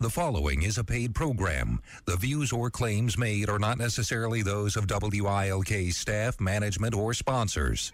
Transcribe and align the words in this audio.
The 0.00 0.10
following 0.10 0.62
is 0.62 0.78
a 0.78 0.84
paid 0.84 1.12
program. 1.12 1.80
The 2.04 2.14
views 2.14 2.52
or 2.52 2.70
claims 2.70 3.18
made 3.18 3.48
are 3.50 3.58
not 3.58 3.78
necessarily 3.78 4.42
those 4.42 4.76
of 4.76 4.86
WILK 4.86 5.92
staff, 5.92 6.38
management, 6.38 6.94
or 6.94 7.12
sponsors. 7.14 7.90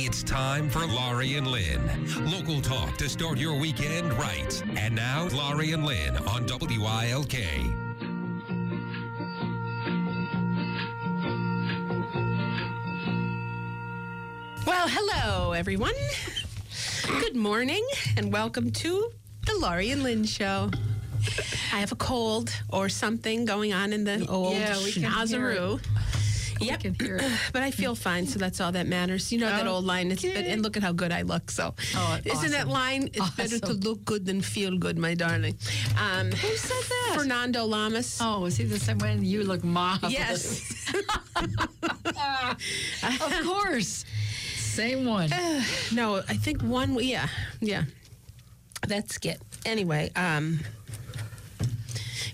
It's 0.00 0.22
time 0.22 0.70
for 0.70 0.86
Laurie 0.86 1.34
and 1.34 1.46
Lynn. 1.46 1.82
Local 2.24 2.62
talk 2.62 2.96
to 2.96 3.06
start 3.06 3.36
your 3.36 3.60
weekend 3.60 4.14
right. 4.14 4.62
And 4.78 4.94
now, 4.94 5.28
Laurie 5.28 5.72
and 5.72 5.84
Lynn 5.84 6.16
on 6.16 6.46
WILK. 6.46 7.34
Well, 14.66 14.88
hello, 14.88 15.52
everyone. 15.52 15.92
Good 17.06 17.36
morning, 17.36 17.86
and 18.16 18.32
welcome 18.32 18.70
to 18.70 19.10
the 19.46 19.54
Laurie 19.58 19.90
and 19.90 20.02
Lynn 20.02 20.24
Show. 20.24 20.70
I 21.72 21.78
have 21.80 21.92
a 21.92 21.96
cold 21.96 22.50
or 22.70 22.88
something 22.88 23.44
going 23.44 23.72
on 23.72 23.92
in 23.92 24.04
the 24.04 24.26
old 24.28 24.54
yeah, 24.54 24.76
we 24.82 24.92
can 24.92 25.02
hear 25.02 25.10
schnozeroo. 25.10 25.80
Yep. 26.60 26.80
can 26.80 26.94
hear 26.94 27.16
it. 27.16 27.30
But 27.52 27.62
I 27.62 27.70
feel 27.70 27.94
fine, 27.94 28.26
so 28.26 28.38
that's 28.38 28.60
all 28.60 28.72
that 28.72 28.86
matters. 28.86 29.32
You 29.32 29.38
know 29.40 29.48
that 29.48 29.66
old 29.66 29.84
line, 29.84 30.10
it's 30.12 30.24
Okay. 30.24 30.50
and 30.50 30.62
look 30.62 30.76
at 30.76 30.82
how 30.82 30.92
good 30.92 31.12
I 31.12 31.22
look. 31.22 31.50
So, 31.50 31.74
Oh, 31.94 32.18
isn't 32.24 32.52
that 32.52 32.68
line? 32.68 33.10
It's 33.12 33.30
better 33.30 33.58
to 33.58 33.72
look 33.72 34.04
good 34.04 34.24
than 34.24 34.40
feel 34.40 34.78
good, 34.78 34.96
my 34.98 35.14
darling. 35.14 35.56
Um, 35.98 36.30
Who 36.30 36.56
said 36.56 36.82
that? 36.88 37.16
Fernando 37.18 37.64
Lamas. 37.64 38.18
Oh, 38.20 38.44
is 38.46 38.56
he 38.56 38.64
the 38.64 38.78
same 38.78 38.98
way? 38.98 39.16
You 39.16 39.44
look 39.44 39.62
marvelous. 39.64 40.12
Yes. 40.12 40.94
of 43.02 43.44
course. 43.44 44.04
Same 44.74 45.04
one. 45.06 45.30
No, 45.92 46.16
I 46.16 46.34
think 46.34 46.62
one. 46.62 46.94
Yeah, 47.00 47.28
yeah. 47.60 47.84
That's 48.86 49.16
it. 49.24 49.40
Anyway, 49.64 50.10
um, 50.16 50.60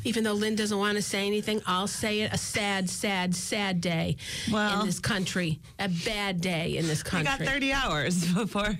even 0.04 0.24
though 0.24 0.32
Lynn 0.32 0.56
doesn't 0.56 0.78
want 0.78 0.96
to 0.96 1.02
say 1.02 1.26
anything, 1.26 1.60
I'll 1.66 1.86
say 1.86 2.20
it. 2.22 2.32
A 2.32 2.38
sad, 2.38 2.88
sad, 2.88 3.34
sad 3.36 3.80
day 3.80 4.16
Well- 4.50 4.80
in 4.80 4.86
this 4.86 4.98
country. 4.98 5.60
A 5.78 5.88
bad 5.88 6.40
day 6.40 6.76
in 6.76 6.86
this 6.86 7.02
country. 7.02 7.26
country. 7.28 7.46
got 7.46 7.52
30 7.52 7.72
hours 7.72 8.32
before. 8.34 8.78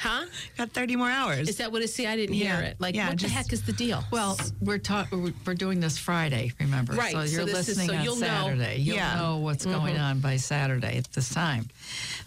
Huh? 0.00 0.24
Got 0.56 0.70
30 0.70 0.96
more 0.96 1.10
hours. 1.10 1.46
Is 1.46 1.58
that 1.58 1.70
what 1.70 1.82
it 1.82 1.84
is? 1.84 1.94
See, 1.94 2.06
I 2.06 2.16
didn't 2.16 2.34
hear 2.34 2.54
it. 2.60 2.76
Like, 2.80 2.94
Yeah, 2.94 3.08
what 3.10 3.18
just- 3.18 3.34
the 3.34 3.38
heck 3.38 3.52
is 3.52 3.62
the 3.62 3.72
deal? 3.74 4.02
Well, 4.10 4.38
we're 4.62 4.78
ta- 4.78 5.06
we're 5.12 5.52
doing 5.54 5.78
this 5.78 5.98
Friday, 5.98 6.52
remember? 6.58 6.94
Right, 6.94 7.12
So 7.12 7.26
so 7.26 7.32
you're 7.32 7.48
is- 7.48 7.52
listening 7.68 7.88
so 7.88 7.94
on 7.96 8.04
you'll 8.04 8.16
know. 8.16 8.26
Saturday. 8.26 8.78
You'll 8.78 8.96
Yeah. 8.96 9.14
know 9.16 9.36
what's 9.36 9.66
going 9.66 9.98
on 9.98 10.20
by 10.20 10.36
Saturday 10.38 10.96
at 10.96 11.12
this 11.12 11.28
time. 11.28 11.68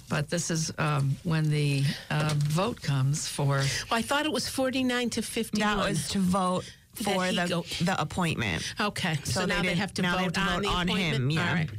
But 0.07 0.29
this 0.29 0.51
is 0.51 0.71
um, 0.77 1.17
when 1.23 1.49
the 1.49 1.83
uh, 2.11 2.35
vote 2.37 2.79
comes 2.79 3.27
for. 3.27 3.47
Well, 3.57 3.65
I 3.91 4.03
thought 4.03 4.27
it 4.27 4.31
was 4.31 4.47
49 4.47 5.09
to 5.09 5.23
51. 5.23 5.77
that 5.77 5.89
was 5.89 6.07
to 6.09 6.19
vote 6.19 6.65
for 6.93 7.31
the, 7.31 7.45
go- 7.49 7.65
the 7.83 7.99
appointment. 7.99 8.71
Okay, 8.79 9.17
so, 9.23 9.31
So 9.41 9.45
now 9.47 9.63
they 9.63 9.69
didn't- 9.69 9.79
have 9.79 9.93
to 9.95 10.01
now 10.03 10.11
vote 10.11 10.17
they 10.17 10.23
have 10.25 10.33
to 10.33 10.39
on 10.41 10.47
vote 10.61 10.61
the 10.61 10.69
on 10.69 10.87
him, 10.89 11.29
yeah. 11.31 11.49
All 11.49 11.55
right. 11.55 11.69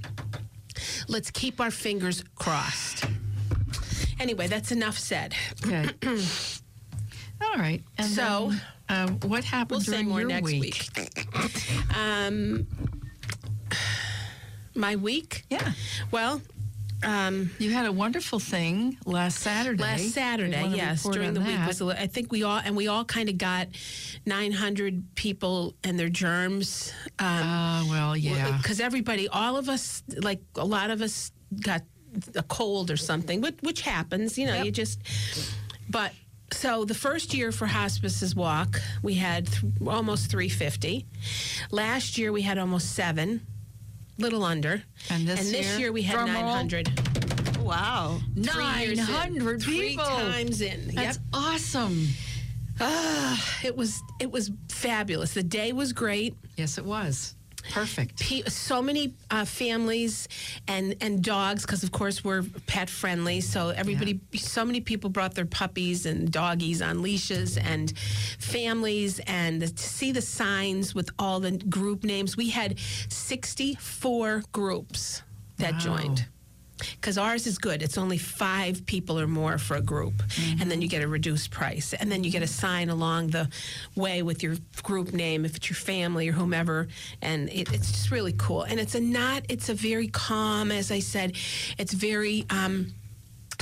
Let's 1.07 1.31
keep 1.31 1.61
our 1.61 1.71
fingers 1.71 2.25
crossed. 2.35 3.05
Anyway, 4.21 4.47
that's 4.47 4.73
enough 4.73 4.99
said. 4.99 5.35
Okay. 5.67 5.89
All 7.43 7.57
right. 7.57 7.83
And 7.99 8.07
So- 8.07 8.51
then, 8.89 9.09
um, 9.09 9.21
what 9.29 9.45
happened 9.45 9.71
We'll 9.87 9.97
say 9.97 10.03
more 10.03 10.21
your 10.21 10.29
next 10.29 10.45
week? 10.45 10.89
week. 10.97 11.97
Um, 11.97 12.67
my 14.75 14.97
week? 14.97 15.45
Yeah. 15.51 15.73
Well, 16.11 16.43
um, 17.03 17.51
You 17.59 17.71
had 17.71 17.87
a 17.87 17.93
wonderful 17.93 18.39
thing 18.39 18.97
last 19.05 19.39
Saturday. 19.41 19.83
last 19.83 20.11
Saturday, 20.11 20.69
yes, 20.75 21.03
during 21.03 21.35
the 21.35 21.41
week 21.41 21.59
was. 21.67 21.81
a 21.81 21.85
li- 21.87 21.97
I 21.99 22.07
think 22.07 22.33
we 22.33 22.43
all 22.43 22.59
and 22.59 22.75
we 22.77 22.89
all 22.89 23.05
kind 23.05 23.29
of 23.29 23.37
got 23.39 23.69
900 24.27 25.15
people 25.15 25.75
and 25.85 25.99
their 25.99 26.09
germs. 26.09 26.93
Um, 27.19 27.27
Ah, 27.29 27.87
well, 27.89 28.17
yeah. 28.17 28.57
because 28.57 28.81
everybody, 28.81 29.29
all 29.29 29.57
of 29.57 29.69
us, 29.69 30.03
like 30.17 30.41
a 30.57 30.65
lot 30.65 30.91
of 30.91 31.03
us, 31.03 31.31
got 31.61 31.83
a 32.35 32.43
cold 32.45 32.91
or 32.91 32.97
something, 32.97 33.41
which, 33.41 33.57
which 33.61 33.81
happens. 33.83 34.39
You 34.39 34.47
know, 34.47 34.55
Yep. 34.57 34.65
you 34.67 34.71
just. 34.73 35.01
But 35.89 36.13
so 36.53 36.85
the 36.85 36.95
first 36.95 37.35
year 37.35 37.53
for 37.53 37.67
Hospice's 37.67 38.35
Walk, 38.35 38.81
we 39.03 39.15
had 39.15 39.47
th- 39.49 39.65
almost 39.87 40.31
350. 40.31 41.07
Last 41.71 42.17
year 42.19 42.33
we 42.33 42.43
had 42.43 42.59
almost 42.59 42.95
seven, 42.95 43.47
little 44.19 44.45
under. 44.45 44.83
And 45.11 45.27
this 45.27 45.53
year, 45.53 45.79
year? 45.79 45.93
we 45.93 46.03
had 46.03 46.15
Drum 46.15 46.33
roll. 46.35 46.43
900. 46.43 47.59
Wow. 47.61 48.21
Three 48.35 48.65
years 48.85 48.99
in. 48.99 49.05
900 49.07 49.63
Three 49.63 49.97
times 49.97 50.61
in. 50.61 50.89
That's 50.95 51.17
yep. 51.17 51.25
awesome. 51.33 52.09
Ah, 52.81 53.61
it 53.65 53.77
was 53.77 54.03
it 54.21 54.31
was 54.31 54.51
fabulous. 54.69 55.33
The 55.35 55.43
day 55.45 55.73
was 55.73 55.93
great. 55.93 56.35
Yes, 56.57 56.77
it 56.77 56.85
was. 56.85 57.35
Perfect. 57.71 58.21
Pe- 58.21 58.43
so 58.43 58.83
many 58.83 59.15
uh, 59.31 59.45
families 59.45 60.29
and 60.69 60.95
and 61.01 61.23
dogs 61.25 61.63
because 61.65 61.83
of 61.83 61.93
course 61.93 62.23
we're 62.23 62.43
pet 62.67 62.91
friendly 62.91 63.41
so 63.41 63.71
everybody 63.71 64.21
so 64.35 64.65
many 64.65 64.81
people 64.81 65.09
brought 65.11 65.35
their 65.35 65.47
puppies 65.47 66.07
and 66.07 66.31
doggies 66.31 66.83
on 66.83 67.01
leashes 67.03 67.57
and 67.57 67.97
families 68.39 69.19
and 69.27 69.63
to 69.77 69.83
see 69.83 70.13
the 70.13 70.21
signs 70.23 70.95
with 70.95 71.11
all 71.19 71.41
the 71.41 71.53
group 71.53 72.05
names 72.05 72.37
we 72.37 72.51
had 72.51 72.79
64 73.09 74.43
groups 74.53 75.23
that 75.57 75.73
Wow. 75.75 75.79
joined 75.79 76.27
because 76.79 77.19
ours 77.19 77.47
is 77.47 77.59
good. 77.59 77.83
It's 77.83 77.99
only 77.99 78.19
five 78.19 78.85
people 78.87 79.19
or 79.19 79.27
more 79.27 79.59
for 79.59 79.77
a 79.77 79.83
group, 79.83 80.15
and 80.61 80.71
then 80.71 80.83
you 80.83 80.89
get 80.89 81.03
a 81.03 81.09
reduced 81.09 81.51
price, 81.51 81.93
and 81.95 82.11
then 82.11 82.25
you 82.25 82.31
get 82.31 82.43
a 82.43 82.47
sign 82.47 82.89
along 82.91 83.29
the 83.29 83.49
way 83.97 84.23
with 84.23 84.43
your 84.43 84.57
group 84.83 85.13
name 85.13 85.45
if 85.45 85.57
it's 85.57 85.69
your 85.71 85.77
family 85.77 86.29
or 86.29 86.33
whomever, 86.33 86.89
and 87.23 87.49
it, 87.51 87.73
it's 87.73 87.93
just 87.93 88.11
really 88.11 88.35
cool. 88.37 88.63
And 88.63 88.81
it's 88.81 88.95
a 88.95 89.01
not. 89.01 89.45
It's 89.49 89.69
a 89.69 89.75
very 89.75 90.09
calm, 90.09 90.71
as 90.71 90.91
I 90.91 91.01
said. 91.01 91.37
It's 91.79 91.93
very. 91.93 92.47
Um, 92.51 92.95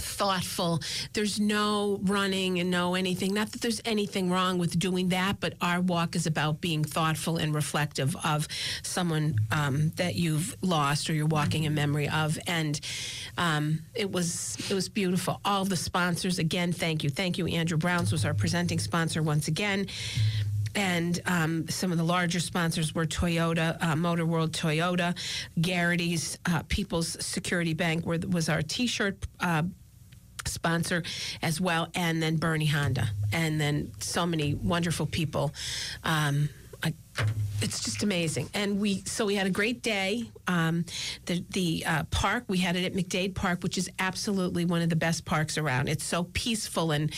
thoughtful. 0.02 0.80
There's 1.12 1.40
no 1.40 2.00
running 2.02 2.58
and 2.58 2.70
no 2.70 2.94
anything. 2.94 3.34
Not 3.34 3.52
that 3.52 3.60
there's 3.60 3.80
anything 3.84 4.30
wrong 4.30 4.58
with 4.58 4.78
doing 4.78 5.08
that, 5.08 5.40
but 5.40 5.54
our 5.60 5.80
walk 5.80 6.16
is 6.16 6.26
about 6.26 6.60
being 6.60 6.84
thoughtful 6.84 7.36
and 7.36 7.54
reflective 7.54 8.16
of 8.24 8.48
someone 8.82 9.36
um, 9.50 9.90
that 9.96 10.14
you've 10.14 10.56
lost 10.62 11.08
or 11.08 11.14
you're 11.14 11.26
walking 11.26 11.64
in 11.64 11.74
memory 11.74 12.08
of. 12.08 12.38
And 12.46 12.80
um, 13.38 13.80
it 13.94 14.10
was 14.10 14.56
it 14.70 14.74
was 14.74 14.88
beautiful. 14.88 15.40
All 15.44 15.64
the 15.64 15.76
sponsors 15.76 16.38
again, 16.38 16.72
thank 16.72 17.04
you, 17.04 17.10
thank 17.10 17.38
you. 17.38 17.46
Andrew 17.46 17.78
Browns 17.78 18.12
was 18.12 18.24
our 18.24 18.34
presenting 18.34 18.78
sponsor 18.78 19.22
once 19.22 19.48
again. 19.48 19.86
And 20.74 21.20
um, 21.26 21.68
some 21.68 21.92
of 21.92 21.98
the 21.98 22.04
larger 22.04 22.40
sponsors 22.40 22.94
were 22.94 23.04
Toyota, 23.04 23.82
uh, 23.82 23.96
Motor 23.96 24.24
World 24.24 24.52
Toyota, 24.52 25.14
Gerrity's, 25.60 26.38
uh, 26.46 26.62
People's 26.68 27.22
Security 27.24 27.74
Bank 27.74 28.06
were, 28.06 28.18
was 28.30 28.48
our 28.48 28.62
T-shirt 28.62 29.26
uh, 29.40 29.64
sponsor 30.48 31.02
as 31.42 31.60
well, 31.60 31.88
and 31.94 32.22
then 32.22 32.36
Bernie 32.36 32.66
Honda, 32.66 33.08
and 33.32 33.60
then 33.60 33.92
so 34.00 34.26
many 34.26 34.54
wonderful 34.54 35.06
people. 35.06 35.52
Um, 36.04 36.48
I, 36.84 36.92
it's 37.60 37.84
just 37.84 38.02
amazing, 38.02 38.48
and 38.54 38.80
we 38.80 39.02
so 39.04 39.26
we 39.26 39.36
had 39.36 39.46
a 39.46 39.50
great 39.50 39.82
day. 39.82 40.24
Um, 40.48 40.84
the 41.26 41.44
the 41.50 41.84
uh, 41.86 42.04
park 42.04 42.44
we 42.48 42.58
had 42.58 42.74
it 42.76 42.84
at 42.84 42.94
McDade 42.94 43.34
Park, 43.34 43.62
which 43.62 43.78
is 43.78 43.88
absolutely 43.98 44.64
one 44.64 44.82
of 44.82 44.88
the 44.88 44.96
best 44.96 45.24
parks 45.24 45.56
around. 45.58 45.88
It's 45.88 46.04
so 46.04 46.24
peaceful 46.32 46.90
and 46.90 47.12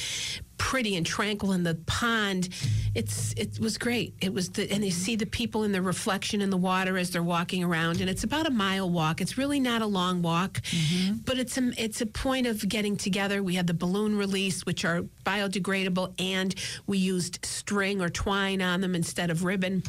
pretty 0.58 0.96
and 0.96 1.04
tranquil 1.04 1.52
in 1.52 1.62
the 1.62 1.74
pond. 1.86 2.48
It's 2.94 3.32
it 3.34 3.58
was 3.58 3.78
great. 3.78 4.14
It 4.20 4.32
was 4.32 4.50
the 4.50 4.70
and 4.70 4.84
you 4.84 4.90
see 4.90 5.16
the 5.16 5.26
people 5.26 5.64
in 5.64 5.72
the 5.72 5.82
reflection 5.82 6.40
in 6.40 6.50
the 6.50 6.56
water 6.56 6.96
as 6.98 7.10
they're 7.10 7.22
walking 7.22 7.64
around, 7.64 8.00
and 8.00 8.08
it's 8.08 8.24
about 8.24 8.46
a 8.46 8.50
mile 8.50 8.88
walk. 8.88 9.20
It's 9.20 9.36
really 9.36 9.60
not 9.60 9.82
a 9.82 9.86
long 9.86 10.22
walk, 10.22 10.60
mm-hmm. 10.62 11.16
but 11.24 11.38
it's 11.38 11.56
a 11.58 11.72
it's 11.76 12.00
a 12.00 12.06
point 12.06 12.46
of 12.46 12.68
getting 12.68 12.96
together. 12.96 13.42
We 13.42 13.54
had 13.54 13.66
the 13.66 13.74
balloon 13.74 14.16
release, 14.16 14.64
which 14.66 14.84
are 14.84 15.02
biodegradable, 15.24 16.14
and 16.20 16.54
we 16.86 16.98
used 16.98 17.44
string 17.44 18.00
or 18.00 18.08
twine 18.08 18.62
on 18.62 18.80
them 18.80 18.94
instead 18.94 19.30
of 19.30 19.44
ribbon. 19.44 19.82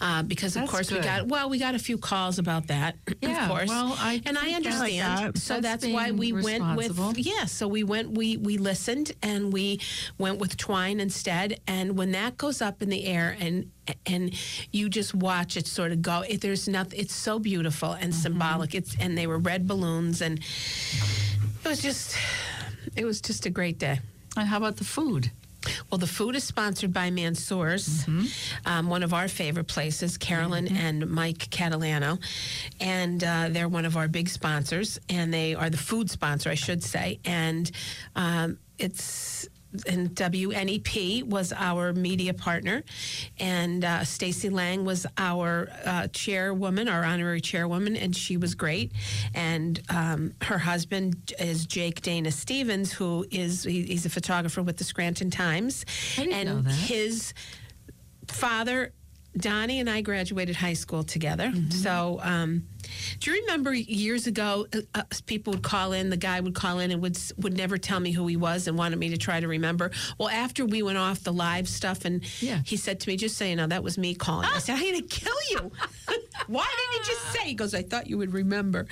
Uh, 0.00 0.22
because 0.22 0.56
of 0.56 0.62
That's 0.62 0.70
course 0.70 0.90
we 0.90 1.00
got 1.00 1.28
well 1.28 1.48
we 1.48 1.58
got 1.58 1.74
a 1.74 1.78
few 1.78 1.98
calls 1.98 2.38
about 2.38 2.68
that 2.68 2.96
Yeah, 3.20 3.44
of 3.44 3.50
course. 3.50 3.68
well, 3.68 3.94
I 3.98 4.20
and 4.26 4.38
I 4.38 4.50
understand 4.52 5.02
I 5.02 5.14
like 5.24 5.34
that. 5.34 5.38
so 5.38 5.60
That's 5.60 5.84
that's, 5.84 5.94
why 5.94 6.10
we 6.10 6.32
went 6.32 6.76
with 6.76 7.18
yeah 7.18 7.44
so 7.46 7.68
we 7.68 7.84
went 7.84 8.10
we 8.12 8.36
we 8.36 8.58
listened 8.58 9.12
and 9.22 9.52
we 9.52 9.80
went 10.18 10.38
with 10.38 10.56
twine 10.56 11.00
instead. 11.00 11.60
And 11.66 11.96
when 11.96 12.12
that 12.12 12.36
goes 12.36 12.62
up 12.62 12.82
in 12.82 12.88
the 12.88 13.04
air 13.06 13.36
and 13.38 13.70
and 14.06 14.32
you 14.70 14.88
just 14.88 15.14
watch 15.14 15.56
it 15.56 15.66
sort 15.66 15.92
of 15.92 16.02
go 16.02 16.22
it, 16.28 16.40
there's 16.40 16.68
nothing 16.68 17.00
it's 17.00 17.14
so 17.14 17.38
beautiful 17.38 17.92
and 17.92 18.14
symbolic. 18.14 18.74
It's 18.74 18.96
and 18.98 19.16
they 19.16 19.26
were 19.26 19.38
red 19.38 19.66
balloons 19.66 20.20
and 20.22 20.38
it 20.38 21.68
was 21.68 21.80
just 21.82 22.16
it 22.96 23.04
was 23.04 23.20
just 23.20 23.46
a 23.46 23.50
great 23.50 23.78
day. 23.78 24.00
And 24.36 24.48
how 24.48 24.56
about 24.56 24.76
the 24.76 24.84
food? 24.84 25.30
Well, 25.90 25.98
the 25.98 26.06
food 26.06 26.34
is 26.36 26.44
sponsored 26.44 26.92
by 26.92 27.10
Mansour's, 27.10 28.06
um, 28.66 28.88
one 28.88 29.02
of 29.02 29.12
our 29.14 29.28
favorite 29.28 29.66
places, 29.68 30.16
Carolyn 30.18 30.68
and 30.76 31.08
Mike 31.10 31.50
Catalano. 31.50 32.20
And 32.80 33.22
uh, 33.22 33.48
they're 33.50 33.68
one 33.68 33.84
of 33.84 33.96
our 33.96 34.08
big 34.08 34.28
sponsors, 34.28 34.98
and 35.08 35.32
they 35.32 35.54
are 35.54 35.70
the 35.70 35.76
food 35.76 36.10
sponsor, 36.10 36.50
I 36.50 36.54
should 36.54 36.82
say. 36.82 37.20
And 37.24 37.70
um, 38.16 38.58
it's 38.78 39.48
and 39.86 40.10
WNEP 40.14 41.24
was 41.24 41.52
our 41.52 41.92
media 41.92 42.34
partner, 42.34 42.82
and 43.38 43.84
uh, 43.84 44.04
Stacy 44.04 44.50
Lang 44.50 44.84
was 44.84 45.06
our 45.18 45.68
uh, 45.84 46.08
chairwoman, 46.08 46.88
our 46.88 47.04
honorary 47.04 47.40
chairwoman, 47.40 47.96
and 47.96 48.14
she 48.14 48.36
was 48.36 48.54
great. 48.54 48.92
And 49.34 49.80
um, 49.88 50.34
her 50.42 50.58
husband 50.58 51.32
is 51.38 51.66
Jake 51.66 52.02
Danna 52.02 52.32
Stevens, 52.32 52.92
who 52.92 53.26
is 53.30 53.64
he, 53.64 53.82
he's 53.82 54.06
a 54.06 54.10
photographer 54.10 54.62
with 54.62 54.76
the 54.76 54.84
Scranton 54.84 55.30
Times, 55.30 55.84
and 56.32 56.66
his 56.68 57.34
father. 58.28 58.92
Donnie 59.36 59.80
and 59.80 59.88
I 59.88 60.02
graduated 60.02 60.56
high 60.56 60.74
school 60.74 61.02
together. 61.04 61.48
Mm-hmm. 61.48 61.70
So, 61.70 62.20
um, 62.22 62.66
do 63.20 63.30
you 63.30 63.40
remember 63.42 63.72
years 63.72 64.26
ago, 64.26 64.66
uh, 64.74 64.80
uh, 64.94 65.02
people 65.24 65.54
would 65.54 65.62
call 65.62 65.92
in, 65.92 66.10
the 66.10 66.16
guy 66.18 66.40
would 66.40 66.54
call 66.54 66.80
in 66.80 66.90
and 66.90 67.00
would 67.00 67.16
would 67.38 67.56
never 67.56 67.78
tell 67.78 67.98
me 68.00 68.10
who 68.12 68.26
he 68.26 68.36
was 68.36 68.66
and 68.68 68.76
wanted 68.76 68.98
me 68.98 69.08
to 69.10 69.16
try 69.16 69.40
to 69.40 69.48
remember. 69.48 69.90
Well, 70.18 70.28
after 70.28 70.66
we 70.66 70.82
went 70.82 70.98
off 70.98 71.20
the 71.24 71.32
live 71.32 71.68
stuff, 71.68 72.04
and 72.04 72.22
Yeah. 72.42 72.60
he 72.66 72.76
said 72.76 73.00
to 73.00 73.08
me, 73.08 73.16
"Just 73.16 73.38
so 73.38 73.44
you 73.46 73.56
know, 73.56 73.66
that 73.68 73.82
was 73.82 73.96
me 73.96 74.14
calling." 74.14 74.48
I 74.52 74.58
said, 74.58 74.74
"I'm 74.76 74.82
going 74.82 75.00
to 75.00 75.08
kill 75.08 75.36
you." 75.50 75.72
Why 76.48 76.66
didn't 76.66 77.06
you 77.06 77.14
just 77.14 77.32
say? 77.32 77.44
He 77.48 77.54
goes, 77.54 77.72
"I 77.74 77.82
thought 77.82 78.08
you 78.08 78.18
would 78.18 78.32
remember." 78.34 78.86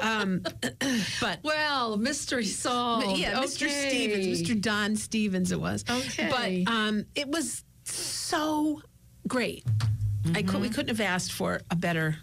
Um, 0.00 0.42
but 1.20 1.40
Well, 1.42 1.96
mystery 1.96 2.44
solved. 2.44 3.18
yeah, 3.18 3.34
Mr. 3.40 3.68
Stevens, 3.68 4.42
Mr. 4.42 4.60
Don 4.60 4.94
Stevens, 4.94 5.50
it 5.52 5.60
was. 5.60 5.84
Okay. 5.90 6.28
But 6.64 6.72
um, 6.72 7.06
it 7.14 7.28
was 7.28 7.64
so 7.84 8.80
great. 9.32 9.64
I 10.34 10.42
could, 10.42 10.60
we 10.60 10.66
mm-hmm. 10.68 10.74
couldn't 10.74 10.96
have 10.96 11.00
asked 11.00 11.32
for 11.32 11.62
a 11.70 11.74
better. 11.74 12.16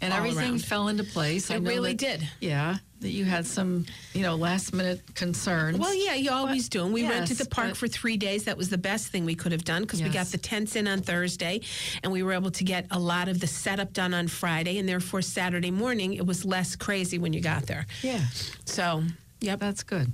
and 0.00 0.12
everything 0.12 0.50
around. 0.50 0.64
fell 0.64 0.88
into 0.88 1.02
place. 1.04 1.50
It 1.50 1.60
really 1.62 1.94
that- 1.94 2.20
did. 2.20 2.28
Yeah, 2.40 2.76
that 3.00 3.10
you 3.10 3.24
had 3.24 3.46
some, 3.46 3.84
you 4.14 4.22
know, 4.22 4.36
last 4.36 4.72
minute 4.72 5.02
concerns. 5.14 5.78
Well, 5.78 5.92
yeah, 5.94 6.14
you 6.14 6.30
always 6.30 6.68
do. 6.68 6.84
And 6.84 6.94
we 6.94 7.02
rented 7.02 7.30
yes, 7.30 7.38
the 7.38 7.48
park 7.48 7.70
but- 7.70 7.76
for 7.76 7.88
three 7.88 8.16
days. 8.16 8.44
That 8.44 8.56
was 8.56 8.70
the 8.70 8.78
best 8.78 9.08
thing 9.08 9.24
we 9.24 9.34
could 9.34 9.50
have 9.52 9.64
done 9.64 9.82
because 9.82 10.00
we 10.02 10.08
got 10.08 10.26
the 10.26 10.38
tents 10.38 10.76
in 10.76 10.86
on 10.86 11.02
Thursday, 11.02 11.62
and 12.04 12.12
we 12.12 12.22
were 12.22 12.32
able 12.32 12.52
to 12.52 12.64
get 12.64 12.86
a 12.92 12.98
lot 12.98 13.28
of 13.28 13.40
the 13.40 13.48
setup 13.48 13.92
done 13.92 14.14
on 14.14 14.28
Friday, 14.28 14.78
and 14.78 14.88
therefore 14.88 15.22
Saturday 15.22 15.72
morning 15.72 16.14
it 16.14 16.24
was 16.24 16.44
less 16.44 16.76
crazy 16.76 17.18
when 17.18 17.32
you 17.32 17.40
got 17.40 17.66
there. 17.66 17.86
yeah, 18.02 18.22
So, 18.64 19.02
yep, 19.40 19.58
that's 19.58 19.82
good. 19.82 20.12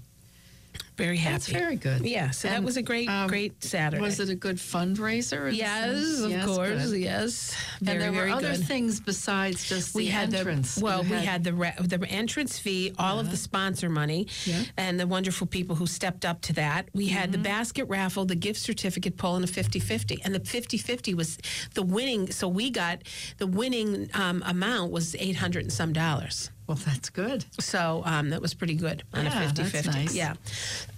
Very 0.97 1.17
happy. 1.17 1.33
That's 1.33 1.47
very 1.49 1.77
good. 1.77 2.03
Yeah, 2.05 2.31
so 2.31 2.49
that 2.49 2.63
was 2.63 2.77
a 2.77 2.83
great, 2.83 3.09
um, 3.09 3.29
great 3.29 3.63
Saturday. 3.65 4.01
Was 4.03 4.21
it 4.21 4.29
a 4.29 4.35
good 4.35 4.57
fundraiser? 4.57 5.53
Yes, 5.55 6.21
of 6.21 6.31
Yes, 6.31 6.47
course. 6.47 6.91
good. 6.91 7.01
Yes, 7.01 7.57
very, 7.81 8.03
and 8.05 8.15
there 8.17 8.25
were 8.27 8.31
other 8.31 8.53
good. 8.53 8.67
things 8.67 9.01
besides 9.01 9.69
just 9.69 9.95
we 9.95 10.05
the 10.05 10.11
had 10.11 10.35
entrance. 10.35 10.75
the 10.77 10.85
well, 10.85 11.05
You 11.05 11.13
we 11.13 11.17
had 11.25 11.45
the 11.45 11.55
re- 11.55 11.75
the 11.81 12.05
entrance 12.09 12.59
fee, 12.59 12.93
all 12.99 13.19
of 13.19 13.31
the 13.31 13.37
sponsor 13.37 13.89
money, 13.89 14.27
Yeah. 14.45 14.65
and 14.77 15.01
the 15.01 15.07
wonderful 15.07 15.47
people 15.47 15.77
who 15.77 15.87
stepped 15.87 16.25
up 16.25 16.41
to 16.43 16.53
that. 16.55 16.89
We 16.93 17.07
had 17.07 17.33
the 17.33 17.39
basket 17.39 17.87
raffle, 17.87 18.25
the 18.25 18.35
gift 18.37 18.61
certificate 18.61 19.17
pull, 19.17 19.37
and 19.37 19.45
a 19.45 19.49
50-50. 19.49 20.21
And 20.25 20.35
the 20.35 20.41
50-50 20.41 21.15
was 21.15 21.39
the 21.75 21.83
winning. 21.83 22.31
So 22.31 22.49
we 22.49 22.71
got 22.71 23.03
the 23.39 23.47
winning 23.47 24.11
um, 24.15 24.43
amount 24.47 24.93
was 24.93 25.15
eight 25.19 25.37
hundred 25.37 25.63
and 25.65 25.73
some 25.73 25.93
dollars. 25.93 26.51
Well, 26.73 26.81
that's 26.87 27.11
good. 27.11 27.45
So 27.61 28.03
um, 28.07 28.31
that 28.31 28.41
was 28.41 28.55
pretty 28.55 28.75
good 28.77 29.03
on 29.13 29.27
Yeah, 29.27 29.43
a 29.51 29.53
that's 29.53 29.61
50-50. 29.73 29.87
nice. 29.95 30.15
Yeah. 30.15 30.35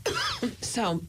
so 0.60 1.02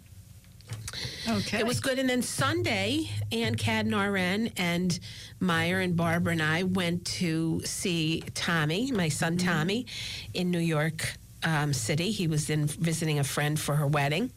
Okay. 1.29 1.59
it 1.59 1.67
was 1.67 1.79
good. 1.79 1.99
And 1.99 2.09
then 2.09 2.23
Sunday, 2.23 3.11
Ann 3.31 3.53
Cadden 3.55 3.93
RN 3.93 4.51
and 4.57 4.99
Meyer 5.39 5.81
and 5.81 5.95
Barbara 5.95 6.31
and 6.33 6.41
I 6.41 6.63
went 6.63 7.05
to 7.19 7.61
see 7.63 8.23
Tommy, 8.33 8.91
my 8.91 9.09
son 9.09 9.37
Mm-hmm. 9.37 9.47
Tommy, 9.47 9.85
in 10.33 10.49
New 10.49 10.57
York 10.59 11.13
um, 11.43 11.71
City. 11.73 12.09
He 12.09 12.25
was 12.27 12.49
in 12.49 12.65
visiting 12.65 13.19
a 13.19 13.23
friend 13.23 13.59
for 13.59 13.75
her 13.75 13.85
wedding. 13.85 14.31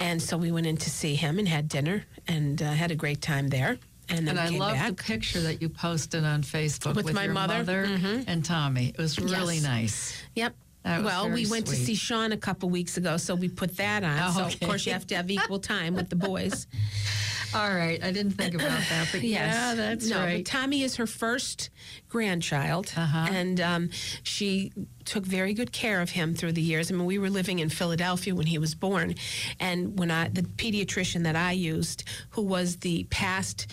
And 0.00 0.20
so 0.20 0.36
we 0.36 0.52
went 0.52 0.66
in 0.66 0.76
to 0.76 0.90
see 0.90 1.14
him 1.14 1.38
and 1.38 1.48
had 1.48 1.66
dinner 1.68 2.04
and 2.28 2.60
uh, 2.60 2.72
had 2.72 2.90
a 2.90 2.94
great 2.96 3.22
time 3.22 3.48
there. 3.48 3.78
And 4.08 4.26
then 4.26 4.38
And 4.38 4.54
I 4.54 4.56
love 4.58 4.74
back. 4.74 4.96
the 4.96 5.02
picture 5.02 5.40
that 5.40 5.60
you 5.60 5.68
posted 5.68 6.24
on 6.24 6.42
Facebook 6.42 6.94
With 6.94 7.12
my 7.12 7.24
your 7.24 7.32
mother. 7.34 7.86
Mm-hmm. 7.86 8.22
and 8.28 8.44
Tommy. 8.44 8.88
It 8.90 8.98
was 8.98 9.18
really 9.18 9.56
Yes. 9.56 9.64
nice. 9.64 10.22
Yep. 10.34 10.54
Well, 10.84 11.28
we 11.30 11.46
went 11.46 11.66
to 11.66 11.74
see 11.74 11.96
Sean 11.96 12.30
a 12.30 12.36
couple 12.36 12.70
weeks 12.70 12.96
ago, 12.96 13.16
so 13.16 13.34
we 13.34 13.48
put 13.48 13.76
that 13.78 14.04
on. 14.04 14.18
Oh, 14.22 14.32
so 14.38 14.44
of 14.44 14.60
course 14.60 14.86
you 14.86 14.92
have 14.92 15.04
to 15.08 15.16
have 15.16 15.28
equal 15.28 15.58
time 15.58 15.96
with 15.96 16.10
the 16.10 16.14
boys. 16.16 16.68
All 17.54 17.74
right, 17.74 18.02
I 18.04 18.10
didn't 18.12 18.32
think 18.32 18.54
about 18.54 18.80
that, 18.90 19.08
but 19.12 19.22
yeah, 19.22 19.74
that's 19.74 20.06
no, 20.08 20.18
right. 20.18 20.44
But 20.44 20.46
Tommy 20.46 20.82
is 20.82 20.96
her 20.96 21.06
first 21.06 21.70
grandchild, 22.08 22.92
Uh-huh. 22.96 23.28
and 23.30 23.60
um, 23.60 23.90
she 24.24 24.72
took 25.04 25.24
very 25.24 25.54
good 25.54 25.72
care 25.72 26.00
of 26.00 26.10
him 26.10 26.34
through 26.34 26.52
the 26.52 26.60
years. 26.62 26.90
I 26.90 26.94
mean, 26.94 27.06
we 27.06 27.18
were 27.18 27.30
living 27.30 27.60
in 27.60 27.68
Philadelphia 27.70 28.34
when 28.34 28.46
he 28.46 28.58
was 28.58 28.74
born, 28.74 29.14
and 29.58 29.98
when 29.98 30.10
I, 30.10 30.28
the 30.28 30.42
pediatrician 30.42 31.22
that 31.22 31.36
I 31.36 31.52
used, 31.52 32.04
who 32.30 32.42
was 32.42 32.76
the 32.78 33.04
past 33.10 33.68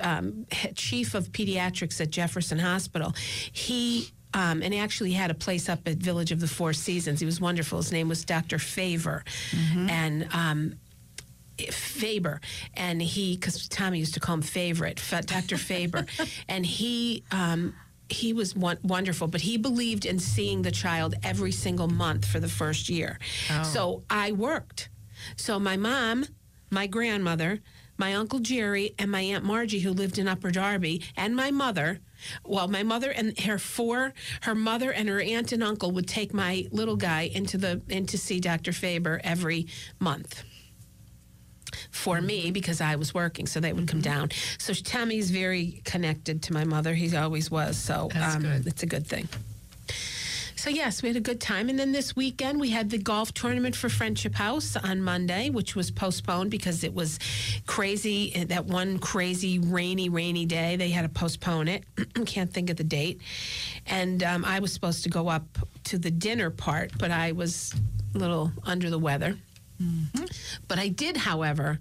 um, 0.00 0.46
chief 0.74 1.14
of 1.14 1.32
pediatrics 1.32 2.00
at 2.00 2.10
Jefferson 2.10 2.58
Hospital, 2.58 3.14
he. 3.52 4.10
Um, 4.34 4.62
and 4.62 4.72
he 4.72 4.80
actually 4.80 5.12
had 5.12 5.30
a 5.30 5.34
place 5.34 5.68
up 5.68 5.86
at 5.86 5.98
Village 5.98 6.32
of 6.32 6.40
the 6.40 6.48
Four 6.48 6.72
Seasons. 6.72 7.20
He 7.20 7.26
was 7.26 7.38
wonderful. 7.38 7.76
His 7.76 7.92
name 7.92 8.08
was 8.08 8.24
Dr. 8.24 8.58
Favor. 8.58 9.24
And 9.90 10.26
um, 10.32 10.76
Faber, 11.70 12.40
and 12.72 13.02
he 13.02 13.36
because 13.36 13.68
Tommy 13.68 13.98
used 13.98 14.14
to 14.14 14.20
call 14.20 14.36
him 14.36 14.42
Favorite, 14.42 15.02
Dr. 15.26 15.58
Faber, 15.58 16.06
and 16.48 16.64
he. 16.64 17.24
Um, 17.30 17.74
he 18.08 18.34
was 18.34 18.54
wonderful, 18.54 19.26
but 19.26 19.40
he 19.40 19.56
believed 19.56 20.04
in 20.04 20.18
seeing 20.18 20.60
the 20.60 20.70
child 20.70 21.14
every 21.22 21.52
single 21.52 21.88
month 21.88 22.26
for 22.26 22.40
the 22.40 22.48
first 22.48 22.90
year. 22.90 23.18
So 23.62 24.02
I 24.10 24.32
worked. 24.32 24.90
So 25.36 25.58
my 25.58 25.78
mom, 25.78 26.26
my 26.70 26.86
grandmother, 26.86 27.60
my 27.98 28.14
uncle 28.14 28.38
Jerry, 28.40 28.94
and 28.98 29.10
my 29.10 29.20
aunt 29.20 29.44
Margie, 29.44 29.80
who 29.80 29.92
lived 29.92 30.18
in 30.18 30.26
Upper 30.28 30.50
Darby, 30.50 31.02
and 31.16 31.36
my 31.36 31.50
mother. 31.50 32.00
Well, 32.44 32.68
my 32.68 32.82
mother 32.82 33.10
and 33.10 33.38
her 33.40 33.58
four, 33.58 34.14
her 34.42 34.54
mother 34.54 34.92
and 34.92 35.08
her 35.08 35.20
aunt 35.20 35.52
and 35.52 35.62
uncle 35.62 35.90
would 35.92 36.06
take 36.08 36.32
my 36.32 36.66
little 36.70 36.96
guy 36.96 37.22
into 37.32 37.58
the 37.58 37.80
in 37.88 38.06
to 38.06 38.18
see 38.18 38.40
Dr. 38.40 38.72
Faber 38.72 39.20
every 39.24 39.66
month 39.98 40.42
for 41.90 42.20
me 42.20 42.50
because 42.50 42.80
I 42.80 42.96
was 42.96 43.14
working, 43.14 43.46
so 43.46 43.58
they 43.60 43.72
would 43.72 43.88
come 43.88 44.00
Mm-hmm. 44.00 44.12
down. 44.20 44.30
So 44.58 44.72
Tommy's 44.74 45.30
very 45.30 45.80
connected 45.84 46.42
to 46.44 46.52
my 46.52 46.64
mother. 46.64 46.94
He 46.94 47.14
always 47.16 47.50
was. 47.50 47.76
So 47.76 48.08
That's 48.12 48.36
um, 48.36 48.42
good. 48.42 48.66
it's 48.66 48.82
a 48.82 48.86
good 48.86 49.06
thing. 49.06 49.28
So 50.62 50.70
yes, 50.70 51.02
we 51.02 51.08
had 51.08 51.16
a 51.16 51.20
good 51.20 51.40
time, 51.40 51.68
and 51.68 51.76
then 51.76 51.90
this 51.90 52.14
weekend 52.14 52.60
we 52.60 52.70
had 52.70 52.88
the 52.88 52.96
golf 52.96 53.34
tournament 53.34 53.74
for 53.74 53.88
Friendship 53.88 54.32
House 54.36 54.76
on 54.76 55.02
Monday, 55.02 55.50
which 55.50 55.74
was 55.74 55.90
postponed 55.90 56.52
because 56.52 56.84
it 56.84 56.94
was 56.94 57.18
crazy. 57.66 58.30
eh, 58.36 58.44
That 58.44 58.66
one 58.66 59.00
crazy 59.00 59.58
rainy, 59.58 60.08
rainy 60.08 60.46
day, 60.46 60.76
they 60.76 60.90
had 60.90 61.02
to 61.02 61.08
postpone 61.08 61.66
it. 61.66 61.82
I 61.98 62.04
can't 62.26 62.48
think 62.54 62.70
of 62.70 62.76
the 62.76 62.84
date. 62.84 63.20
And 63.86 64.22
um, 64.22 64.44
I 64.44 64.60
was 64.60 64.72
supposed 64.72 65.02
to 65.02 65.10
go 65.10 65.26
up 65.26 65.42
to 65.82 65.98
the 65.98 66.12
dinner 66.12 66.48
part, 66.48 66.92
but 66.96 67.10
I 67.10 67.32
was 67.32 67.74
a 68.14 68.18
little 68.18 68.52
under 68.62 68.88
the 68.88 69.00
weather. 69.00 69.36
But 70.68 70.78
I 70.78 70.86
did, 70.86 71.16
however, 71.16 71.80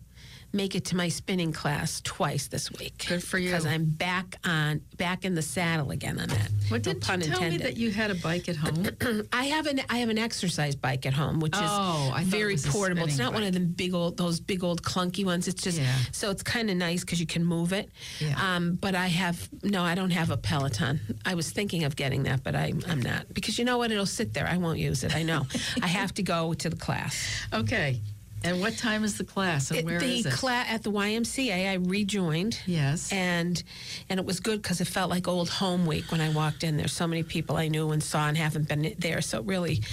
make 0.54 0.76
it 0.76 0.86
to 0.86 0.96
my 0.98 1.08
spinning 1.10 1.52
class 1.54 2.02
twice 2.02 2.48
this 2.48 2.72
week. 2.72 3.06
Good 3.08 3.24
for 3.24 3.38
you. 3.38 3.50
Because 3.50 3.66
I'm 3.66 3.86
back 3.86 4.36
on 4.44 4.82
back 4.98 5.24
in 5.26 5.36
the 5.36 5.42
saddle 5.42 5.92
again 5.92 6.20
on 6.20 6.28
that. 6.28 6.50
What 6.70 6.86
No 6.86 6.94
did 6.94 7.02
pun 7.02 7.22
you 7.22 7.28
tell 7.28 7.36
intended. 7.38 7.60
me 7.60 7.64
that 7.66 7.78
you 7.78 7.92
had 7.92 8.12
a 8.12 8.16
bike 8.16 8.50
at 8.50 8.56
home? 8.58 8.88
I 9.34 9.46
have 9.46 9.68
an 9.68 9.82
I 9.90 9.98
have 10.00 10.10
an 10.10 10.18
exercise 10.18 10.76
bike 10.76 11.06
at 11.06 11.14
home, 11.14 11.40
which 11.40 11.54
is 11.56 11.62
Oh, 11.62 12.12
I 12.14 12.20
thought 12.20 12.22
it 12.22 12.26
very 12.26 12.58
portable. 12.58 13.04
It's 13.06 13.18
not 13.18 13.34
one 13.34 13.44
of 13.44 13.54
them 13.54 13.68
big 13.68 13.94
old 13.94 14.18
those 14.18 14.40
big 14.40 14.64
old 14.64 14.84
clunky 14.84 15.24
ones. 15.26 15.48
It's 15.48 15.62
just 15.64 15.80
Yeah. 15.80 15.96
so 16.12 16.30
it's 16.32 16.44
kind 16.44 16.70
of 16.70 16.78
nice 16.78 17.02
because 17.02 17.20
you 17.20 17.28
can 17.28 17.46
move 17.46 17.72
it. 17.74 17.90
Yeah. 18.20 18.36
Um, 18.56 18.76
but 18.76 18.96
I 18.96 19.08
have 19.08 19.50
no, 19.64 19.84
I 19.84 19.96
don't 19.96 20.12
have 20.12 20.30
a 20.32 20.38
Peloton. 20.38 21.00
I 21.26 21.36
was 21.36 21.50
thinking 21.52 21.84
of 21.84 21.96
getting 21.96 22.24
that, 22.24 22.44
but 22.44 22.56
I 22.56 22.74
I'm 22.88 23.02
not 23.02 23.34
because 23.34 23.58
you 23.58 23.66
know 23.66 23.78
what? 23.78 23.92
It'll 23.92 24.06
sit 24.06 24.34
there. 24.34 24.48
I 24.48 24.58
won't 24.58 24.80
use 24.80 25.04
it. 25.04 25.16
I 25.16 25.24
know. 25.24 25.46
I 25.82 25.88
have 25.88 26.14
to 26.16 26.24
go 26.24 26.54
to 26.54 26.70
the 26.70 26.76
class. 26.76 27.16
okay. 27.54 28.02
And 28.44 28.60
what 28.60 28.76
time 28.78 29.04
is 29.04 29.18
the 29.18 29.24
class 29.24 29.70
and 29.70 29.86
where 29.86 30.00
the 30.00 30.20
is 30.20 30.26
it? 30.26 30.34
cla- 30.34 30.66
at 30.68 30.82
the 30.84 30.92
YMCA, 30.92 31.70
I 31.70 31.74
rejoined. 31.76 32.60
Yes. 32.66 33.12
And 33.12 33.62
and 34.10 34.20
it 34.20 34.26
was 34.26 34.40
good 34.40 34.62
because 34.62 34.82
it 34.82 34.88
felt 34.88 35.10
like 35.12 35.28
old 35.28 35.50
home 35.50 35.86
week 35.86 36.12
when 36.12 36.22
I 36.22 36.30
walked 36.30 36.64
in. 36.64 36.76
There's 36.78 36.92
so 36.94 37.06
many 37.08 37.22
people 37.24 37.56
I 37.58 37.68
knew 37.68 37.92
and 37.92 38.02
saw 38.02 38.28
and 38.28 38.36
haven't 38.38 38.68
been 38.68 38.96
there, 38.98 39.22
so 39.22 39.40
it 39.40 39.46
really 39.46 39.84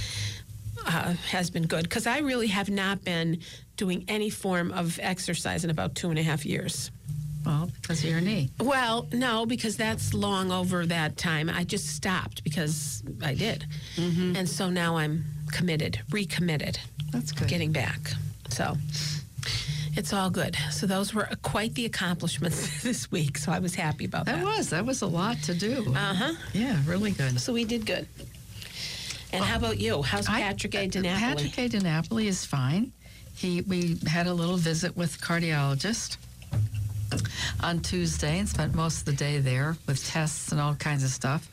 uh, 0.87 1.12
has 1.31 1.50
been 1.50 1.67
good 1.67 1.83
because 1.83 2.07
I 2.07 2.19
really 2.21 2.47
have 2.47 2.71
not 2.71 3.05
been 3.05 3.40
doing 3.76 4.05
any 4.09 4.31
form 4.31 4.73
of 4.73 4.99
exercise 5.02 5.62
in 5.64 5.71
about 5.71 5.95
two 5.95 6.09
and 6.09 6.19
a 6.19 6.23
half 6.23 6.47
years. 6.47 6.90
well, 7.45 7.71
because 7.83 8.02
of 8.02 8.09
your 8.11 8.21
knee. 8.21 8.50
Well, 8.59 9.07
no, 9.12 9.45
because 9.47 9.76
that's 9.76 10.14
long 10.14 10.50
over 10.50 10.87
that 10.87 11.17
time. 11.19 11.50
I 11.50 11.64
just 11.64 11.87
stopped 11.95 12.43
because 12.45 13.02
I 13.23 13.35
did, 13.35 13.67
and 13.99 14.49
so 14.49 14.71
now 14.71 14.97
I'm 14.97 15.25
committed, 15.52 16.00
recommitted 16.11 16.78
That's 17.12 17.33
good. 17.33 17.49
getting 17.49 17.73
back. 17.73 18.00
So 18.49 18.76
it's 19.97 20.12
all 20.12 20.31
good. 20.31 20.57
So 20.71 20.87
those 20.87 21.12
were 21.14 21.28
quite 21.43 21.75
the 21.75 21.85
accomplishments 21.87 22.83
this 22.88 23.11
week. 23.11 23.38
So 23.38 23.52
I 23.52 23.59
was 23.59 23.75
happy 23.75 24.05
about 24.05 24.26
that. 24.26 24.37
that 24.37 24.45
was 24.45 24.71
that 24.71 24.85
was 24.87 25.02
a 25.02 25.07
lot 25.07 25.37
to 25.45 25.55
do. 25.55 25.93
Uh 25.95 26.14
huh. 26.14 26.33
Yeah, 26.52 26.78
really 26.87 27.11
good. 27.12 27.40
So 27.40 27.52
we 27.52 27.64
did 27.64 27.87
good. 27.87 28.07
And 29.33 29.45
how 29.45 29.57
about 29.59 29.78
you? 29.78 30.00
How's 30.02 30.26
Patrick 30.26 30.75
A. 30.75 30.88
DiNapoli? 30.88 31.19
Patrick 31.19 31.59
A. 31.59 31.69
DiNapoli 31.69 32.25
is 32.26 32.45
fine. 32.47 32.93
he 33.35 33.61
we 33.62 33.99
had 34.07 34.26
a 34.26 34.33
little 34.33 34.57
visit 34.57 34.97
with 34.97 35.21
cardiologist 35.21 36.17
on 37.62 37.81
Tuesday 37.81 38.38
and 38.38 38.49
spent 38.49 38.75
most 38.75 39.00
of 39.00 39.05
the 39.07 39.12
day 39.12 39.38
there 39.38 39.76
with 39.87 40.07
tests 40.07 40.52
and 40.52 40.61
all 40.61 40.75
kinds 40.75 41.02
of 41.05 41.11
stuff. 41.11 41.49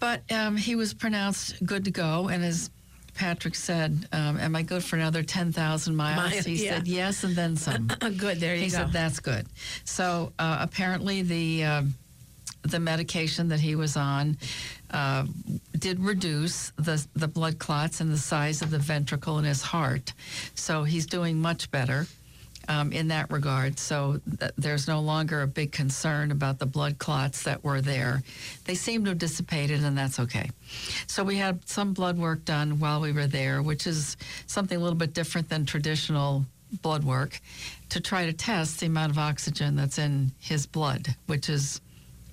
But 0.00 0.22
um, 0.32 0.56
he 0.56 0.74
was 0.76 0.94
pronounced 0.94 1.64
good 1.64 1.84
to 1.86 1.90
go, 1.90 2.28
and 2.28 2.44
as 2.44 2.70
Patrick 3.18 3.56
said, 3.56 4.06
um, 4.12 4.38
"Am 4.38 4.54
I 4.54 4.62
good 4.62 4.84
for 4.84 4.94
another 4.94 5.24
ten 5.24 5.52
thousand 5.52 5.96
miles?" 5.96 6.44
He 6.44 6.64
yeah. 6.64 6.76
said 6.76 6.86
yes, 6.86 7.24
and 7.24 7.34
then 7.34 7.56
some. 7.56 7.86
good. 8.16 8.38
There 8.38 8.54
you 8.54 8.62
he 8.62 8.70
go. 8.70 8.76
said 8.78 8.92
that's 8.92 9.18
good. 9.18 9.46
So 9.84 10.32
uh, 10.38 10.58
apparently 10.60 11.22
the 11.22 11.64
um, 11.64 11.94
the 12.62 12.78
medication 12.78 13.48
that 13.48 13.58
he 13.58 13.74
was 13.74 13.96
on 13.96 14.38
uh, 14.92 15.26
did 15.76 15.98
reduce 15.98 16.70
the 16.76 17.04
the 17.14 17.26
blood 17.26 17.58
clots 17.58 18.00
and 18.00 18.12
the 18.12 18.18
size 18.18 18.62
of 18.62 18.70
the 18.70 18.78
ventricle 18.78 19.38
in 19.38 19.44
his 19.44 19.62
heart. 19.62 20.12
So 20.54 20.84
he's 20.84 21.06
doing 21.06 21.40
much 21.40 21.72
better. 21.72 22.06
Um, 22.70 22.92
in 22.92 23.08
that 23.08 23.30
regard, 23.30 23.78
so 23.78 24.20
th- 24.38 24.52
there's 24.58 24.86
no 24.86 25.00
longer 25.00 25.40
a 25.40 25.46
big 25.46 25.72
concern 25.72 26.30
about 26.30 26.58
the 26.58 26.66
blood 26.66 26.98
clots 26.98 27.44
that 27.44 27.64
were 27.64 27.80
there. 27.80 28.22
They 28.66 28.74
seem 28.74 29.04
to 29.04 29.10
have 29.12 29.18
dissipated, 29.18 29.82
and 29.82 29.96
that's 29.96 30.20
okay. 30.20 30.50
So 31.06 31.24
we 31.24 31.36
had 31.36 31.66
some 31.66 31.94
blood 31.94 32.18
work 32.18 32.44
done 32.44 32.78
while 32.78 33.00
we 33.00 33.10
were 33.10 33.26
there, 33.26 33.62
which 33.62 33.86
is 33.86 34.18
something 34.46 34.76
a 34.76 34.80
little 34.80 34.98
bit 34.98 35.14
different 35.14 35.48
than 35.48 35.64
traditional 35.64 36.44
blood 36.82 37.04
work 37.04 37.40
to 37.88 38.00
try 38.00 38.26
to 38.26 38.34
test 38.34 38.80
the 38.80 38.86
amount 38.86 39.12
of 39.12 39.18
oxygen 39.18 39.74
that's 39.74 39.98
in 39.98 40.32
his 40.38 40.66
blood, 40.66 41.14
which 41.24 41.48
is 41.48 41.80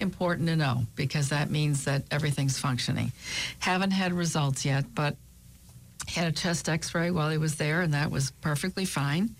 important 0.02 0.50
to 0.50 0.58
know 0.58 0.86
because 0.98 1.30
that 1.30 1.50
means 1.50 1.86
that 1.86 2.04
everything's 2.12 2.60
functioning. 2.60 3.14
Haven't 3.60 3.92
had 3.92 4.12
results 4.12 4.66
yet, 4.66 4.84
but 4.94 5.16
had 6.08 6.28
a 6.28 6.32
chest 6.32 6.70
x 6.70 6.94
ray 6.94 7.10
while 7.10 7.30
he 7.30 7.38
was 7.38 7.56
there, 7.56 7.82
and 7.82 7.94
that 7.94 8.12
was 8.12 8.32
perfectly 8.42 8.86
fine. 8.86 9.36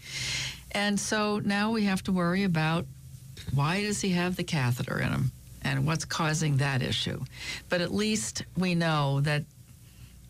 And 0.72 1.00
so 1.00 1.40
now 1.40 1.72
we 1.72 1.84
have 1.86 2.04
to 2.04 2.12
worry 2.12 2.44
about 2.44 2.86
why 3.54 3.82
does 3.82 4.02
he 4.02 4.10
have 4.12 4.36
the 4.36 4.44
catheter 4.44 5.00
in 5.00 5.10
him 5.10 5.32
and 5.64 5.86
what's 5.86 6.06
causing 6.06 6.58
that 6.58 6.82
issue. 6.82 7.24
But 7.70 7.82
at 7.82 7.94
least 7.94 8.44
we 8.58 8.76
know 8.76 9.22
that 9.22 9.44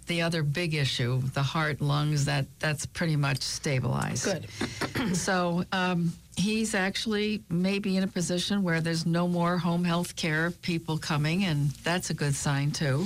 the 0.08 0.22
other 0.22 0.44
big 0.44 0.74
issue, 0.74 1.22
the 1.34 1.42
heart, 1.42 1.82
lungs, 1.82 2.25
that 2.25 2.46
that's 2.60 2.86
pretty 2.86 3.15
much 3.15 3.42
stabilized. 3.42 4.25
Good. 4.25 4.48
So 5.15 5.63
um, 5.72 6.13
he's 6.36 6.74
actually 6.74 7.44
maybe 7.50 7.96
in 7.96 8.04
a 8.04 8.08
position 8.08 8.63
where 8.63 8.82
there's 8.82 9.06
no 9.06 9.27
more 9.27 9.58
home 9.58 9.84
health 9.84 10.15
care 10.15 10.50
people 10.50 10.98
coming, 10.98 11.44
and 11.46 11.70
that's 11.84 12.10
a 12.10 12.13
good 12.13 12.34
sign 12.34 12.72
too. 12.72 13.06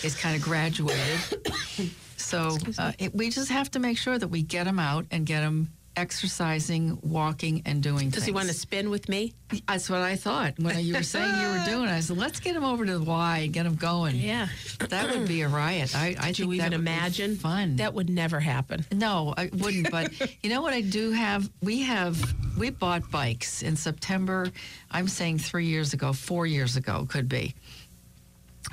He's 0.00 0.14
kind 0.14 0.36
of 0.36 0.42
graduated. 0.42 1.40
so 2.16 2.56
uh, 2.78 2.92
it, 2.98 3.14
we 3.14 3.30
just 3.30 3.50
have 3.50 3.70
to 3.72 3.80
make 3.80 3.98
sure 3.98 4.16
that 4.16 4.28
we 4.28 4.42
get 4.42 4.66
him 4.66 4.78
out 4.78 5.06
and 5.10 5.26
get 5.26 5.42
him 5.42 5.70
exercising, 5.96 6.98
walking, 7.02 7.62
and 7.66 7.82
doing 7.82 8.10
Does 8.10 8.14
things. 8.14 8.26
he 8.26 8.32
want 8.32 8.48
to 8.48 8.54
spin 8.54 8.90
with 8.90 9.08
me? 9.08 9.32
That's 9.68 9.88
what 9.88 10.00
I 10.00 10.16
thought 10.16 10.58
when 10.58 10.78
you 10.80 10.94
were 10.94 11.02
saying 11.02 11.40
you 11.40 11.48
were 11.48 11.64
doing. 11.66 11.88
it. 11.88 11.92
I 11.92 12.00
said, 12.00 12.16
let's 12.16 12.40
get 12.40 12.56
him 12.56 12.64
over 12.64 12.84
to 12.84 12.98
the 12.98 13.04
Y 13.04 13.38
and 13.38 13.52
get 13.52 13.66
him 13.66 13.76
going. 13.76 14.16
Yeah. 14.16 14.48
That 14.88 15.10
would 15.10 15.28
be 15.28 15.42
a 15.42 15.48
riot. 15.48 15.94
I, 15.96 16.16
I 16.18 16.28
you 16.28 16.34
think 16.34 16.38
even 16.54 16.58
that 16.58 16.64
would 16.64 16.84
be 16.84 16.90
imagine? 16.90 17.36
fun. 17.36 17.76
That 17.76 17.94
would 17.94 18.10
never 18.10 18.40
happen. 18.40 18.84
No, 18.92 19.34
I 19.36 19.50
wouldn't. 19.52 19.90
But 19.90 20.12
you 20.42 20.50
know 20.50 20.62
what 20.62 20.72
I 20.72 20.80
do 20.80 21.12
have? 21.12 21.50
We 21.62 21.82
have 21.82 22.34
we 22.58 22.70
bought 22.70 23.10
bikes 23.10 23.62
in 23.62 23.76
September. 23.76 24.50
I'm 24.90 25.08
saying 25.08 25.38
three 25.38 25.66
years 25.66 25.92
ago, 25.92 26.12
four 26.12 26.46
years 26.46 26.76
ago, 26.76 27.06
could 27.08 27.28
be. 27.28 27.54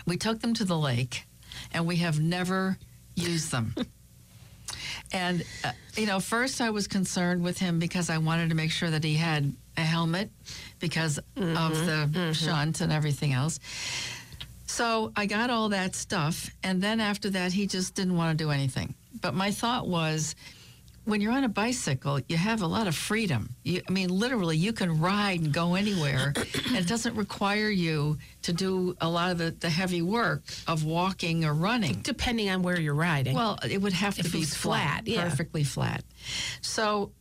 We 0.08 0.18
took 0.18 0.40
them 0.40 0.54
to 0.56 0.64
the 0.66 0.78
lake, 0.78 1.26
and 1.74 1.86
we 1.86 1.98
have 1.98 2.20
never 2.20 2.78
used 3.16 3.52
them. 3.52 3.76
and 5.14 5.44
uh, 5.64 5.72
you 5.96 6.06
know, 6.06 6.20
first 6.20 6.62
I 6.62 6.70
was 6.70 6.88
concerned 6.88 7.44
with 7.44 7.58
him 7.58 7.80
because 7.80 8.10
I 8.10 8.18
wanted 8.18 8.50
to 8.50 8.56
make 8.56 8.72
sure 8.72 8.90
that 8.90 9.04
he 9.04 9.16
had 9.16 9.54
a 9.78 9.82
helmet 9.82 10.30
because 10.80 11.20
of 11.38 11.84
the 12.14 12.34
shunt 12.34 12.82
and 12.82 12.92
everything 12.92 13.34
else. 13.34 13.60
So 14.68 15.12
I 15.16 15.26
got 15.26 15.50
all 15.50 15.70
that 15.70 15.96
stuff, 15.96 16.50
and 16.64 16.82
then 16.82 17.02
after 17.02 17.30
that, 17.32 17.52
he 17.52 17.68
just 17.68 17.94
didn't 17.94 18.16
want 18.16 18.38
to 18.38 18.44
do 18.44 18.52
anything. 18.52 18.96
But 19.20 19.34
my 19.34 19.52
thought 19.52 19.88
was, 19.88 20.36
when 21.06 21.20
you're 21.20 21.32
on 21.32 21.44
a 21.44 21.50
bicycle, 21.50 22.20
you 22.30 22.38
have 22.38 22.62
a 22.62 22.68
lot 22.68 22.88
of 22.88 22.96
freedom. 22.96 23.50
You, 23.64 23.82
I 23.88 23.92
mean, 23.92 24.10
literally, 24.10 24.56
you 24.58 24.72
can 24.72 25.00
ride 25.00 25.40
and 25.42 25.52
go 25.52 25.76
anywhere, 25.76 26.34
and 26.36 26.78
it 26.78 26.88
doesn't 26.88 27.16
require 27.16 27.70
you 27.70 28.18
to 28.44 28.54
do 28.54 28.96
a 29.02 29.10
lot 29.10 29.32
of 29.32 29.38
the, 29.38 29.52
the 29.52 29.70
heavy 29.70 30.02
work 30.02 30.44
of 30.68 30.84
walking 30.86 31.44
or 31.44 31.54
running. 31.54 32.02
Depending 32.04 32.50
on 32.50 32.62
where 32.62 32.80
you're 32.80 32.94
riding. 32.94 33.36
Well, 33.36 33.58
it 33.68 33.82
would 33.82 33.94
have 33.94 34.20
If 34.20 34.28
to 34.28 34.32
be 34.32 34.44
flat, 34.44 35.04
flat, 35.04 35.08
yeah. 35.08 35.24
perfectly 35.24 35.64
flat. 35.64 36.04
So 36.62 37.12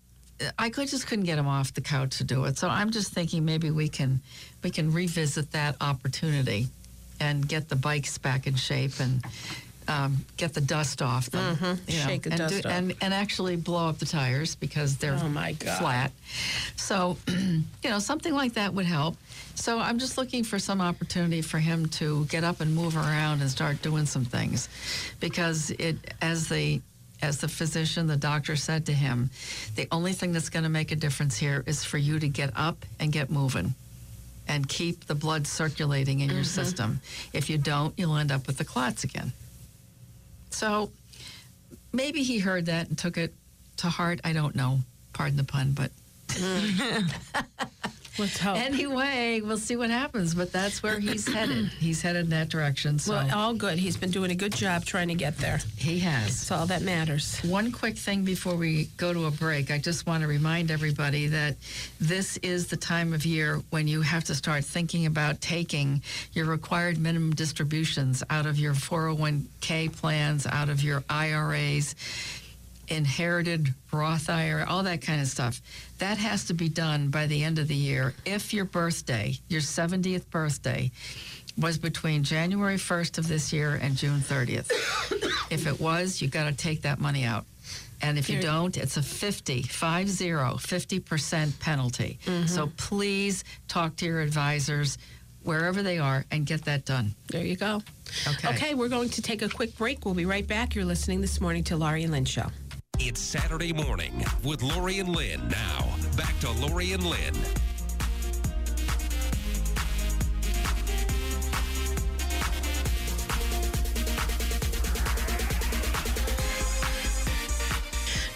I 0.58 0.70
could 0.70 0.88
just 0.88 1.06
couldn't 1.06 1.24
get 1.24 1.38
him 1.38 1.46
off 1.46 1.72
the 1.74 1.80
couch 1.80 2.18
to 2.18 2.24
do 2.24 2.44
it. 2.44 2.58
So 2.58 2.68
I'm 2.68 2.90
just 2.90 3.12
thinking 3.12 3.44
maybe 3.44 3.70
we 3.70 3.88
can 3.88 4.20
we 4.62 4.70
can 4.70 4.92
revisit 4.92 5.52
that 5.52 5.76
opportunity 5.80 6.68
and 7.18 7.46
get 7.46 7.68
the 7.68 7.76
bikes 7.76 8.18
back 8.18 8.46
in 8.46 8.54
shape 8.54 8.98
and 9.00 9.24
um, 9.90 10.24
get 10.36 10.54
the 10.54 10.60
dust 10.60 11.02
off 11.02 11.30
them. 11.30 11.58
you 11.60 11.66
know, 11.66 11.74
Mm-hmm. 11.74 12.08
Shake 12.08 12.22
the 12.22 12.30
and 12.30 12.38
dust 12.38 12.66
off. 12.66 12.72
and 12.72 12.94
and 13.00 13.12
actually 13.14 13.56
blow 13.56 13.88
up 13.88 13.98
the 13.98 14.06
tires 14.06 14.54
because 14.54 14.96
they're 14.98 15.18
Oh, 15.20 15.28
my 15.28 15.52
God. 15.52 15.78
flat. 15.78 16.12
So 16.76 17.16
you 17.28 17.64
know 17.84 17.98
something 17.98 18.32
like 18.34 18.54
that 18.54 18.72
would 18.74 18.86
help. 18.86 19.16
So 19.54 19.78
I'm 19.78 19.98
just 19.98 20.16
looking 20.16 20.44
for 20.44 20.58
some 20.58 20.80
opportunity 20.80 21.42
for 21.42 21.58
him 21.58 21.86
to 22.00 22.24
get 22.26 22.44
up 22.44 22.60
and 22.60 22.74
move 22.74 22.96
around 22.96 23.42
and 23.42 23.50
start 23.50 23.82
doing 23.82 24.06
some 24.06 24.24
things, 24.24 24.68
because 25.20 25.70
it 25.72 25.96
as 26.22 26.48
the 26.48 26.80
as 27.22 27.38
the 27.38 27.48
physician, 27.48 28.06
the 28.06 28.16
doctor 28.16 28.56
said 28.56 28.86
to 28.86 28.92
him, 28.94 29.28
the 29.74 29.86
only 29.92 30.14
thing 30.14 30.32
that's 30.32 30.48
going 30.48 30.62
to 30.62 30.70
make 30.70 30.90
a 30.90 30.96
difference 30.96 31.36
here 31.36 31.62
is 31.66 31.84
for 31.84 31.98
you 31.98 32.18
to 32.18 32.28
get 32.28 32.50
up 32.56 32.86
and 32.98 33.12
get 33.12 33.28
moving 33.30 33.74
and 34.48 34.66
keep 34.66 35.04
the 35.06 35.14
blood 35.14 35.46
circulating 35.46 36.20
in 36.20 36.30
your 36.30 36.44
system. 36.44 36.98
If 37.34 37.50
you 37.50 37.58
don't, 37.58 37.92
you'll 37.98 38.16
end 38.16 38.32
up 38.32 38.46
with 38.46 38.56
the 38.56 38.64
clots 38.64 39.04
again. 39.04 39.32
So 40.50 40.90
maybe 41.92 42.22
he 42.22 42.38
heard 42.38 42.66
that 42.66 42.88
and 42.88 42.98
took 42.98 43.16
it 43.16 43.34
to 43.78 43.88
heart. 43.88 44.20
I 44.24 44.32
don't 44.32 44.54
know. 44.54 44.80
Pardon 45.12 45.36
the 45.36 45.44
pun, 45.44 45.72
but 45.72 45.90
mm. 46.28 47.12
Let's 48.20 48.38
hope. 48.38 48.56
anyway, 48.58 49.40
we'll 49.42 49.56
see 49.58 49.76
what 49.76 49.90
happens. 49.90 50.34
But 50.34 50.52
that's 50.52 50.82
where 50.82 50.98
he's 51.00 51.26
headed. 51.26 51.68
He's 51.80 52.02
headed 52.02 52.24
in 52.24 52.30
that 52.30 52.48
direction. 52.50 52.98
So 52.98 53.12
well, 53.14 53.34
all 53.34 53.54
good. 53.54 53.78
He's 53.78 53.96
been 53.96 54.10
doing 54.10 54.30
a 54.30 54.34
good 54.34 54.54
job 54.54 54.84
trying 54.84 55.08
to 55.08 55.14
get 55.14 55.38
there. 55.38 55.60
he 55.76 55.98
has. 56.00 56.26
That's 56.26 56.50
all 56.50 56.66
that 56.66 56.82
matters. 56.82 57.38
One 57.40 57.72
quick 57.72 57.96
thing 57.96 58.24
before 58.24 58.54
we 58.54 58.88
go 58.96 59.12
to 59.12 59.26
a 59.26 59.30
break. 59.30 59.70
I 59.70 59.78
just 59.78 60.06
want 60.06 60.22
to 60.22 60.28
remind 60.28 60.70
everybody 60.70 61.26
that 61.28 61.56
this 62.00 62.36
is 62.38 62.66
the 62.68 62.76
time 62.76 63.12
of 63.14 63.24
year 63.24 63.62
when 63.70 63.88
you 63.88 64.02
have 64.02 64.24
to 64.24 64.34
start 64.34 64.64
thinking 64.64 65.06
about 65.06 65.40
taking 65.40 66.02
your 66.32 66.44
required 66.46 66.98
minimum 66.98 67.34
distributions 67.34 68.22
out 68.28 68.46
of 68.46 68.58
your 68.58 68.74
401k 68.74 69.96
plans, 69.96 70.46
out 70.46 70.68
of 70.68 70.82
your 70.82 71.02
IRAs, 71.08 71.94
inherited 72.90 73.72
Roth 73.92 74.28
IRA, 74.28 74.66
all 74.68 74.82
that 74.82 75.00
kind 75.00 75.20
of 75.20 75.28
stuff. 75.28 75.60
That 75.98 76.18
has 76.18 76.44
to 76.46 76.54
be 76.54 76.68
done 76.68 77.08
by 77.08 77.26
the 77.26 77.42
end 77.44 77.58
of 77.58 77.68
the 77.68 77.74
year. 77.74 78.14
If 78.26 78.52
your 78.52 78.64
birthday, 78.64 79.38
your 79.48 79.60
70th 79.60 80.28
birthday, 80.30 80.90
was 81.56 81.78
between 81.78 82.24
January 82.24 82.76
1st 82.76 83.18
of 83.18 83.28
this 83.28 83.52
year 83.52 83.78
and 83.80 83.96
June 83.96 84.20
30th. 84.20 84.70
if 85.50 85.66
it 85.66 85.80
was, 85.80 86.20
you've 86.20 86.30
got 86.30 86.44
to 86.44 86.52
take 86.52 86.82
that 86.82 86.98
money 86.98 87.24
out. 87.24 87.44
And 88.02 88.18
if 88.18 88.30
you 88.30 88.40
don't, 88.40 88.76
it's 88.78 88.96
a 88.96 89.02
50, 89.02 89.62
50, 89.62 90.30
50% 90.30 91.60
penalty. 91.60 92.18
Mm-hmm. 92.24 92.46
So 92.46 92.72
please 92.78 93.44
talk 93.68 93.96
to 93.96 94.06
your 94.06 94.20
advisors 94.20 94.96
wherever 95.42 95.82
they 95.82 95.98
are 95.98 96.24
and 96.30 96.46
get 96.46 96.64
that 96.64 96.86
done. 96.86 97.14
There 97.28 97.44
you 97.44 97.56
go. 97.56 97.82
Okay. 98.26 98.48
Okay, 98.48 98.74
we're 98.74 98.88
going 98.88 99.10
to 99.10 99.22
take 99.22 99.42
a 99.42 99.48
quick 99.48 99.76
break. 99.76 100.04
We'll 100.04 100.14
be 100.14 100.24
right 100.24 100.46
back. 100.46 100.74
You're 100.74 100.86
listening 100.86 101.20
this 101.20 101.40
morning 101.40 101.64
to 101.64 101.76
Laurie 101.76 102.02
and 102.02 102.12
Lynn 102.12 102.24
Show. 102.24 102.46
It's 103.02 103.18
Saturday 103.18 103.72
morning 103.72 104.26
with 104.44 104.62
Lori 104.62 104.98
and 104.98 105.08
Lynn. 105.08 105.48
Now, 105.48 105.96
back 106.18 106.38
to 106.40 106.50
Lori 106.50 106.92
and 106.92 107.02
Lynn. 107.02 107.34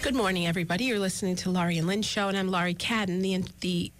Good 0.01 0.15
morning, 0.15 0.47
everybody. 0.47 0.85
You're 0.85 0.97
listening 0.97 1.35
to 1.37 1.51
Laurie 1.51 1.77
and 1.77 1.85
Lynn 1.85 2.01
Show, 2.01 2.27
and 2.27 2.35
I'm 2.35 2.49
Laurie 2.49 2.73
Cadden, 2.73 3.21
the 3.21 3.43
the 3.61 3.91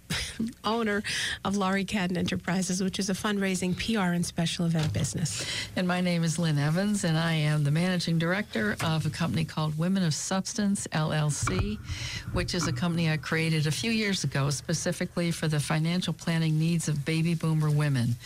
owner 0.64 1.02
of 1.44 1.56
Laurie 1.56 1.84
Cadden 1.84 2.16
Enterprises, 2.16 2.82
which 2.82 2.98
is 2.98 3.10
a 3.10 3.14
fundraising 3.14 3.76
PR 3.76 4.12
and 4.12 4.24
special 4.24 4.66
event 4.66 4.92
business. 4.92 5.44
And 5.76 5.86
my 5.86 6.00
name 6.00 6.24
is 6.24 6.38
Lynn 6.38 6.58
Evans, 6.58 7.04
and 7.04 7.16
I 7.16 7.32
am 7.32 7.64
the 7.64 7.70
managing 7.70 8.18
director 8.18 8.76
of 8.84 9.06
a 9.06 9.10
company 9.10 9.44
called 9.44 9.78
Women 9.78 10.02
of 10.02 10.14
Substance 10.14 10.86
LLC, 10.92 11.78
which 12.32 12.54
is 12.54 12.66
a 12.68 12.72
company 12.72 13.10
I 13.10 13.16
created 13.16 13.66
a 13.66 13.72
few 13.72 13.90
years 13.90 14.24
ago 14.24 14.50
specifically 14.50 15.30
for 15.30 15.48
the 15.48 15.60
financial 15.60 16.12
planning 16.12 16.58
needs 16.58 16.88
of 16.88 17.04
baby 17.04 17.34
boomer 17.34 17.70
women. 17.70 18.16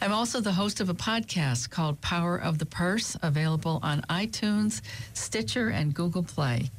I'm 0.00 0.12
also 0.12 0.40
the 0.40 0.52
host 0.52 0.80
of 0.80 0.88
a 0.88 0.94
podcast 0.94 1.70
called 1.70 2.00
Power 2.00 2.36
of 2.36 2.58
the 2.58 2.66
Purse, 2.66 3.16
available 3.22 3.78
on 3.84 4.02
iTunes, 4.10 4.80
Stitcher, 5.14 5.68
and 5.68 5.94
Google 5.94 6.24
Play. 6.24 6.70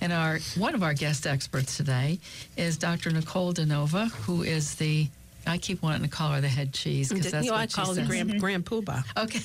And 0.00 0.12
our 0.12 0.38
one 0.56 0.74
of 0.74 0.82
our 0.82 0.94
guest 0.94 1.26
experts 1.26 1.76
today 1.76 2.18
is 2.56 2.76
Dr. 2.76 3.10
Nicole 3.10 3.52
DeNova, 3.52 4.10
who 4.10 4.42
is 4.42 4.74
the 4.76 5.08
I 5.46 5.58
keep 5.58 5.82
wanting 5.82 6.02
to 6.02 6.08
call 6.08 6.32
her 6.32 6.40
the 6.40 6.48
head 6.48 6.72
cheese 6.72 7.10
because 7.10 7.30
that's 7.30 7.44
you 7.44 7.50
know, 7.50 7.56
what 7.56 7.62
I 7.62 7.66
she 7.66 7.74
call 7.74 7.86
her 7.88 7.94
says. 7.94 8.08
Grand, 8.08 8.40
Grand 8.40 8.64
Poobah. 8.64 9.04
Okay. 9.16 9.40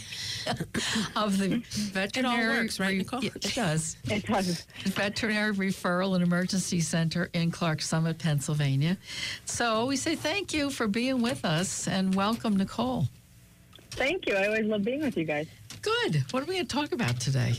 of 1.15 1.37
the 1.37 1.61
veterinary. 1.69 2.55
it 2.55 2.61
works, 2.61 2.79
right, 2.79 2.97
Nicole? 2.97 3.23
Yeah, 3.23 3.31
it 3.35 3.53
does. 3.53 3.97
It 4.09 4.25
does. 4.25 4.65
Veterinary 4.85 5.53
Referral 5.53 6.15
and 6.15 6.23
Emergency 6.23 6.79
Center 6.79 7.29
in 7.33 7.51
Clarks 7.51 7.87
Summit, 7.87 8.17
Pennsylvania. 8.17 8.97
So 9.45 9.85
we 9.85 9.97
say 9.97 10.15
thank 10.15 10.53
you 10.53 10.69
for 10.69 10.87
being 10.87 11.21
with 11.21 11.43
us 11.45 11.87
and 11.87 12.15
welcome, 12.15 12.55
Nicole. 12.55 13.07
Thank 13.91 14.27
you. 14.27 14.35
I 14.35 14.47
always 14.47 14.65
love 14.65 14.83
being 14.83 15.01
with 15.01 15.17
you 15.17 15.25
guys. 15.25 15.47
Good. 15.81 16.23
What 16.31 16.43
are 16.43 16.45
we 16.45 16.55
going 16.55 16.67
to 16.67 16.75
talk 16.75 16.91
about 16.91 17.19
today? 17.19 17.53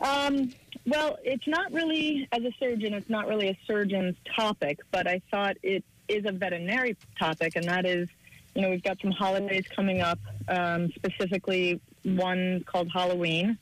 Um, 0.00 0.52
well, 0.88 1.18
it's 1.22 1.46
not 1.46 1.72
really, 1.72 2.28
as 2.32 2.42
a 2.42 2.52
surgeon, 2.58 2.94
it's 2.94 3.10
not 3.10 3.28
really 3.28 3.48
a 3.48 3.58
surgeon's 3.66 4.16
topic, 4.36 4.80
but 4.90 5.06
I 5.06 5.20
thought 5.30 5.56
it 5.62 5.84
is 6.08 6.24
a 6.24 6.32
veterinary 6.32 6.96
topic, 7.18 7.56
and 7.56 7.66
that 7.66 7.86
is, 7.86 8.08
you 8.54 8.62
know, 8.62 8.70
we've 8.70 8.82
got 8.82 9.00
some 9.00 9.10
holidays 9.10 9.64
coming 9.74 10.00
up, 10.00 10.18
um, 10.48 10.90
specifically 10.92 11.80
one 12.04 12.64
called 12.66 12.90
Halloween. 12.92 13.58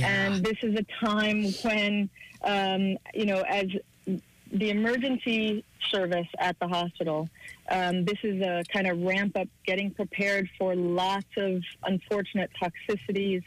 And 0.00 0.44
this 0.44 0.56
is 0.62 0.78
a 0.78 0.84
time 1.04 1.44
when, 1.62 2.08
um, 2.42 2.96
you 3.14 3.26
know, 3.26 3.42
as 3.48 3.66
the 4.06 4.70
emergency 4.70 5.64
service 5.90 6.28
at 6.38 6.58
the 6.58 6.68
hospital, 6.68 7.28
um, 7.70 8.04
this 8.04 8.18
is 8.22 8.40
a 8.40 8.62
kind 8.72 8.86
of 8.86 9.00
ramp 9.02 9.36
up 9.36 9.48
getting 9.66 9.90
prepared 9.90 10.48
for 10.58 10.74
lots 10.74 11.26
of 11.36 11.62
unfortunate 11.84 12.50
toxicities, 12.60 13.42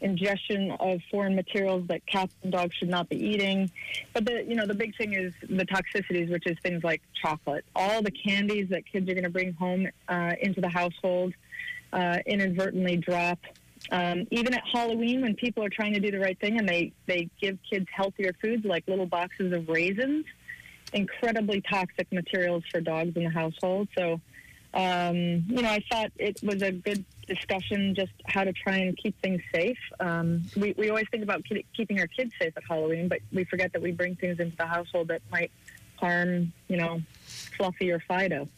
ingestion 0.00 0.70
of 0.72 1.00
foreign 1.10 1.34
materials 1.34 1.86
that 1.88 2.06
cats 2.06 2.34
and 2.42 2.52
dogs 2.52 2.74
should 2.76 2.88
not 2.88 3.08
be 3.08 3.16
eating. 3.16 3.70
But 4.12 4.24
the 4.24 4.44
you 4.44 4.54
know 4.54 4.66
the 4.66 4.74
big 4.74 4.96
thing 4.96 5.14
is 5.14 5.32
the 5.42 5.66
toxicities, 5.66 6.30
which 6.30 6.46
is 6.46 6.56
things 6.62 6.84
like 6.84 7.02
chocolate, 7.20 7.64
all 7.74 8.02
the 8.02 8.10
candies 8.10 8.68
that 8.70 8.84
kids 8.86 9.08
are 9.08 9.14
going 9.14 9.24
to 9.24 9.30
bring 9.30 9.52
home 9.54 9.88
uh, 10.08 10.32
into 10.40 10.60
the 10.60 10.68
household, 10.68 11.34
uh, 11.92 12.18
inadvertently 12.26 12.96
drop. 12.96 13.38
Um, 13.90 14.26
even 14.30 14.54
at 14.54 14.62
Halloween, 14.72 15.22
when 15.22 15.34
people 15.34 15.64
are 15.64 15.68
trying 15.68 15.94
to 15.94 16.00
do 16.00 16.10
the 16.10 16.18
right 16.18 16.38
thing 16.38 16.58
and 16.58 16.68
they, 16.68 16.92
they 17.06 17.28
give 17.40 17.58
kids 17.70 17.86
healthier 17.94 18.32
foods 18.40 18.64
like 18.64 18.84
little 18.88 19.06
boxes 19.06 19.52
of 19.52 19.68
raisins, 19.68 20.24
incredibly 20.92 21.60
toxic 21.60 22.10
materials 22.12 22.64
for 22.70 22.80
dogs 22.80 23.16
in 23.16 23.24
the 23.24 23.30
household. 23.30 23.88
So, 23.96 24.20
um, 24.74 25.44
you 25.48 25.62
know, 25.62 25.70
I 25.70 25.82
thought 25.90 26.12
it 26.16 26.40
was 26.42 26.62
a 26.62 26.72
good 26.72 27.04
discussion 27.26 27.94
just 27.94 28.12
how 28.26 28.44
to 28.44 28.52
try 28.52 28.76
and 28.76 28.96
keep 28.96 29.20
things 29.20 29.42
safe. 29.54 29.78
Um, 30.00 30.42
we, 30.56 30.74
we 30.76 30.90
always 30.90 31.06
think 31.10 31.22
about 31.22 31.42
keeping 31.74 32.00
our 32.00 32.06
kids 32.06 32.32
safe 32.40 32.52
at 32.56 32.62
Halloween, 32.64 33.08
but 33.08 33.20
we 33.32 33.44
forget 33.44 33.72
that 33.72 33.82
we 33.82 33.92
bring 33.92 34.16
things 34.16 34.38
into 34.38 34.56
the 34.56 34.66
household 34.66 35.08
that 35.08 35.22
might 35.30 35.50
harm, 35.96 36.52
you 36.68 36.76
know, 36.76 37.00
Fluffy 37.56 37.90
or 37.90 38.00
Fido. 38.00 38.48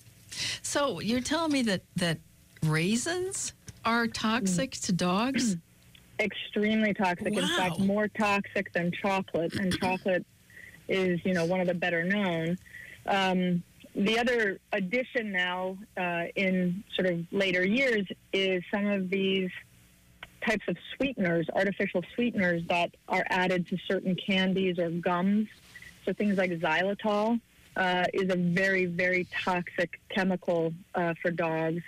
So 0.62 1.00
you're 1.00 1.20
telling 1.20 1.52
me 1.52 1.62
that 1.62 1.82
that 1.96 2.18
raisins 2.64 3.52
are 3.84 4.06
toxic 4.06 4.72
to 4.72 4.92
dogs? 4.92 5.56
extremely 6.20 6.94
toxic. 6.94 7.36
In 7.36 7.46
fact, 7.46 7.78
more 7.78 8.08
toxic 8.08 8.72
than 8.72 8.92
chocolate, 8.92 9.54
and 9.54 9.72
chocolate 9.78 10.26
is, 10.88 11.24
you 11.24 11.34
know, 11.34 11.44
one 11.44 11.60
of 11.60 11.66
the 11.66 11.74
better 11.74 12.04
known. 12.04 12.58
Um, 13.06 13.62
the 13.95 14.18
other 14.18 14.61
addition 14.73 15.33
now 15.33 15.76
uh, 15.97 16.25
in 16.37 16.85
sort 16.95 17.09
of 17.09 17.25
later 17.33 17.66
years 17.66 18.07
is 18.33 18.62
some 18.71 18.87
of 18.87 19.11
these 19.11 19.50
types 20.47 20.64
of 20.68 20.76
sweeteners, 20.97 21.47
artificial 21.54 22.02
sweeteners 22.14 22.62
that 22.68 22.95
are 23.09 23.25
added 23.28 23.66
to 23.68 23.76
certain 23.88 24.14
candies 24.14 24.78
or 24.78 24.90
gums. 24.90 25.49
So 26.04 26.12
things 26.12 26.38
like 26.38 26.50
xylitol 26.52 27.40
uh, 27.76 28.04
is 28.12 28.30
a 28.33 28.37
very, 28.37 28.87
very 28.87 29.26
toxic 29.33 30.00
chemical 30.09 30.73
uh, 30.95 31.15
for 31.21 31.30
dogs. 31.30 31.82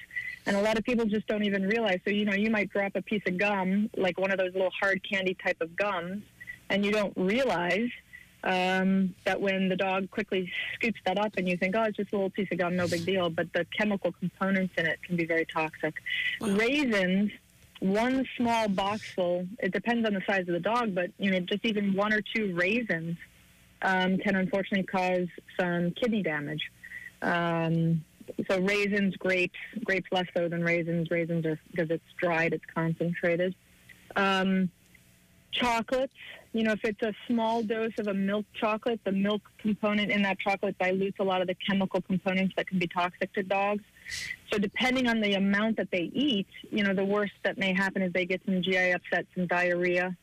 And 0.47 0.57
a 0.57 0.63
lot 0.63 0.79
of 0.79 0.85
people 0.85 1.05
just 1.05 1.27
don't 1.27 1.45
even 1.45 1.67
realize. 1.67 2.01
So, 2.05 2.11
you 2.11 2.25
know, 2.25 2.35
you 2.35 2.51
might 2.51 2.71
drop 2.71 2.93
a 2.97 3.03
piece 3.03 3.23
of 3.27 3.39
gum, 3.39 3.91
like 3.97 4.19
one 4.19 4.31
of 4.31 4.39
those 4.39 4.53
little 4.53 4.73
hard 4.81 5.03
candy 5.09 5.35
type 5.35 5.61
of 5.61 5.77
gums, 5.77 6.23
and 6.71 6.85
you 6.85 6.93
don't 6.93 7.13
realize 7.17 7.91
um, 8.45 9.15
that 9.25 9.41
when 9.41 9.69
the 9.69 9.77
dog 9.77 10.11
quickly 10.11 10.51
scoops 10.75 11.01
that 11.05 11.19
up 11.19 11.37
and 11.37 11.49
you 11.49 11.57
think, 11.57 11.75
oh, 11.77 11.83
it's 11.85 11.97
just 11.97 12.13
a 12.13 12.17
little 12.17 12.31
piece 12.31 12.49
of 12.51 12.59
gum, 12.59 12.77
no 12.77 12.89
big 12.89 13.05
deal, 13.05 13.31
but 13.31 13.53
the 13.53 13.67
chemical 13.77 14.13
components 14.13 14.75
in 14.77 14.87
it 14.87 15.03
can 15.03 15.17
be 15.17 15.27
very 15.27 15.45
toxic. 15.45 15.95
Raisins, 16.41 17.31
one 17.81 18.27
small 18.37 18.67
boxful, 18.69 19.47
it 19.59 19.73
depends 19.73 20.07
on 20.07 20.15
the 20.15 20.23
size 20.27 20.41
of 20.41 20.55
the 20.55 20.61
dog, 20.61 20.95
but, 20.95 21.11
you 21.19 21.31
know, 21.31 21.41
just 21.41 21.65
even 21.65 21.95
one 21.95 22.13
or 22.13 22.23
two 22.35 22.55
raisins 22.55 23.17
um, 23.83 24.19
can 24.19 24.37
unfortunately 24.37 24.87
cause 24.87 25.29
some 25.59 25.91
kidney 25.93 26.23
damage. 26.23 26.71
Um, 27.23 28.05
so 28.49 28.61
raisins, 28.61 29.17
grapes, 29.17 29.59
grapes 29.85 30.07
less 30.13 30.27
so 30.35 30.49
than 30.49 30.63
raisins. 30.63 31.11
Raisins 31.11 31.45
are 31.47 31.59
because 31.71 31.91
it's 31.91 32.05
dried, 32.19 32.53
it's 32.53 32.65
concentrated. 32.75 33.55
Um, 34.15 34.71
chocolates, 35.53 36.13
you 36.53 36.65
know, 36.65 36.73
if 36.73 36.85
it's 36.85 37.03
a 37.03 37.15
small 37.29 37.63
dose 37.63 37.93
of 37.99 38.09
a 38.09 38.15
milk 38.15 38.45
chocolate, 38.55 39.01
the 39.05 39.13
milk 39.13 39.43
component 39.59 40.11
in 40.11 40.23
that 40.23 40.39
chocolate 40.41 40.77
dilutes 40.79 41.19
a 41.21 41.25
lot 41.25 41.41
of 41.41 41.47
the 41.47 41.55
chemical 41.55 42.01
components 42.01 42.55
that 42.57 42.67
can 42.67 42.79
be 42.79 42.89
toxic 42.89 43.33
to 43.35 43.43
dogs. 43.43 43.85
So 44.53 44.59
depending 44.59 45.07
on 45.07 45.21
the 45.21 45.35
amount 45.35 45.77
that 45.77 45.91
they 45.93 46.11
eat, 46.13 46.49
you 46.71 46.83
know, 46.83 46.93
the 46.93 47.05
worst 47.05 47.35
that 47.45 47.57
may 47.57 47.73
happen 47.73 48.03
is 48.03 48.13
they 48.13 48.27
get 48.27 48.43
some 48.45 48.63
GI 48.63 48.93
upset, 48.93 49.27
some 49.37 49.47
diarrhea. 49.47 50.17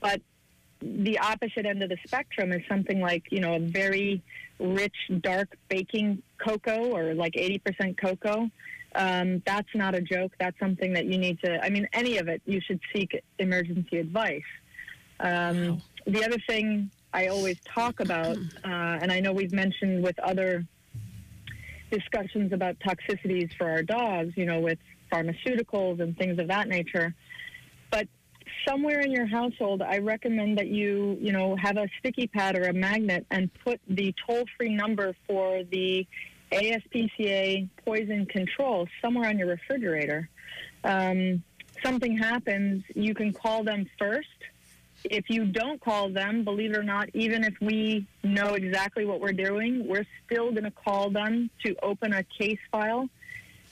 But 0.00 0.20
the 0.80 1.18
opposite 1.18 1.66
end 1.66 1.82
of 1.82 1.88
the 1.88 1.96
spectrum 2.06 2.52
is 2.52 2.62
something 2.68 3.00
like, 3.00 3.24
you 3.30 3.40
know, 3.40 3.54
a 3.54 3.58
very 3.58 4.22
rich, 4.60 4.94
dark 5.20 5.56
baking 5.68 6.22
cocoa 6.38 6.96
or 6.96 7.14
like 7.14 7.32
80% 7.32 7.96
cocoa. 7.96 8.48
Um, 8.94 9.42
that's 9.44 9.68
not 9.74 9.94
a 9.94 10.00
joke. 10.00 10.32
That's 10.38 10.58
something 10.60 10.92
that 10.92 11.06
you 11.06 11.18
need 11.18 11.40
to, 11.40 11.62
I 11.62 11.70
mean, 11.70 11.88
any 11.92 12.18
of 12.18 12.28
it, 12.28 12.40
you 12.46 12.60
should 12.60 12.80
seek 12.94 13.20
emergency 13.38 13.98
advice. 13.98 14.42
Um, 15.20 15.82
The 16.06 16.24
other 16.24 16.38
thing 16.48 16.90
I 17.12 17.26
always 17.28 17.58
talk 17.64 17.98
about, 18.00 18.36
uh, 18.64 19.00
and 19.02 19.10
I 19.10 19.20
know 19.20 19.32
we've 19.32 19.52
mentioned 19.52 20.02
with 20.02 20.18
other 20.20 20.64
discussions 21.90 22.52
about 22.52 22.76
toxicities 22.78 23.50
for 23.56 23.68
our 23.68 23.82
dogs, 23.82 24.34
you 24.36 24.46
know, 24.46 24.60
with 24.60 24.78
pharmaceuticals 25.12 26.00
and 26.00 26.16
things 26.16 26.38
of 26.38 26.48
that 26.48 26.68
nature. 26.68 27.14
But 27.90 28.08
somewhere 28.66 29.00
in 29.00 29.10
your 29.10 29.26
household, 29.26 29.82
I 29.82 29.98
recommend 29.98 30.58
that 30.58 30.68
you, 30.68 31.16
you 31.20 31.32
know, 31.32 31.56
have 31.56 31.76
a 31.76 31.88
sticky 31.98 32.26
pad 32.26 32.56
or 32.56 32.64
a 32.64 32.72
magnet 32.72 33.26
and 33.30 33.50
put 33.64 33.80
the 33.88 34.14
toll-free 34.26 34.74
number 34.74 35.14
for 35.26 35.62
the 35.64 36.06
ASPCA 36.52 37.68
poison 37.84 38.26
control 38.26 38.86
somewhere 39.02 39.28
on 39.28 39.38
your 39.38 39.48
refrigerator. 39.48 40.28
Um, 40.84 41.42
something 41.84 42.16
happens, 42.16 42.84
you 42.94 43.14
can 43.14 43.32
call 43.32 43.64
them 43.64 43.86
first. 43.98 44.28
If 45.04 45.30
you 45.30 45.44
don't 45.44 45.80
call 45.80 46.10
them, 46.10 46.44
believe 46.44 46.72
it 46.72 46.76
or 46.76 46.82
not, 46.82 47.08
even 47.14 47.44
if 47.44 47.54
we 47.60 48.06
know 48.24 48.54
exactly 48.54 49.04
what 49.04 49.20
we're 49.20 49.32
doing, 49.32 49.86
we're 49.86 50.06
still 50.24 50.50
going 50.50 50.64
to 50.64 50.70
call 50.70 51.10
them 51.10 51.50
to 51.64 51.76
open 51.82 52.12
a 52.12 52.22
case 52.22 52.58
file. 52.70 53.08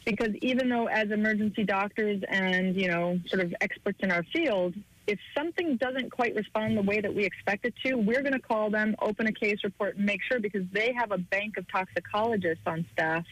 Because 0.04 0.34
even 0.42 0.68
though 0.68 0.86
as 0.86 1.10
emergency 1.10 1.64
doctors 1.64 2.22
and 2.28 2.76
you 2.76 2.88
know 2.88 3.18
sort 3.26 3.42
of 3.42 3.54
experts 3.60 3.98
in 4.00 4.10
our 4.10 4.22
field 4.24 4.74
if 5.06 5.18
something 5.36 5.76
doesn't 5.76 6.10
quite 6.10 6.34
respond 6.34 6.76
the 6.78 6.82
way 6.82 6.98
that 7.00 7.14
we 7.14 7.24
expect 7.24 7.66
it 7.66 7.74
to 7.84 7.94
we're 7.94 8.22
going 8.22 8.32
to 8.32 8.38
call 8.38 8.70
them 8.70 8.94
open 9.00 9.26
a 9.26 9.32
case 9.32 9.58
report 9.64 9.96
and 9.96 10.04
make 10.04 10.22
sure 10.22 10.40
because 10.40 10.64
they 10.72 10.92
have 10.92 11.10
a 11.10 11.18
bank 11.18 11.56
of 11.56 11.66
toxicologists 11.68 12.66
on 12.66 12.84
staff 12.92 13.24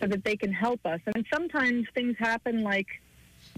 so 0.00 0.06
that 0.06 0.24
they 0.24 0.36
can 0.36 0.52
help 0.52 0.84
us. 0.84 1.00
And 1.06 1.24
sometimes 1.32 1.86
things 1.94 2.16
happen 2.18 2.62
like 2.62 2.86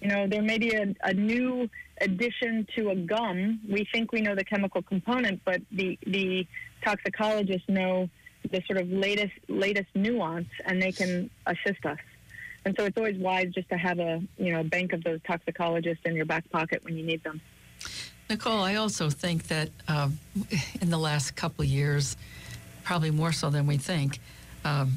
you 0.03 0.09
know 0.09 0.27
there 0.27 0.43
may 0.43 0.59
be 0.59 0.75
a, 0.75 0.95
a 1.03 1.15
new 1.15 1.69
addition 2.01 2.67
to 2.77 2.91
a 2.91 2.97
gum 2.97 3.61
we 3.69 3.87
think 3.93 4.13
we 4.13 4.21
know 4.21 4.35
the 4.35 4.45
chemical 4.45 4.83
component 4.83 5.41
but 5.45 5.61
the 5.73 5.99
the 6.07 6.47
toxicologists 6.85 7.69
know 7.69 8.09
the 8.51 8.63
sort 8.67 8.79
of 8.79 8.89
latest 8.91 9.33
latest 9.49 9.89
nuance 9.95 10.49
and 10.67 10.81
they 10.81 10.93
can 10.93 11.29
assist 11.47 11.85
us 11.87 11.99
and 12.65 12.75
so 12.79 12.85
it's 12.85 12.97
always 12.99 13.17
wise 13.17 13.53
just 13.55 13.69
to 13.71 13.77
have 13.77 13.99
a 13.99 14.23
you 14.37 14.53
know 14.53 14.63
bank 14.63 14.93
of 14.93 15.03
those 15.05 15.21
toxicologists 15.27 16.05
in 16.05 16.15
your 16.15 16.27
back 16.27 16.49
pocket 16.51 16.85
when 16.85 16.97
you 16.97 17.05
need 17.05 17.23
them. 17.23 17.41
Nicole, 18.29 18.61
I 18.65 18.75
also 18.75 19.09
think 19.09 19.47
that 19.47 19.71
um, 19.87 20.19
in 20.81 20.91
the 20.91 20.99
last 20.99 21.37
couple 21.37 21.63
of 21.63 21.69
years, 21.69 22.17
probably 22.83 23.13
more 23.13 23.31
so 23.31 23.51
than 23.51 23.69
we 23.69 23.77
think, 23.77 24.19
a- 24.65 24.89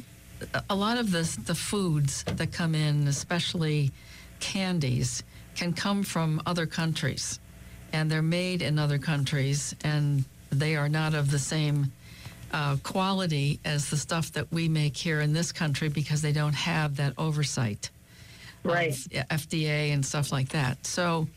a 0.68 0.76
lot 0.76 0.98
of 0.98 1.12
the, 1.12 1.38
the 1.46 1.54
foods 1.54 2.24
that 2.24 2.52
come 2.52 2.74
in, 2.74 3.08
especially 3.08 3.92
candies, 4.40 5.22
can 5.60 5.74
come 5.74 6.04
from 6.04 6.42
other 6.46 6.66
countries. 6.66 7.38
And 7.92 8.10
they're 8.10 8.22
made 8.22 8.62
in 8.62 8.80
other 8.80 8.98
countries, 8.98 9.76
and 9.84 10.24
they 10.52 10.76
are 10.78 10.88
not 10.88 11.14
of 11.14 11.32
the 11.32 11.40
same 11.40 11.92
uh, 12.54 12.78
quality 12.84 13.60
as 13.66 13.90
the 13.90 13.98
stuff 13.98 14.32
that 14.34 14.52
we 14.54 14.70
make 14.70 14.96
here 14.96 15.20
in 15.22 15.34
this 15.34 15.52
country 15.52 15.90
because 15.90 16.22
they 16.22 16.32
don't 16.32 16.56
have 16.56 16.96
that 16.96 17.14
oversight 17.18 17.90
Right. 18.64 18.92
FDA 18.92 19.94
and 19.94 20.06
stuff 20.06 20.32
like 20.34 20.50
that. 20.50 20.86
So 20.86 21.28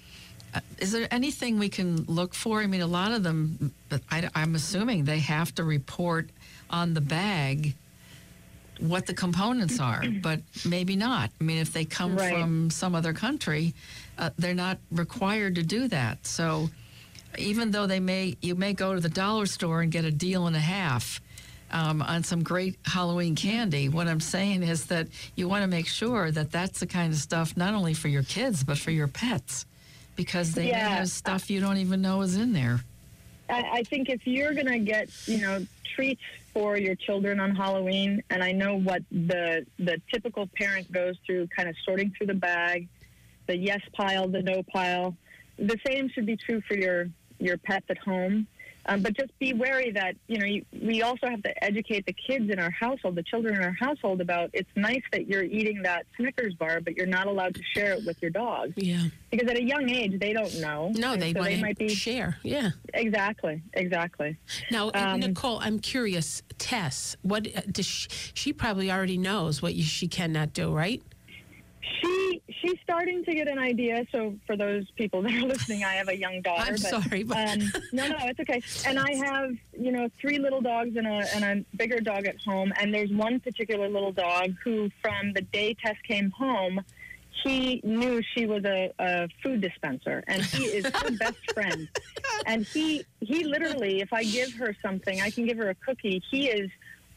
uh, 0.54 0.60
is 0.78 0.90
there 0.92 1.06
anything 1.12 1.58
we 1.58 1.68
can 1.68 2.04
look 2.04 2.34
for? 2.34 2.60
I 2.60 2.66
mean, 2.66 2.80
a 2.80 2.86
lot 2.86 3.12
of 3.12 3.22
them, 3.22 3.72
but 3.88 4.00
I, 4.10 4.28
I'm 4.34 4.54
assuming 4.56 5.04
they 5.04 5.20
have 5.20 5.54
to 5.54 5.64
report 5.64 6.30
on 6.68 6.94
the 6.94 7.00
bag 7.00 7.74
what 8.80 9.06
the 9.06 9.14
components 9.14 9.78
are, 9.78 10.02
but 10.20 10.40
maybe 10.64 10.96
not. 10.96 11.30
I 11.40 11.44
mean, 11.44 11.58
if 11.58 11.72
they 11.72 11.84
come 11.84 12.16
Right. 12.16 12.32
from 12.32 12.70
some 12.70 12.96
other 12.96 13.12
country, 13.12 13.72
uh, 14.22 14.30
they're 14.38 14.54
not 14.54 14.78
required 14.92 15.56
to 15.56 15.62
do 15.64 15.88
that. 15.88 16.24
So 16.24 16.70
even 17.36 17.72
though 17.72 17.86
they 17.88 17.98
may, 17.98 18.36
you 18.40 18.54
may 18.54 18.72
go 18.72 18.94
to 18.94 19.00
the 19.00 19.08
dollar 19.08 19.46
store 19.46 19.82
and 19.82 19.90
get 19.90 20.04
a 20.04 20.12
deal 20.12 20.46
and 20.46 20.54
a 20.54 20.60
half 20.60 21.20
um, 21.72 22.00
on 22.02 22.22
some 22.22 22.44
great 22.44 22.76
Halloween 22.84 23.34
candy. 23.34 23.88
What 23.88 24.06
I'm 24.06 24.20
saying 24.20 24.62
is 24.62 24.86
that 24.86 25.08
you 25.34 25.48
want 25.48 25.62
to 25.62 25.66
make 25.66 25.88
sure 25.88 26.30
that 26.30 26.52
that's 26.52 26.78
the 26.78 26.86
kind 26.86 27.12
of 27.12 27.18
stuff 27.18 27.56
not 27.56 27.74
only 27.74 27.94
for 27.94 28.08
your 28.08 28.22
kids 28.22 28.62
but 28.62 28.78
for 28.78 28.92
your 28.92 29.08
pets, 29.08 29.66
because 30.14 30.52
they 30.52 30.68
Yeah. 30.68 30.88
have 30.88 31.08
stuff 31.08 31.50
you 31.50 31.60
don't 31.60 31.78
even 31.78 32.00
know 32.00 32.22
is 32.22 32.36
in 32.36 32.52
there. 32.52 32.80
I, 33.48 33.78
I 33.78 33.82
think 33.84 34.08
if 34.08 34.24
you're 34.24 34.54
going 34.54 34.66
to 34.66 34.78
get, 34.78 35.08
you 35.26 35.38
know, 35.38 35.66
treats 35.96 36.22
for 36.54 36.76
your 36.76 36.94
children 36.94 37.40
on 37.40 37.56
Halloween, 37.56 38.22
and 38.30 38.44
I 38.44 38.52
know 38.52 38.78
what 38.78 39.02
the 39.10 39.66
the 39.78 40.00
typical 40.12 40.48
parent 40.54 40.92
goes 40.92 41.16
through, 41.26 41.48
kind 41.56 41.68
of 41.68 41.74
sorting 41.84 42.12
through 42.16 42.28
the 42.28 42.34
bag, 42.34 42.88
the 43.46 43.56
yes 43.56 43.80
pile, 43.92 44.28
the 44.28 44.42
no 44.42 44.62
pile. 44.62 45.16
The 45.58 45.78
same 45.86 46.08
should 46.10 46.26
be 46.26 46.36
true 46.36 46.60
for 46.66 46.74
your 46.74 47.08
your 47.38 47.58
pets 47.58 47.86
at 47.88 47.98
home. 47.98 48.46
Um, 48.86 49.00
but 49.00 49.16
just 49.16 49.30
be 49.38 49.52
wary 49.52 49.92
that 49.92 50.16
you 50.26 50.38
know 50.38 50.44
you, 50.44 50.64
we 50.72 51.02
also 51.02 51.28
have 51.28 51.40
to 51.44 51.64
educate 51.64 52.04
the 52.04 52.12
kids 52.12 52.50
in 52.50 52.58
our 52.58 52.70
household, 52.72 53.14
the 53.14 53.22
children 53.22 53.54
in 53.54 53.62
our 53.62 53.76
household, 53.78 54.20
about 54.20 54.50
it's 54.52 54.68
nice 54.74 55.02
that 55.12 55.28
you're 55.28 55.44
eating 55.44 55.82
that 55.82 56.04
Snickers 56.16 56.54
bar, 56.54 56.80
but 56.80 56.96
you're 56.96 57.06
not 57.06 57.28
allowed 57.28 57.54
to 57.54 57.62
share 57.76 57.92
it 57.92 58.04
with 58.04 58.20
your 58.20 58.32
dog 58.32 58.72
Yeah. 58.74 59.04
because 59.30 59.48
at 59.48 59.56
a 59.56 59.62
young 59.62 59.88
age 59.88 60.18
they 60.18 60.32
don't 60.32 60.58
know. 60.60 60.90
No, 60.96 61.14
they 61.14 61.32
so 61.32 61.44
they 61.44 61.60
might 61.60 61.78
be 61.78 61.90
share. 61.90 62.38
Yeah. 62.42 62.70
exactly, 62.92 63.62
exactly. 63.74 64.36
Now, 64.72 64.90
Um, 64.94 65.20
Nicole, 65.20 65.60
I'm 65.60 65.78
curious. 65.78 66.42
Tess, 66.58 67.16
what 67.22 67.46
uh, 67.56 67.60
does 67.70 67.86
she, 67.86 68.08
she 68.34 68.52
probably 68.52 68.90
already 68.90 69.16
knows 69.18 69.62
what 69.62 69.74
you, 69.74 69.84
she 69.84 70.08
cannot 70.08 70.52
do, 70.54 70.72
right? 70.72 71.00
She 72.62 72.68
she's 72.68 72.78
starting 72.82 73.24
to 73.24 73.34
get 73.34 73.48
an 73.48 73.58
idea. 73.58 74.06
So 74.12 74.36
for 74.46 74.56
those 74.56 74.90
people 74.92 75.22
that 75.22 75.32
are 75.32 75.46
listening, 75.46 75.84
I 75.84 75.94
have 75.94 76.08
a 76.08 76.16
young 76.16 76.40
daughter. 76.42 76.62
I'm 76.62 76.72
but, 76.72 76.80
sorry, 76.80 77.22
but- 77.22 77.36
um, 77.36 77.72
no, 77.92 78.08
no, 78.08 78.16
it's 78.20 78.40
okay. 78.40 78.62
And 78.86 78.98
I 78.98 79.14
have 79.26 79.52
you 79.78 79.92
know 79.92 80.08
three 80.20 80.38
little 80.38 80.60
dogs 80.60 80.96
and 80.96 81.06
a 81.06 81.24
and 81.34 81.44
a 81.44 81.76
bigger 81.76 82.00
dog 82.00 82.26
at 82.26 82.36
home. 82.40 82.72
And 82.80 82.94
there's 82.94 83.10
one 83.10 83.40
particular 83.40 83.88
little 83.88 84.12
dog 84.12 84.54
who, 84.64 84.90
from 85.00 85.32
the 85.32 85.42
day 85.42 85.74
Tess 85.74 85.96
came 86.06 86.30
home, 86.30 86.80
he 87.44 87.80
knew 87.84 88.22
she 88.34 88.46
was 88.46 88.64
a, 88.64 88.92
a 88.98 89.28
food 89.42 89.60
dispenser, 89.60 90.22
and 90.26 90.42
he 90.42 90.64
is 90.64 90.86
her 90.86 91.10
best 91.18 91.52
friend. 91.52 91.88
And 92.46 92.64
he 92.66 93.04
he 93.20 93.44
literally, 93.44 94.00
if 94.00 94.12
I 94.12 94.24
give 94.24 94.52
her 94.54 94.76
something, 94.82 95.20
I 95.20 95.30
can 95.30 95.46
give 95.46 95.58
her 95.58 95.70
a 95.70 95.74
cookie. 95.74 96.22
He 96.30 96.48
is 96.48 96.70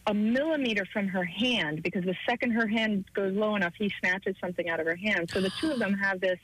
a 0.08 0.13
millimeter 0.13 0.86
from 0.86 1.08
her 1.08 1.24
hand 1.24 1.82
because 1.84 2.04
the 2.04 2.15
second 2.28 2.52
her 2.52 2.68
hand 2.68 3.06
goes 3.13 3.34
low 3.36 3.56
enough, 3.56 3.74
he 3.78 3.91
snatches 4.00 4.36
something 4.39 4.70
out 4.70 4.80
of 4.80 4.86
her 4.86 4.96
hand. 4.96 5.30
So 5.32 5.41
the 5.41 5.52
two 5.60 5.72
of 5.72 5.80
them 5.80 5.94
have 5.94 6.20
this 6.22 6.39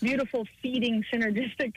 beautiful 0.00 0.46
feeding 0.62 1.04
synergistic 1.12 1.74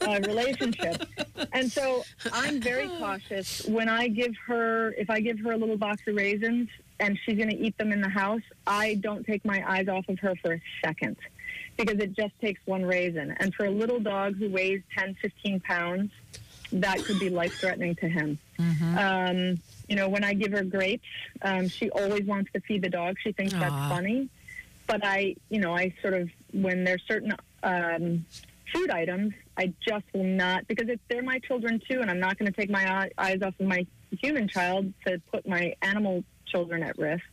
uh, 0.00 0.20
relationship. 0.26 1.06
And 1.52 1.70
so 1.70 2.04
I'm 2.32 2.60
very 2.60 2.88
cautious 2.88 3.66
when 3.66 3.88
I 3.88 4.08
give 4.08 4.34
her, 4.46 4.92
if 4.92 5.10
I 5.10 5.20
give 5.20 5.38
her 5.40 5.52
a 5.52 5.56
little 5.56 5.76
box 5.76 6.02
of 6.06 6.16
raisins 6.16 6.68
and 7.00 7.18
she's 7.24 7.36
going 7.36 7.50
to 7.50 7.56
eat 7.56 7.76
them 7.78 7.92
in 7.92 8.00
the 8.00 8.08
house, 8.08 8.42
I 8.66 8.94
don't 8.94 9.24
take 9.26 9.44
my 9.44 9.62
eyes 9.70 9.88
off 9.88 10.08
of 10.08 10.18
her 10.20 10.34
for 10.42 10.54
a 10.54 10.62
second 10.84 11.16
because 11.76 11.98
it 11.98 12.14
just 12.14 12.38
takes 12.40 12.60
one 12.64 12.84
raisin. 12.84 13.34
And 13.38 13.54
for 13.54 13.66
a 13.66 13.70
little 13.70 14.00
dog 14.00 14.36
who 14.36 14.50
weighs 14.50 14.82
10, 14.96 15.16
15 15.20 15.60
pounds, 15.60 16.10
that 16.72 16.98
could 17.04 17.18
be 17.18 17.28
life 17.28 17.54
threatening 17.54 17.94
to 17.96 18.08
him. 18.08 18.38
Um, 18.98 19.58
you 19.92 19.96
know, 19.96 20.08
when 20.08 20.24
I 20.24 20.32
give 20.32 20.52
her 20.52 20.64
grapes, 20.64 21.04
um, 21.42 21.68
she 21.68 21.90
always 21.90 22.24
wants 22.24 22.50
to 22.54 22.60
feed 22.60 22.80
the 22.80 22.88
dog. 22.88 23.16
She 23.22 23.32
thinks 23.32 23.52
that's 23.52 23.74
funny. 23.90 24.30
But 24.86 25.04
I, 25.04 25.36
you 25.50 25.60
know, 25.60 25.76
I 25.76 25.92
sort 26.00 26.14
of, 26.14 26.30
when 26.50 26.82
there's 26.84 27.02
certain 27.06 27.34
um, 27.62 28.24
food 28.72 28.88
items, 28.88 29.34
I 29.58 29.74
just 29.86 30.06
will 30.14 30.24
not, 30.24 30.66
because 30.66 30.88
if 30.88 30.98
they're 31.10 31.22
my 31.22 31.40
children 31.40 31.78
too, 31.86 32.00
and 32.00 32.10
I'm 32.10 32.20
not 32.20 32.38
going 32.38 32.50
to 32.50 32.58
take 32.58 32.70
my 32.70 32.90
eye- 32.90 33.10
eyes 33.18 33.42
off 33.42 33.52
of 33.60 33.66
my 33.66 33.86
human 34.18 34.48
child 34.48 34.90
to 35.06 35.20
put 35.30 35.46
my 35.46 35.74
animal 35.82 36.24
children 36.46 36.82
at 36.82 36.96
risk. 36.96 37.24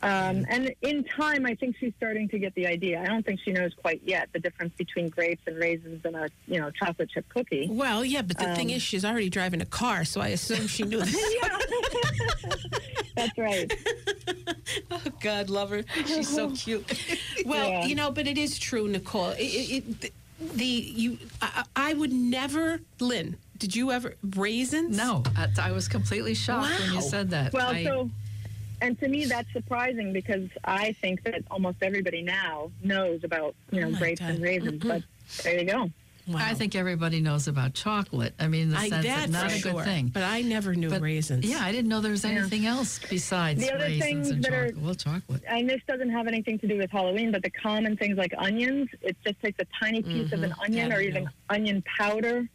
Um, 0.00 0.46
and 0.48 0.72
in 0.82 1.02
time, 1.04 1.44
I 1.44 1.54
think 1.56 1.76
she's 1.78 1.92
starting 1.96 2.28
to 2.28 2.38
get 2.38 2.54
the 2.54 2.66
idea. 2.68 3.00
I 3.00 3.06
don't 3.06 3.26
think 3.26 3.40
she 3.44 3.50
knows 3.50 3.74
quite 3.74 4.00
yet 4.04 4.28
the 4.32 4.38
difference 4.38 4.72
between 4.78 5.08
grapes 5.08 5.42
and 5.46 5.56
raisins 5.58 6.04
and 6.04 6.14
a, 6.14 6.28
you 6.46 6.60
know, 6.60 6.70
chocolate 6.70 7.10
chip 7.10 7.28
cookie. 7.28 7.66
Well, 7.68 8.04
yeah, 8.04 8.22
but 8.22 8.38
the 8.38 8.48
Um, 8.50 8.54
thing 8.56 8.70
is, 8.70 8.80
she's 8.80 9.04
already 9.04 9.28
driving 9.28 9.60
a 9.60 9.66
car, 9.66 10.04
so 10.04 10.20
I 10.20 10.28
assume 10.28 10.68
she 10.68 10.84
knew 10.84 11.00
this. 11.04 11.16
That's 13.16 13.36
right. 13.36 13.72
oh, 14.90 15.02
God, 15.20 15.50
love 15.50 15.70
her. 15.70 15.82
She's 16.06 16.28
so 16.28 16.50
cute. 16.54 16.84
Well, 17.44 17.68
Yeah. 17.68 17.86
you 17.86 17.94
know, 17.94 18.10
but 18.12 18.26
it 18.28 18.38
is 18.38 18.58
true, 18.58 18.86
Nicole. 18.88 19.30
It, 19.30 19.40
it, 19.42 20.04
it, 20.04 20.12
the 20.54 20.64
you, 20.64 21.18
I, 21.42 21.64
I 21.74 21.94
would 21.94 22.12
never, 22.12 22.80
Lynn. 23.00 23.36
Did 23.58 23.74
you 23.74 23.90
ever 23.90 24.14
raisins? 24.36 24.96
No, 24.96 25.24
I, 25.36 25.48
I 25.60 25.72
was 25.72 25.88
completely 25.88 26.34
shocked 26.34 26.78
when 26.78 26.92
you 26.92 27.00
said 27.00 27.30
that. 27.30 27.52
Well, 27.52 27.70
I, 27.70 27.82
so, 27.82 28.08
and 28.80 28.98
to 29.00 29.08
me, 29.08 29.24
that's 29.24 29.50
surprising 29.52 30.12
because 30.12 30.48
I 30.64 30.92
think 31.00 31.22
that 31.24 31.42
almost 31.50 31.78
everybody 31.82 32.22
now 32.22 32.70
knows 32.82 33.24
about, 33.24 33.54
you 33.70 33.80
know, 33.80 33.88
Oh 33.88 33.98
grapes 33.98 34.20
God. 34.20 34.30
and 34.30 34.42
raisins. 34.42 34.80
Mm-hmm. 34.82 34.88
But 34.88 35.02
there 35.42 35.58
you 35.60 35.64
go. 35.64 35.90
Wow. 36.26 36.40
I 36.40 36.52
think 36.52 36.74
everybody 36.74 37.20
knows 37.22 37.48
about 37.48 37.72
chocolate. 37.72 38.34
I 38.38 38.48
mean, 38.48 38.64
in 38.64 38.68
the 38.70 38.76
I, 38.76 38.88
sense 38.90 39.06
that 39.06 39.30
that 39.30 39.30
not 39.30 39.46
a 39.46 39.58
sure. 39.58 39.72
good 39.72 39.84
thing. 39.84 40.08
But 40.08 40.24
I 40.24 40.42
never 40.42 40.74
knew 40.74 40.90
But, 40.90 41.00
raisins. 41.00 41.46
Yeah, 41.46 41.60
I 41.62 41.72
didn't 41.72 41.88
know 41.88 42.02
there 42.02 42.10
was 42.10 42.22
Yeah. 42.22 42.32
anything 42.32 42.66
else 42.66 42.98
besides 43.08 43.62
The 43.66 43.72
other 43.74 43.84
raisins 43.84 44.28
and 44.28 44.44
that 44.44 44.52
are- 44.52 44.66
chocolate. 44.68 44.84
Well, 44.84 44.94
chocolate. 44.94 45.42
And 45.48 45.70
this 45.70 45.80
doesn't 45.88 46.10
have 46.10 46.26
anything 46.26 46.58
to 46.58 46.66
do 46.68 46.76
with 46.76 46.90
Halloween, 46.90 47.32
but 47.32 47.42
the 47.42 47.48
common 47.48 47.96
things 47.96 48.18
like 48.18 48.34
onions, 48.36 48.90
it 49.00 49.16
just 49.24 49.40
takes 49.40 49.58
a 49.58 49.66
tiny 49.82 50.02
piece 50.02 50.30
of 50.32 50.40
mm-hmm. 50.40 50.44
an 50.44 50.54
onion 50.62 50.90
Yeah, 50.90 50.96
or 50.96 51.00
I 51.00 51.04
even 51.04 51.24
know. 51.24 51.30
onion 51.48 51.82
powder. 51.98 52.46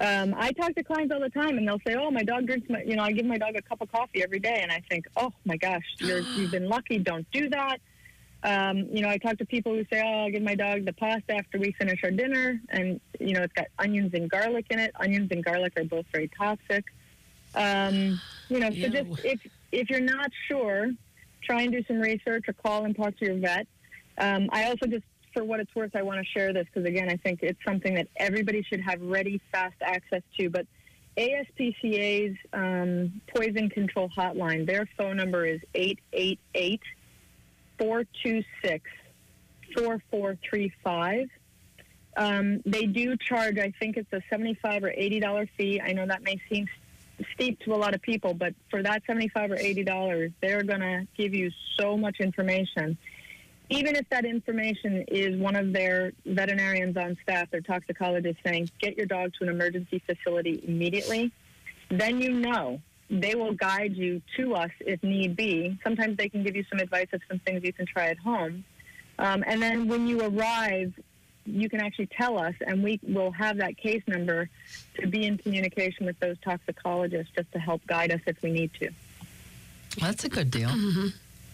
Um, 0.00 0.34
I 0.36 0.50
talk 0.52 0.74
to 0.76 0.82
clients 0.82 1.12
all 1.12 1.20
the 1.20 1.28
time, 1.28 1.58
and 1.58 1.68
they'll 1.68 1.80
say, 1.86 1.94
"Oh, 1.94 2.10
my 2.10 2.22
dog 2.22 2.46
drinks 2.46 2.68
my, 2.70 2.82
you 2.82 2.96
know, 2.96 3.02
I 3.02 3.12
give 3.12 3.26
my 3.26 3.36
dog 3.36 3.54
a 3.56 3.60
cup 3.60 3.82
of 3.82 3.92
coffee 3.92 4.22
every 4.22 4.38
day," 4.38 4.60
and 4.62 4.72
I 4.72 4.82
think, 4.88 5.04
"Oh 5.14 5.30
my 5.44 5.58
gosh, 5.58 5.84
you're, 5.98 6.22
you've 6.34 6.50
been 6.50 6.68
lucky. 6.68 6.98
Don't 6.98 7.30
do 7.32 7.50
that." 7.50 7.78
Um, 8.42 8.88
you 8.90 9.02
know, 9.02 9.10
I 9.10 9.18
talk 9.18 9.36
to 9.38 9.44
people 9.44 9.74
who 9.74 9.84
say, 9.92 10.00
"Oh, 10.02 10.24
I'll 10.24 10.30
give 10.30 10.42
my 10.42 10.54
dog 10.54 10.86
the 10.86 10.94
pasta 10.94 11.34
after 11.34 11.58
we 11.58 11.72
finish 11.72 12.00
our 12.02 12.10
dinner," 12.10 12.58
and 12.70 12.98
you 13.20 13.34
know, 13.34 13.42
it's 13.42 13.52
got 13.52 13.66
onions 13.78 14.12
and 14.14 14.30
garlic 14.30 14.66
in 14.70 14.78
it. 14.78 14.92
Onions 14.98 15.28
and 15.32 15.44
garlic 15.44 15.74
are 15.78 15.84
both 15.84 16.06
very 16.12 16.28
toxic. 16.28 16.84
Um, 17.54 18.22
you 18.48 18.58
know, 18.58 18.70
so 18.70 18.76
Ew. 18.76 18.90
just 18.90 19.20
if 19.22 19.40
if 19.70 19.90
you're 19.90 20.00
not 20.00 20.30
sure, 20.48 20.90
try 21.42 21.62
and 21.62 21.72
do 21.72 21.84
some 21.84 22.00
research 22.00 22.48
or 22.48 22.54
call 22.54 22.86
and 22.86 22.96
talk 22.96 23.18
to 23.18 23.26
your 23.26 23.36
vet. 23.36 23.66
Um, 24.16 24.48
I 24.52 24.64
also 24.64 24.86
just, 24.86 25.04
for 25.32 25.44
what 25.44 25.60
it's 25.60 25.74
worth, 25.74 25.94
I 25.94 26.02
want 26.02 26.18
to 26.18 26.24
share 26.24 26.52
this 26.52 26.66
because 26.72 26.88
again, 26.88 27.08
I 27.08 27.16
think 27.16 27.40
it's 27.42 27.62
something 27.64 27.94
that 27.94 28.08
everybody 28.16 28.62
should 28.62 28.80
have 28.80 29.00
ready, 29.00 29.40
fast 29.52 29.76
access 29.82 30.22
to. 30.38 30.50
But 30.50 30.66
ASPCA's 31.16 32.36
um, 32.52 33.20
poison 33.34 33.68
control 33.68 34.08
hotline, 34.16 34.66
their 34.66 34.88
phone 34.96 35.16
number 35.16 35.44
is 35.44 35.60
888 35.74 36.80
426 37.78 38.90
4435. 39.76 41.28
Um, 42.16 42.60
they 42.66 42.86
do 42.86 43.16
charge, 43.16 43.58
I 43.58 43.72
think 43.78 43.96
it's 43.96 44.12
a 44.12 44.20
75 44.30 44.84
or 44.84 44.90
$80 44.90 45.48
fee. 45.56 45.80
I 45.80 45.92
know 45.92 46.06
that 46.06 46.22
may 46.22 46.40
seem 46.50 46.66
steep 47.34 47.60
to 47.60 47.74
a 47.74 47.76
lot 47.76 47.94
of 47.94 48.02
people, 48.02 48.34
but 48.34 48.54
for 48.70 48.82
that 48.82 49.02
75 49.06 49.52
or 49.52 49.56
$80, 49.56 50.32
they're 50.40 50.62
going 50.62 50.80
to 50.80 51.06
give 51.16 51.34
you 51.34 51.50
so 51.78 51.96
much 51.96 52.16
information. 52.20 52.98
Even 53.70 53.94
if 53.94 54.08
that 54.10 54.24
information 54.24 55.04
is 55.06 55.38
one 55.38 55.54
of 55.54 55.72
their 55.72 56.12
veterinarians 56.26 56.96
on 56.96 57.16
staff, 57.22 57.48
their 57.50 57.60
toxicologists 57.60 58.42
saying, 58.44 58.68
get 58.80 58.96
your 58.96 59.06
dog 59.06 59.32
to 59.38 59.44
an 59.44 59.48
emergency 59.48 60.02
facility 60.04 60.60
immediately, 60.66 61.30
then 61.88 62.20
you 62.20 62.32
know 62.32 62.80
they 63.08 63.36
will 63.36 63.52
guide 63.52 63.94
you 63.94 64.20
to 64.36 64.54
us 64.54 64.70
if 64.80 65.00
need 65.04 65.36
be. 65.36 65.78
Sometimes 65.84 66.16
they 66.16 66.28
can 66.28 66.42
give 66.42 66.56
you 66.56 66.64
some 66.68 66.80
advice 66.80 67.06
of 67.12 67.20
some 67.28 67.38
things 67.38 67.62
you 67.62 67.72
can 67.72 67.86
try 67.86 68.06
at 68.06 68.18
home. 68.18 68.64
Um, 69.20 69.44
and 69.46 69.62
then 69.62 69.86
when 69.86 70.08
you 70.08 70.20
arrive, 70.20 70.92
you 71.46 71.68
can 71.68 71.80
actually 71.80 72.06
tell 72.06 72.38
us, 72.38 72.54
and 72.66 72.82
we 72.82 72.98
will 73.02 73.30
have 73.30 73.58
that 73.58 73.76
case 73.76 74.02
number 74.08 74.48
to 75.00 75.06
be 75.06 75.26
in 75.26 75.38
communication 75.38 76.06
with 76.06 76.18
those 76.18 76.36
toxicologists 76.40 77.32
just 77.36 77.50
to 77.52 77.60
help 77.60 77.86
guide 77.86 78.10
us 78.10 78.20
if 78.26 78.42
we 78.42 78.50
need 78.50 78.72
to. 78.80 78.90
That's 80.00 80.24
a 80.24 80.28
good 80.28 80.50
deal. 80.50 80.70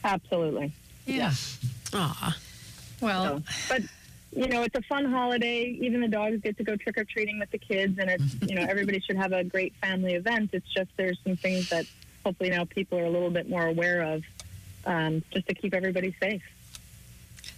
Absolutely. 0.05 0.73
Yeah. 1.07 1.33
Aw. 1.95 2.37
Well, 3.01 3.43
So, 3.43 3.43
but 3.69 3.83
you 4.33 4.49
know, 4.49 4.63
it's 4.63 4.75
a 4.75 4.83
fun 4.83 5.05
holiday. 5.07 5.65
Even 5.81 6.01
the 6.01 6.09
dogs 6.09 6.41
get 6.43 6.57
to 6.59 6.65
go 6.65 6.77
trick 6.77 6.99
or 6.99 7.05
treating 7.05 7.39
with 7.39 7.51
the 7.51 7.59
kids, 7.59 7.99
and 7.99 8.11
it's 8.11 8.35
you 8.43 8.55
know 8.55 8.63
everybody 8.69 9.01
should 9.01 9.17
have 9.17 9.33
a 9.33 9.45
great 9.45 9.75
family 9.81 10.15
event. 10.15 10.51
It's 10.53 10.69
just 10.75 10.91
there's 10.97 11.19
some 11.25 11.37
things 11.37 11.71
that 11.71 11.87
hopefully 12.25 12.51
now 12.51 12.65
people 12.65 12.99
are 12.99 13.05
a 13.05 13.11
little 13.11 13.31
bit 13.31 13.49
more 13.49 13.67
aware 13.67 14.03
of, 14.03 14.25
um, 14.85 15.23
just 15.33 15.47
to 15.49 15.55
keep 15.55 15.73
everybody 15.75 16.15
safe. 16.21 16.43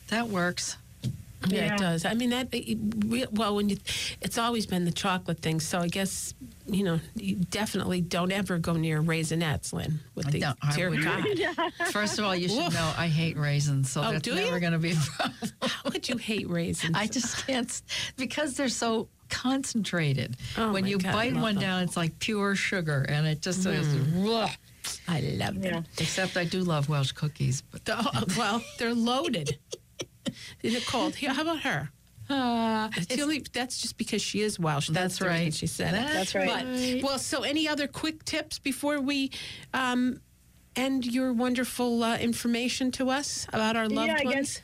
that 0.08 0.28
works. 0.28 0.76
Yeah, 1.50 1.66
Yeah. 1.66 1.74
it 1.74 1.78
does. 1.78 2.04
I 2.04 2.14
mean 2.14 2.30
that. 2.30 2.48
it- 2.52 3.32
Well, 3.32 3.54
when 3.56 3.68
you, 3.68 3.76
it's 4.20 4.38
always 4.38 4.66
been 4.66 4.84
the 4.84 4.92
chocolate 4.92 5.40
thing. 5.40 5.60
So 5.60 5.78
I 5.80 5.88
guess 5.88 6.34
you 6.70 6.84
know, 6.84 7.00
you 7.14 7.36
definitely 7.36 8.02
don't 8.02 8.30
ever 8.30 8.58
go 8.58 8.74
near 8.74 9.00
raisinets, 9.02 9.72
Lynn. 9.72 10.00
With 10.14 10.30
the 10.30 10.40
No, 10.40 10.52
dear 10.74 10.90
God, 10.90 11.24
First 11.92 12.18
of 12.18 12.26
all, 12.26 12.36
you 12.36 12.48
should 12.48 12.58
Woof. 12.58 12.74
know 12.74 12.92
I 12.98 13.08
hate 13.08 13.38
raisins, 13.38 13.90
so 13.90 14.02
Oh, 14.04 14.12
that's 14.12 14.28
never 14.28 14.60
going 14.60 14.74
to 14.74 14.78
be 14.78 14.92
a 14.92 14.94
problem. 14.96 15.50
how 15.62 15.90
would 15.90 16.06
you 16.08 16.18
hate 16.18 16.48
raisins? 16.50 16.94
I 16.94 17.06
just 17.06 17.46
can't 17.46 17.70
because 18.18 18.54
they're 18.54 18.68
so 18.68 19.08
concentrated. 19.30 20.36
Oh, 20.58 20.72
when 20.72 20.86
you 20.86 20.98
God, 20.98 21.12
bite 21.12 21.34
one 21.34 21.54
them. 21.54 21.62
down, 21.62 21.82
it's 21.84 21.96
like 21.96 22.18
pure 22.18 22.54
sugar, 22.54 23.04
and 23.08 23.26
it 23.26 23.40
just 23.40 23.64
is. 23.66 23.86
Mm. 23.88 24.44
Ugh. 24.44 24.50
I 25.06 25.20
love 25.20 25.60
them. 25.60 25.72
Yeah. 25.72 25.82
Except 25.98 26.36
I 26.36 26.44
do 26.44 26.60
love 26.60 26.88
Welsh 26.88 27.12
cookies, 27.12 27.62
but 27.62 27.80
Oh, 27.88 28.24
well, 28.36 28.62
they're 28.78 28.94
loaded. 28.94 29.58
Nicole, 30.62 31.10
here, 31.10 31.32
how 31.32 31.42
about 31.42 31.60
her? 31.60 31.90
uh, 32.30 32.88
It's 32.96 33.06
the 33.06 33.22
only, 33.22 33.44
that's 33.52 33.78
just 33.80 33.96
because 33.96 34.20
she 34.22 34.40
is 34.42 34.58
Welsh. 34.58 34.88
That's 34.88 35.18
the 35.18 35.26
reason 35.26 35.44
right. 35.44 35.54
She 35.54 35.66
said 35.66 35.94
it. 35.94 36.12
That's 36.12 36.34
right. 36.34 36.46
But, 36.46 37.02
well, 37.02 37.18
so 37.18 37.42
any 37.42 37.66
other 37.68 37.86
quick 37.86 38.24
tips 38.24 38.58
before 38.58 39.00
we 39.00 39.30
um, 39.72 40.20
end 40.76 41.06
your 41.06 41.32
wonderful 41.32 42.02
uh, 42.02 42.18
information 42.18 42.90
to 42.92 43.10
us 43.10 43.46
about 43.52 43.76
our 43.76 43.88
loved 43.88 44.08
Yeah, 44.08 44.18
I 44.20 44.24
ones? 44.24 44.34
guess- 44.34 44.62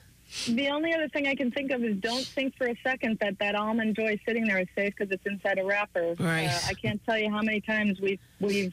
The 0.49 0.69
only 0.69 0.93
other 0.93 1.09
thing 1.09 1.27
I 1.29 1.35
can 1.37 1.51
think 1.53 1.71
of 1.71 1.83
is 1.85 1.97
don't 1.99 2.27
think 2.27 2.57
for 2.57 2.67
a 2.67 2.75
second 2.83 3.19
that 3.21 3.39
that 3.39 3.55
almond 3.55 3.95
joy 3.97 4.19
sitting 4.27 4.45
there 4.47 4.59
is 4.59 4.67
safe 4.77 4.93
because 4.99 5.13
it's 5.13 5.25
inside 5.27 5.59
a 5.59 5.65
wrapper. 5.65 6.15
Right. 6.19 6.49
Uh, 6.49 6.59
I 6.69 6.75
can't 6.75 7.01
tell 7.07 7.17
you 7.19 7.31
how 7.31 7.41
many 7.41 7.61
times 7.61 8.01
we've 8.01 8.19
we've 8.41 8.73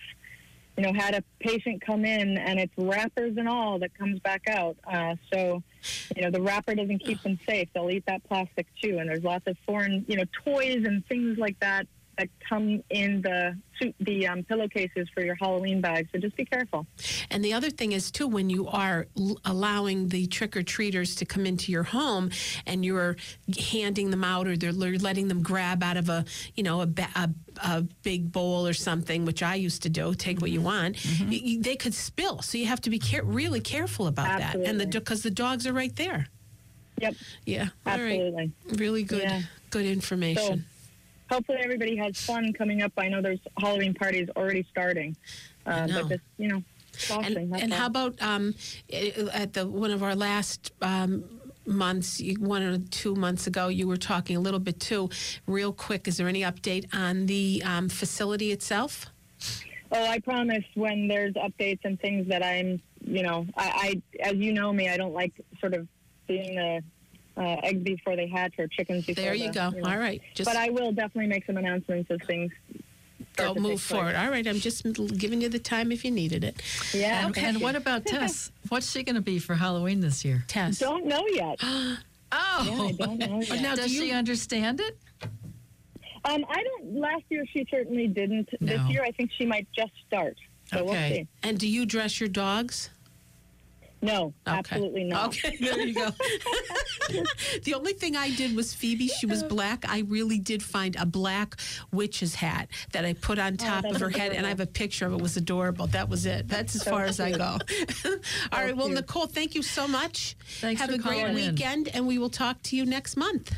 you 0.77 0.83
know 0.83 0.91
had 0.93 1.13
a 1.13 1.23
patient 1.39 1.81
come 1.85 2.03
in 2.03 2.37
and 2.37 2.59
it's 2.59 2.73
wrappers 2.77 3.37
and 3.37 3.47
all 3.47 3.77
that 3.79 3.93
comes 3.97 4.19
back 4.21 4.47
out. 4.47 4.75
Uh, 4.91 5.15
so 5.31 5.61
you 6.15 6.21
know 6.21 6.31
the 6.31 6.41
wrapper 6.41 6.75
doesn't 6.75 6.99
keep 6.99 7.21
them 7.23 7.39
safe. 7.47 7.69
They'll 7.73 7.89
eat 7.89 8.05
that 8.07 8.23
plastic 8.23 8.67
too. 8.81 8.97
And 8.99 9.09
there's 9.09 9.23
lots 9.23 9.47
of 9.47 9.57
foreign 9.65 10.05
you 10.07 10.17
know 10.17 10.23
toys 10.45 10.83
and 10.85 11.05
things 11.07 11.37
like 11.37 11.59
that 11.59 11.87
that 12.21 12.29
come 12.47 12.83
in 12.91 13.21
the 13.23 13.57
suit 13.79 13.95
the 13.99 14.27
um, 14.27 14.43
pillowcases 14.43 15.07
for 15.13 15.21
your 15.23 15.33
Halloween 15.35 15.81
bags. 15.81 16.07
So 16.11 16.19
just 16.19 16.35
be 16.35 16.45
careful. 16.45 16.85
And 17.31 17.43
the 17.43 17.53
other 17.53 17.71
thing 17.71 17.93
is 17.93 18.11
too, 18.11 18.27
when 18.27 18.49
you 18.49 18.67
are 18.67 19.07
l- 19.17 19.37
allowing 19.45 20.09
the 20.09 20.27
trick 20.27 20.55
or 20.55 20.61
treaters 20.61 21.15
to 21.15 21.25
come 21.25 21.45
into 21.47 21.71
your 21.71 21.81
home 21.83 22.29
and 22.67 22.85
you're 22.85 23.15
handing 23.71 24.11
them 24.11 24.23
out 24.23 24.47
or 24.47 24.55
they're 24.55 24.71
letting 24.71 25.27
them 25.29 25.41
grab 25.41 25.81
out 25.81 25.97
of 25.97 26.09
a, 26.09 26.23
you 26.55 26.61
know, 26.63 26.81
a, 26.81 26.85
ba- 26.85 27.09
a, 27.15 27.29
a 27.63 27.81
big 28.03 28.31
bowl 28.31 28.67
or 28.67 28.73
something, 28.73 29.25
which 29.25 29.41
I 29.41 29.55
used 29.55 29.81
to 29.83 29.89
do, 29.89 30.13
take 30.13 30.41
what 30.41 30.51
you 30.51 30.61
want, 30.61 30.97
y- 31.21 31.41
y- 31.43 31.57
they 31.59 31.75
could 31.75 31.95
spill. 31.95 32.41
So 32.43 32.59
you 32.59 32.67
have 32.67 32.81
to 32.81 32.91
be 32.91 32.99
care- 32.99 33.23
really 33.23 33.61
careful 33.61 34.05
about 34.07 34.37
that. 34.37 34.55
And 34.57 34.79
the 34.79 34.85
because 34.85 35.23
the 35.23 35.31
dogs 35.31 35.65
are 35.65 35.73
right 35.73 35.95
there. 35.95 36.27
Yep, 36.99 37.15
Yeah. 37.47 37.69
All 37.87 37.93
right. 37.97 38.21
absolutely. 38.21 38.51
Really 38.77 39.03
good, 39.03 39.23
Yeah. 39.23 39.41
good 39.71 39.85
information. 39.87 40.65
Hopefully 41.31 41.59
everybody 41.63 41.95
has 41.95 42.19
fun 42.19 42.53
coming 42.53 42.81
up. 42.81 42.91
I 42.97 43.07
know 43.07 43.21
there's 43.21 43.39
Halloween 43.57 43.93
parties 43.93 44.27
already 44.35 44.65
starting, 44.69 45.15
uh, 45.65 45.87
but 45.87 46.09
just 46.09 46.21
you 46.37 46.49
know, 46.49 46.63
caution. 47.07 47.37
and, 47.37 47.55
and 47.55 47.73
how 47.73 47.87
about 47.87 48.21
um, 48.21 48.53
at 49.33 49.53
the 49.53 49.67
one 49.67 49.91
of 49.91 50.03
our 50.03 50.15
last 50.15 50.73
um, 50.81 51.23
months, 51.65 52.21
one 52.39 52.61
or 52.61 52.77
two 52.77 53.15
months 53.15 53.47
ago, 53.47 53.69
you 53.69 53.87
were 53.87 53.97
talking 53.97 54.35
a 54.35 54.39
little 54.39 54.59
bit 54.59 54.79
too. 54.79 55.09
Real 55.47 55.71
quick, 55.71 56.07
is 56.07 56.17
there 56.17 56.27
any 56.27 56.41
update 56.41 56.93
on 56.93 57.25
the 57.27 57.63
um, 57.65 57.87
facility 57.89 58.51
itself? 58.51 59.07
Oh, 59.93 60.05
I 60.05 60.19
promise 60.19 60.63
when 60.75 61.07
there's 61.07 61.33
updates 61.33 61.79
and 61.83 61.99
things 61.99 62.27
that 62.27 62.43
I'm, 62.43 62.81
you 63.01 63.23
know, 63.23 63.45
I, 63.57 64.01
I 64.21 64.29
as 64.29 64.35
you 64.35 64.53
know 64.53 64.71
me, 64.71 64.89
I 64.89 64.97
don't 64.97 65.13
like 65.13 65.33
sort 65.59 65.73
of 65.73 65.87
being 66.27 66.55
the 66.55 66.81
uh, 67.41 67.57
eggs 67.63 67.83
before 67.83 68.15
they 68.15 68.27
hatch 68.27 68.53
or 68.59 68.67
chickens 68.67 69.05
before. 69.05 69.23
There 69.23 69.33
you 69.33 69.47
the- 69.47 69.53
go. 69.53 69.69
know. 69.71 69.89
All 69.89 69.97
right, 69.97 70.21
just 70.33 70.47
But 70.49 70.57
I 70.57 70.69
will 70.69 70.91
definitely 70.91 71.27
make 71.27 71.45
some 71.45 71.57
announcements 71.57 72.09
as 72.11 72.19
things. 72.27 72.51
start 73.33 73.55
go 73.55 73.61
move 73.61 73.81
forward. 73.81 74.15
All 74.15 74.29
right, 74.29 74.45
I'm 74.45 74.59
just 74.59 74.83
giving 75.17 75.41
you 75.41 75.49
the 75.49 75.59
time 75.59 75.91
if 75.91 76.03
you 76.05 76.11
needed 76.11 76.43
it. 76.43 76.61
Yeah. 76.93 77.25
and, 77.25 77.33
thank 77.35 77.47
and 77.47 77.61
what 77.61 77.75
about 77.75 78.05
Tess? 78.13 78.51
What's 78.69 78.91
she 78.91 79.03
going 79.03 79.15
to 79.15 79.21
be 79.21 79.39
for 79.39 79.55
Halloween 79.55 79.99
this 80.01 80.23
year? 80.23 80.43
Tess. 80.47 80.79
Don't 80.79 81.05
know 81.05 81.25
yet. 81.27 81.59
Oh, 82.33 82.63
Yeah, 82.65 82.83
I 82.83 82.91
don't 82.93 83.19
know 83.19 83.41
yet. 83.41 83.61
now, 83.61 83.75
do 83.75 83.81
does 83.81 83.91
you- 83.93 84.03
she 84.03 84.11
understand 84.13 84.79
it? 84.79 84.97
Um, 86.23 86.45
I 86.49 86.63
don't. 86.63 86.95
Last 86.95 87.23
year 87.29 87.45
she 87.51 87.65
certainly 87.69 88.07
didn't. 88.07 88.47
This 88.61 88.79
year 88.89 89.03
I 89.03 89.11
think 89.11 89.31
she 89.37 89.45
might 89.45 89.67
just 89.75 89.91
start. 90.07 90.37
So 90.67 90.85
we'll 90.85 90.93
Okay. 90.93 91.27
see. 91.43 91.47
And 91.49 91.57
do 91.59 91.67
you 91.67 91.85
dress 91.85 92.19
your 92.21 92.29
dogs? 92.29 92.89
No, 94.03 94.33
Okay. 94.47 94.57
absolutely 94.57 95.03
not. 95.03 95.27
Okay, 95.27 95.55
there 95.57 95.79
you 95.79 95.93
go. 95.93 96.09
the 97.63 97.73
only 97.75 97.93
thing 97.93 98.15
I 98.15 98.31
did 98.31 98.55
was 98.55 98.73
Phoebe. 98.73 99.07
She 99.07 99.27
was 99.27 99.43
black. 99.43 99.85
I 99.87 99.99
really 100.07 100.39
did 100.39 100.63
find 100.63 100.95
a 100.95 101.05
black 101.05 101.55
witch's 101.91 102.33
hat 102.35 102.69
that 102.93 103.05
I 103.05 103.13
put 103.13 103.37
on 103.37 103.53
oh, 103.53 103.57
top 103.63 103.83
of 103.85 103.91
that's 103.91 103.99
her 103.99 104.09
head, 104.09 104.31
and 104.33 104.43
I 104.45 104.49
have 104.49 104.59
a 104.59 104.65
picture 104.65 105.05
of 105.05 105.13
it. 105.13 105.17
It 105.17 105.21
was 105.21 105.37
adorable. 105.37 105.85
That 105.87 106.09
was 106.09 106.25
it. 106.25 106.47
That's 106.47 106.73
as 106.75 106.81
So 106.81 106.89
far 106.89 107.03
as 107.05 107.19
I 107.19 107.27
cute. 107.27 107.37
go. 107.39 107.45
All 108.51 108.63
right. 108.63 108.75
Well, 108.75 108.87
cute. 108.87 108.97
Nicole, 108.99 109.27
thank 109.27 109.53
you 109.53 109.61
so 109.61 109.87
much. 109.87 110.35
Thanks 110.61 110.81
have 110.81 110.89
for 110.89 110.95
a 110.95 110.99
great 110.99 111.19
calling 111.19 111.37
in. 111.37 111.51
weekend, 111.51 111.89
and 111.93 112.07
we 112.07 112.17
will 112.17 112.29
talk 112.29 112.59
to 112.63 112.75
you 112.75 112.85
next 112.87 113.17
month. 113.17 113.53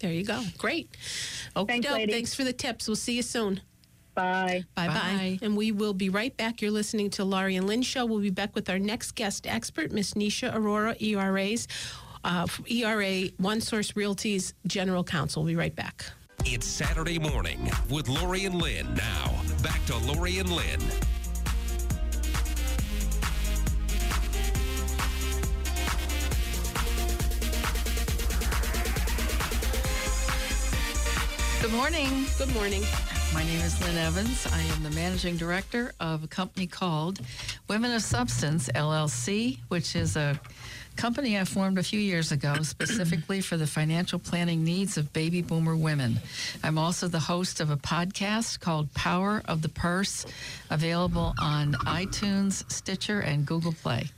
There 0.00 0.12
you 0.12 0.24
go. 0.24 0.42
Great. 0.58 0.96
Okay. 1.56 1.72
Thanks, 1.72 1.90
ladies. 1.90 2.14
Thanks 2.14 2.34
for 2.34 2.44
the 2.44 2.52
tips. 2.52 2.88
We'll 2.88 2.96
see 2.96 3.16
you 3.16 3.22
soon. 3.22 3.62
Bye. 4.14 4.64
Bye 4.74 4.88
bye. 4.88 4.94
Bye. 4.94 5.38
And 5.40 5.56
we 5.56 5.72
will 5.72 5.94
be 5.94 6.10
right 6.10 6.36
back. 6.36 6.60
You're 6.60 6.70
listening 6.70 7.08
to 7.10 7.24
Laurie 7.24 7.56
and 7.56 7.66
Lynn 7.66 7.82
Show. 7.82 8.04
We'll 8.04 8.20
be 8.20 8.30
back 8.30 8.54
with 8.54 8.68
our 8.68 8.78
next 8.78 9.12
guest 9.12 9.46
expert, 9.46 9.92
Miss 9.92 10.14
Nisha 10.14 10.54
Aurora, 10.54 10.96
ERA's, 11.00 11.68
uh, 12.24 12.46
ERA 12.70 13.28
One 13.38 13.60
Source 13.60 13.96
Realty's 13.96 14.54
General 14.66 15.04
Counsel. 15.04 15.42
We'll 15.42 15.52
be 15.52 15.56
right 15.56 15.74
back. 15.74 16.04
It's 16.44 16.66
Saturday 16.66 17.18
morning 17.18 17.70
with 17.88 18.08
Lori 18.08 18.44
and 18.44 18.56
Lynn. 18.56 18.92
Now, 18.94 19.40
back 19.62 19.84
to 19.86 19.96
Lori 19.98 20.38
and 20.38 20.50
Lynn. 20.50 20.80
Good 31.62 31.74
morning. 31.74 32.26
Good 32.38 32.52
morning. 32.54 32.82
My 33.32 33.44
name 33.44 33.60
is 33.60 33.80
Lynn 33.80 33.96
Evans. 33.96 34.48
I 34.52 34.60
am 34.62 34.82
the 34.82 34.90
managing 34.90 35.36
director 35.36 35.92
of 36.00 36.24
a 36.24 36.26
company 36.26 36.66
called 36.66 37.20
Women 37.68 37.92
of 37.92 38.02
Substance 38.02 38.68
LLC, 38.74 39.60
which 39.68 39.94
is 39.94 40.16
a 40.16 40.40
company 40.96 41.38
I 41.38 41.44
formed 41.44 41.78
a 41.78 41.84
few 41.84 42.00
years 42.00 42.32
ago 42.32 42.54
specifically 42.62 43.40
for 43.40 43.56
the 43.56 43.68
financial 43.68 44.18
planning 44.18 44.64
needs 44.64 44.98
of 44.98 45.12
baby 45.12 45.40
boomer 45.40 45.76
women. 45.76 46.18
I'm 46.64 46.78
also 46.78 47.06
the 47.06 47.20
host 47.20 47.60
of 47.60 47.70
a 47.70 47.76
podcast 47.76 48.58
called 48.58 48.92
Power 48.94 49.40
of 49.44 49.62
the 49.62 49.68
Purse, 49.68 50.26
available 50.68 51.32
on 51.38 51.74
iTunes, 51.74 52.68
Stitcher, 52.72 53.20
and 53.20 53.46
Google 53.46 53.72
Play. 53.72 54.10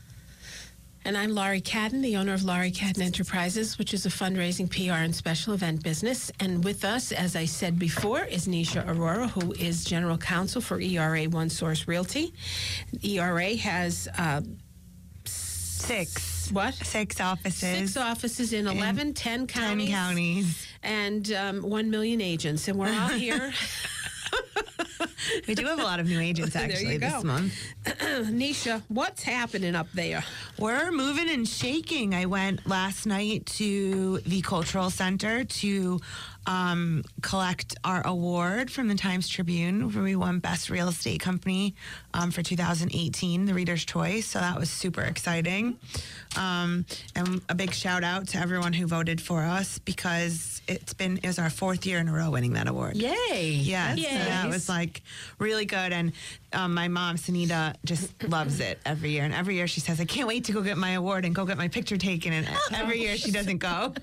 And 1.07 1.19
I'm 1.19 1.35
Laurie 1.35 1.61
Cadden, 1.61 2.01
the 2.01 2.17
owner 2.17 2.33
of 2.33 2.45
Laurie 2.45 2.71
Cadden 2.73 3.03
Enterprises, 3.03 3.79
which 3.79 3.93
is 3.93 4.07
a 4.07 4.09
fundraising 4.09 4.71
PR 4.71 4.95
and 5.05 5.15
special 5.15 5.53
event 5.53 5.83
business. 5.83 6.33
And 6.41 6.65
with 6.65 6.83
us, 6.83 7.13
as 7.13 7.37
I 7.37 7.45
said 7.45 7.79
before, 7.79 8.25
is 8.25 8.49
Nisha 8.49 8.89
Aurora, 8.89 9.29
who 9.29 9.53
is 9.53 9.85
general 9.85 10.17
counsel 10.17 10.63
for 10.63 10.81
ERA 10.81 11.25
One 11.25 11.51
Source 11.51 11.87
Realty. 11.87 12.33
ERA 13.03 13.55
has 13.57 14.09
uh, 14.17 14.41
Six. 15.27 16.51
what? 16.51 16.73
Six 16.73 17.21
offices. 17.21 17.61
Six 17.93 17.97
offices 17.99 18.55
in 18.55 18.67
11, 18.67 19.13
10 19.13 19.15
Ten 19.15 19.47
counties. 19.47 19.91
counties. 19.91 20.67
And 20.83 21.31
um, 21.33 21.63
1 21.69 21.91
million 21.91 22.23
agents. 22.23 22.67
And 22.69 22.79
we're 22.79 22.89
all 22.89 23.09
here. 23.19 23.53
We 25.47 25.55
do 25.55 25.65
have 25.67 25.79
a 25.79 25.83
lot 25.83 26.01
of 26.01 26.07
new 26.09 26.21
agents 26.21 26.57
actually 26.65 26.99
this 26.99 27.25
month. 27.25 27.55
Nisha, 27.85 28.83
what's 28.89 29.23
happening 29.23 29.75
up 29.75 29.89
there? 29.93 30.25
We're 30.59 30.91
moving 30.91 31.29
and 31.29 31.49
shaking. 31.49 32.15
I 32.15 32.27
went 32.27 32.67
last 32.67 33.07
night 33.07 33.47
to 33.47 34.19
the 34.21 34.41
Cultural 34.43 34.91
Center 34.91 35.45
to 35.45 36.01
um, 36.47 37.05
collect 37.23 37.77
our 37.85 38.07
award 38.07 38.71
from 38.71 38.89
the 38.89 38.95
Times 38.95 39.29
Tribune, 39.29 39.93
where 39.93 40.05
we 40.05 40.17
won 40.17 40.39
Best 40.39 40.71
Real 40.71 40.89
Estate 40.89 41.21
Company 41.21 41.75
um, 42.13 42.31
for 42.31 42.43
2018, 42.43 43.47
the 43.47 43.55
Reader's 43.55 43.85
Choice. 43.85 44.27
So 44.27 44.39
that 44.39 44.59
was 44.59 44.71
super 44.71 45.03
exciting. 45.03 45.79
Um, 46.37 46.85
and 47.15 47.41
a 47.49 47.55
big 47.55 47.73
shout 47.73 48.05
out 48.05 48.29
to 48.29 48.39
everyone 48.39 48.73
who 48.73 48.87
voted 48.87 49.21
for 49.21 49.43
us 49.43 49.79
because 49.79 50.61
it's 50.67 50.95
been 50.95 51.19
it 51.19 51.27
was 51.27 51.39
our 51.39 51.51
fourth 51.51 51.87
year 51.87 51.99
in 51.99 52.09
a 52.09 52.13
row 52.13 52.31
winning 52.31 52.55
that 52.55 52.69
award. 52.69 52.97
Yay! 52.97 53.51
Yes, 53.51 53.99
yeah, 53.99 54.41
it 54.41 54.45
nice. 54.45 54.53
was 54.53 54.69
like 54.69 55.03
really 55.39 55.65
good. 55.65 55.93
And 55.93 56.13
um, 56.53 56.75
my 56.75 56.89
mom, 56.89 57.17
Sunita, 57.17 57.75
just 57.85 58.11
loves 58.29 58.61
it 58.61 58.81
every 58.85 59.11
year. 59.11 59.25
And 59.25 59.35
every 59.35 59.57
year 59.57 59.67
she 59.67 59.81
says, 59.81 60.01
I 60.01 60.05
can't 60.05 60.29
wait 60.29 60.45
to 60.45 60.53
go 60.53 60.63
get 60.63 60.77
my 60.77 60.93
award 60.93 61.25
and 61.25 61.35
go 61.35 61.45
get 61.45 61.59
my 61.59 61.69
picture 61.69 61.97
taken. 61.97 62.33
And 62.33 62.49
every 62.73 63.01
year 63.01 63.17
she 63.17 63.31
doesn't 63.31 63.59
go. 63.59 63.95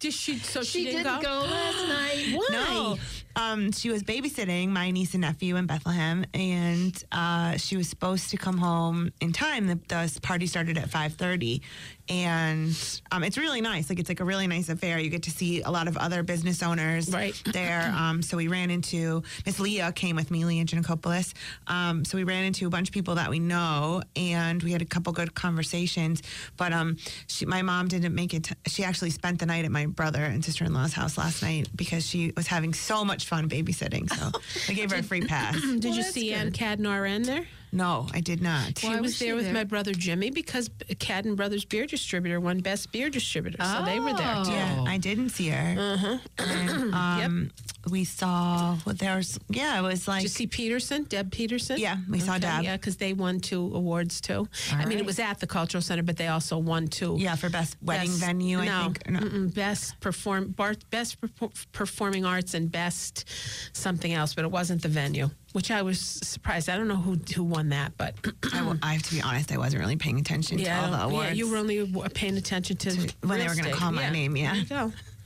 Did 0.00 0.14
she? 0.14 0.38
So 0.38 0.62
she, 0.62 0.78
She 0.78 0.84
didn't, 0.86 1.04
didn't 1.04 1.22
go 1.22 1.40
last 1.40 1.88
night. 1.88 2.32
Why? 2.34 2.46
No. 2.50 2.98
Um, 3.36 3.72
she 3.72 3.90
was 3.90 4.02
babysitting 4.02 4.68
my 4.68 4.90
niece 4.90 5.14
and 5.14 5.20
nephew 5.22 5.56
in 5.56 5.66
Bethlehem, 5.66 6.24
and 6.34 6.92
uh, 7.12 7.56
she 7.56 7.76
was 7.76 7.88
supposed 7.88 8.30
to 8.30 8.36
come 8.36 8.58
home 8.58 9.12
in 9.20 9.32
time. 9.32 9.66
The, 9.66 9.78
the 9.88 10.20
party 10.22 10.46
started 10.46 10.76
at 10.78 10.90
five 10.90 11.14
thirty, 11.14 11.62
and 12.08 12.76
um, 13.12 13.22
it's 13.22 13.38
really 13.38 13.60
nice. 13.60 13.88
Like 13.88 13.98
it's 13.98 14.08
like 14.08 14.20
a 14.20 14.24
really 14.24 14.46
nice 14.46 14.68
affair. 14.68 14.98
You 14.98 15.10
get 15.10 15.22
to 15.24 15.30
see 15.30 15.62
a 15.62 15.70
lot 15.70 15.88
of 15.88 15.96
other 15.96 16.22
business 16.22 16.62
owners 16.62 17.10
Right. 17.10 17.40
there. 17.52 17.92
Um, 17.96 18.22
so 18.22 18.36
we 18.36 18.48
ran 18.48 18.70
into 18.70 19.22
Miss 19.46 19.60
Leah 19.60 19.92
came 19.92 20.16
with 20.16 20.30
me, 20.30 20.44
Leah 20.44 20.64
Giannakopoulos. 20.64 21.32
Um, 21.66 22.04
so 22.04 22.16
we 22.16 22.24
ran 22.24 22.44
into 22.44 22.66
a 22.66 22.70
bunch 22.70 22.88
of 22.88 22.94
people 22.94 23.14
that 23.14 23.30
we 23.30 23.38
know, 23.38 24.02
and 24.16 24.62
we 24.62 24.72
had 24.72 24.82
a 24.82 24.86
couple 24.86 25.12
good 25.12 25.34
conversations. 25.34 26.22
But 26.56 26.72
um, 26.72 26.96
she, 27.26 27.46
my 27.46 27.62
mom 27.62 27.88
didn't 27.88 28.14
make 28.14 28.34
it. 28.34 28.50
she 28.66 28.82
actually 28.84 29.10
spent 29.10 29.38
the 29.38 29.46
night 29.46 29.64
at 29.64 29.70
my 29.70 29.86
brother 29.86 30.22
and 30.24 30.44
sister 30.44 30.64
in 30.64 30.72
law's 30.74 30.92
house 30.92 31.16
last 31.16 31.42
night 31.42 31.68
because 31.76 32.06
she 32.06 32.32
was 32.36 32.46
having 32.46 32.74
so 32.74 33.04
much 33.04 33.19
fun 33.26 33.48
babysitting. 33.48 34.08
So 34.12 34.30
I 34.68 34.74
gave 34.74 34.90
her 34.90 34.98
a 34.98 35.02
free 35.02 35.22
pass. 35.22 35.54
Did 35.60 35.84
Well, 35.84 35.94
you 35.94 36.02
that's 36.02 36.14
see 36.14 36.32
Ann 36.32 36.46
good. 36.50 36.54
Cadden 36.54 36.86
there? 37.24 37.46
No, 37.72 38.06
I 38.12 38.20
did 38.20 38.42
not. 38.42 38.78
She 38.78 38.86
Why 38.88 38.94
was, 39.00 39.02
was 39.12 39.18
there 39.20 39.34
with 39.36 39.44
there? 39.44 39.54
my 39.54 39.64
brother 39.64 39.92
Jimmy 39.92 40.30
because 40.30 40.68
Cadden 40.68 41.36
Brothers 41.36 41.64
Beer 41.64 41.86
Distributor 41.86 42.40
won 42.40 42.60
Best 42.60 42.90
Beer 42.92 43.10
Distributor, 43.10 43.62
so 43.62 43.84
they 43.84 44.00
were 44.00 44.12
there 44.12 44.34
Oh. 44.38 44.44
too. 44.44 44.50
Yeah, 44.52 44.84
I 44.86 44.98
didn't 44.98 45.30
see 45.30 45.48
her. 45.48 46.20
And, 46.38 46.94
um, 46.94 47.50
We 47.88 48.04
saw 48.04 48.76
what 48.84 48.98
there 48.98 49.16
was. 49.16 49.38
Yeah, 49.48 49.78
it 49.78 49.82
was 49.82 50.06
like 50.08 50.18
Did 50.22 50.24
you 50.24 50.28
see 50.30 50.46
Peterson, 50.46 51.04
Deb 51.04 51.30
Peterson? 51.30 51.78
Yeah, 51.78 51.96
we 52.08 52.18
saw 52.20 52.38
Deb. 52.38 52.62
Yeah, 52.64 52.76
because 52.76 52.96
they 52.96 53.12
won 53.12 53.40
two 53.40 53.70
awards 53.74 54.20
too. 54.20 54.48
I 54.72 54.84
mean, 54.84 54.98
it 54.98 55.06
was 55.06 55.18
at 55.18 55.38
the 55.40 55.46
Cultural 55.46 55.80
Center, 55.80 56.02
but 56.02 56.16
they 56.16 56.28
also 56.28 56.58
won 56.58 56.88
two. 56.88 57.16
yeah 57.18 57.36
for 57.36 57.48
best 57.48 57.76
wedding 57.82 58.08
Best- 58.10 58.20
venue. 58.20 58.58
I 58.58 58.66
no, 58.66 58.82
think. 58.82 59.08
Or 59.08 59.10
no. 59.12 59.48
best 59.48 59.98
perform, 60.00 60.48
bar, 60.50 60.74
best 60.90 61.20
perfor- 61.20 61.52
performing 61.72 62.24
arts 62.24 62.54
and 62.54 62.70
best 62.70 63.24
something 63.72 64.12
else, 64.12 64.34
but 64.34 64.44
it 64.44 64.50
wasn't 64.50 64.82
the 64.82 64.88
venue, 64.88 65.30
which 65.52 65.70
I 65.70 65.82
was 65.82 66.00
surprised. 66.00 66.68
I 66.68 66.76
don't 66.76 66.88
know 66.88 66.96
who 66.96 67.18
who 67.34 67.44
won 67.44 67.70
that, 67.70 67.92
but 67.96 68.14
I 68.52 68.92
have 68.94 69.02
to 69.02 69.14
be 69.14 69.20
honest. 69.20 69.52
I 69.52 69.58
wasn't 69.58 69.80
really 69.82 69.96
paying 69.96 70.18
attention 70.18 70.58
yeah, 70.58 70.80
to 70.80 70.82
I 70.82 70.84
all 70.84 70.90
the 70.90 71.14
awards. 71.14 71.28
yeah, 71.28 71.34
you 71.34 71.50
were 71.50 71.56
only 71.56 71.92
paying 72.14 72.36
attention 72.36 72.76
to, 72.78 72.90
To 72.90 73.14
when 73.26 73.38
they 73.38 73.48
were 73.48 73.54
gonna 73.54 73.72
call 73.72 73.92
my 73.92 74.10
name, 74.10 74.36
yeah. 74.36 74.62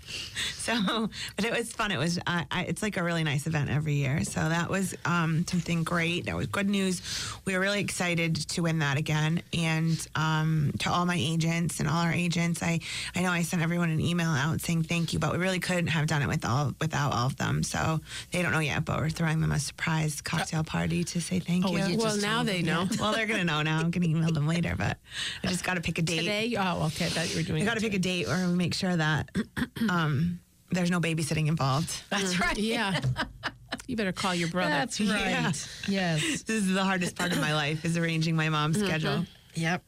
There 0.06 0.76
you 0.76 0.86
go. 0.86 1.00
So, 1.04 1.10
but 1.36 1.44
it 1.44 1.52
was 1.52 1.70
fun. 1.72 1.90
It 1.92 1.98
was, 1.98 2.18
uh, 2.26 2.44
I, 2.50 2.62
it's 2.64 2.82
like 2.82 2.96
a 2.96 3.02
really 3.02 3.22
nice 3.24 3.46
event 3.46 3.68
every 3.70 3.94
year. 3.94 4.24
So 4.24 4.40
that 4.48 4.70
was 4.70 4.94
um, 5.04 5.44
something 5.46 5.84
great. 5.84 6.24
That 6.26 6.36
was 6.36 6.46
good 6.46 6.68
news. 6.70 7.02
We 7.44 7.52
were 7.54 7.60
really 7.60 7.80
excited 7.80 8.34
to 8.50 8.62
win 8.62 8.78
that 8.78 8.96
again. 8.96 9.42
And 9.52 10.06
um, 10.14 10.72
to 10.78 10.90
all 10.90 11.04
my 11.04 11.16
agents 11.18 11.80
and 11.80 11.88
all 11.88 11.98
our 11.98 12.12
agents, 12.12 12.62
I, 12.62 12.80
I 13.14 13.20
know 13.22 13.30
I 13.30 13.42
sent 13.42 13.62
everyone 13.62 13.90
an 13.90 14.00
email 14.00 14.30
out 14.30 14.60
saying 14.62 14.84
thank 14.84 15.12
you, 15.12 15.18
but 15.18 15.32
we 15.32 15.38
really 15.38 15.60
couldn't 15.60 15.88
have 15.88 16.06
done 16.06 16.22
it 16.22 16.28
with 16.28 16.44
all, 16.46 16.72
without 16.80 17.12
all 17.12 17.26
of 17.26 17.36
them. 17.36 17.62
So 17.62 18.00
they 18.32 18.40
don't 18.40 18.52
know 18.52 18.58
yet, 18.60 18.84
but 18.86 18.98
we're 18.98 19.10
throwing 19.10 19.40
them 19.40 19.52
a 19.52 19.58
surprise 19.58 20.20
cocktail 20.22 20.64
party 20.64 21.04
to 21.04 21.20
say 21.20 21.40
thank 21.40 21.66
Oh, 21.66 21.68
you. 21.72 21.74
well, 21.78 21.90
you 21.90 21.98
Well, 21.98 22.16
now 22.16 22.42
they 22.42 22.62
them, 22.62 22.88
know. 22.88 22.96
well, 22.98 23.12
they're 23.12 23.26
going 23.26 23.40
to 23.40 23.44
know 23.44 23.60
now. 23.62 23.78
I'm 23.80 23.90
going 23.90 24.02
to 24.02 24.08
email 24.08 24.32
them 24.32 24.46
later, 24.46 24.74
but 24.78 24.96
I 25.42 25.48
just 25.48 25.64
got 25.64 25.74
to 25.74 25.80
pick 25.82 25.98
a 25.98 26.02
date. 26.02 26.20
Today? 26.20 26.54
Oh, 26.58 26.86
okay. 26.86 27.06
I 27.06 27.08
thought 27.10 27.30
you 27.30 27.36
were 27.36 27.42
doing 27.42 27.62
I 27.62 27.64
got 27.66 27.78
to 27.78 27.84
it 27.84 27.90
pick 27.90 27.94
a 27.94 27.98
date 27.98 28.26
where 28.28 28.46
we 28.48 28.54
make 28.54 28.72
sure 28.74 28.96
that 28.96 29.28
um, 29.94 30.40
there's 30.70 30.90
no 30.90 31.00
babysitting 31.00 31.46
involved. 31.46 32.02
That's 32.10 32.40
right. 32.40 32.58
Yeah. 32.58 33.00
you 33.86 33.96
better 33.96 34.12
call 34.12 34.34
your 34.34 34.48
brother. 34.48 34.70
That's 34.70 35.00
right. 35.00 35.08
Yeah. 35.08 35.52
Yes. 35.88 36.42
This 36.42 36.64
is 36.64 36.72
the 36.72 36.84
hardest 36.84 37.16
part 37.16 37.32
of 37.32 37.40
my 37.40 37.54
life 37.54 37.84
is 37.84 37.96
arranging 37.96 38.36
my 38.36 38.48
mom's 38.48 38.78
schedule. 38.78 39.26
Yep. 39.54 39.82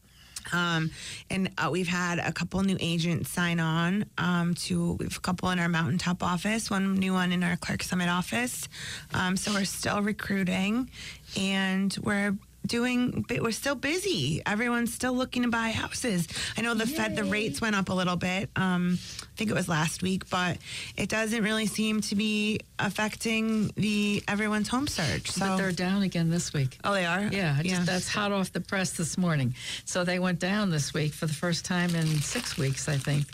Um, 0.53 0.92
and 1.29 1.51
uh, 1.59 1.71
we've 1.73 1.88
had 1.88 2.21
a 2.21 2.31
couple 2.31 2.62
new 2.62 2.77
agents 2.79 3.31
sign 3.31 3.59
on 3.59 4.07
um, 4.16 4.55
to 4.55 4.97
a 5.01 5.21
couple 5.21 5.51
in 5.51 5.59
our 5.59 5.69
mountaintop 5.69 6.23
office, 6.23 6.71
one 6.71 6.95
new 6.95 7.12
one 7.12 7.33
in 7.33 7.42
our 7.42 7.57
Clarks 7.57 7.88
Summit 7.88 8.09
office. 8.09 8.69
Um, 9.12 9.37
so 9.37 9.53
we're 9.53 9.64
still 9.64 10.03
recruiting, 10.03 10.88
and 11.37 11.97
we're 12.01 12.37
doing 12.66 13.24
we're 13.40 13.50
still 13.52 13.74
busy 13.74 14.42
everyone's 14.46 14.92
still 14.92 15.12
looking 15.14 15.42
to 15.42 15.48
buy 15.48 15.70
houses 15.70 16.26
i 16.57 16.61
know 16.61 16.74
the 16.74 16.87
fed 16.87 17.16
the 17.16 17.24
rates 17.24 17.61
went 17.61 17.76
up 17.76 17.88
a 17.88 17.92
little 17.94 18.16
bit 18.16 18.50
um, 18.57 18.98
i 19.22 19.26
think 19.37 19.50
it 19.50 19.55
was 19.55 19.68
last 19.68 20.02
week 20.02 20.29
but 20.31 20.59
it 20.96 21.09
doesn't 21.09 21.42
really 21.42 21.66
seem 21.66 22.00
to 22.00 22.14
be 22.14 22.61
affecting 22.79 23.70
the 23.76 24.22
everyone's 24.29 24.68
home 24.68 24.87
search 24.87 25.31
so 25.31 25.40
But 25.46 25.57
they're 25.59 25.72
down 25.72 26.02
again 26.02 26.31
this 26.31 26.52
week. 26.52 26.79
oh 26.85 26.92
they 26.92 27.05
are 27.07 27.22
Yeah, 27.33 27.62
just, 27.62 27.87
that's 27.87 28.09
hot 28.09 28.33
off 28.33 28.52
the 28.52 28.61
press 28.61 28.92
this 28.92 29.16
morning. 29.18 29.55
So 29.85 30.05
they 30.05 30.18
went 30.18 30.38
down 30.40 30.70
this 30.70 30.92
week 30.94 31.12
for 31.12 31.26
the 31.26 31.33
first 31.35 31.64
time 31.64 31.94
in 31.94 32.07
six 32.20 32.57
weeks, 32.59 32.88
I 32.88 32.96
think. 32.96 33.26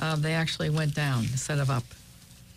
Um, 0.00 0.22
they 0.22 0.34
actually 0.34 0.70
went 0.70 0.94
down 0.94 1.20
instead 1.24 1.58
of 1.58 1.70
up. 1.70 1.84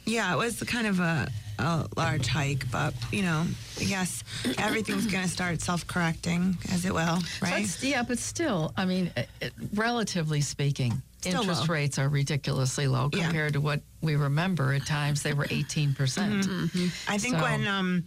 Yeah, 0.05 0.33
it 0.33 0.37
was 0.37 0.61
kind 0.63 0.87
of 0.87 0.99
a, 0.99 1.27
a 1.61 1.87
large 1.95 2.27
hike, 2.27 2.69
but 2.71 2.93
you 3.11 3.21
know, 3.21 3.45
I 3.79 3.83
guess 3.83 4.23
everything's 4.57 5.05
going 5.07 5.23
to 5.23 5.29
start 5.29 5.61
self-correcting 5.61 6.57
as 6.71 6.85
it 6.85 6.93
will, 6.93 7.19
right? 7.41 7.67
But, 7.79 7.83
yeah, 7.83 8.03
but 8.03 8.17
still, 8.19 8.73
I 8.77 8.85
mean, 8.85 9.11
it, 9.15 9.29
it- 9.39 9.53
relatively 9.73 10.41
speaking, 10.41 11.01
Still 11.21 11.41
interest 11.41 11.67
low. 11.69 11.73
rates 11.75 11.99
are 11.99 12.09
ridiculously 12.09 12.87
low 12.87 13.09
Yeah. 13.13 13.23
compared 13.25 13.53
to 13.53 13.61
what 13.61 13.81
we 14.01 14.15
remember. 14.15 14.73
At 14.73 14.85
times, 14.87 15.21
they 15.23 15.33
were 15.33 15.45
18%. 15.45 15.95
percent 15.95 16.45
I 17.07 17.17
think 17.19 17.35
So- 17.37 17.41
when 17.43 17.67
um, 17.67 18.03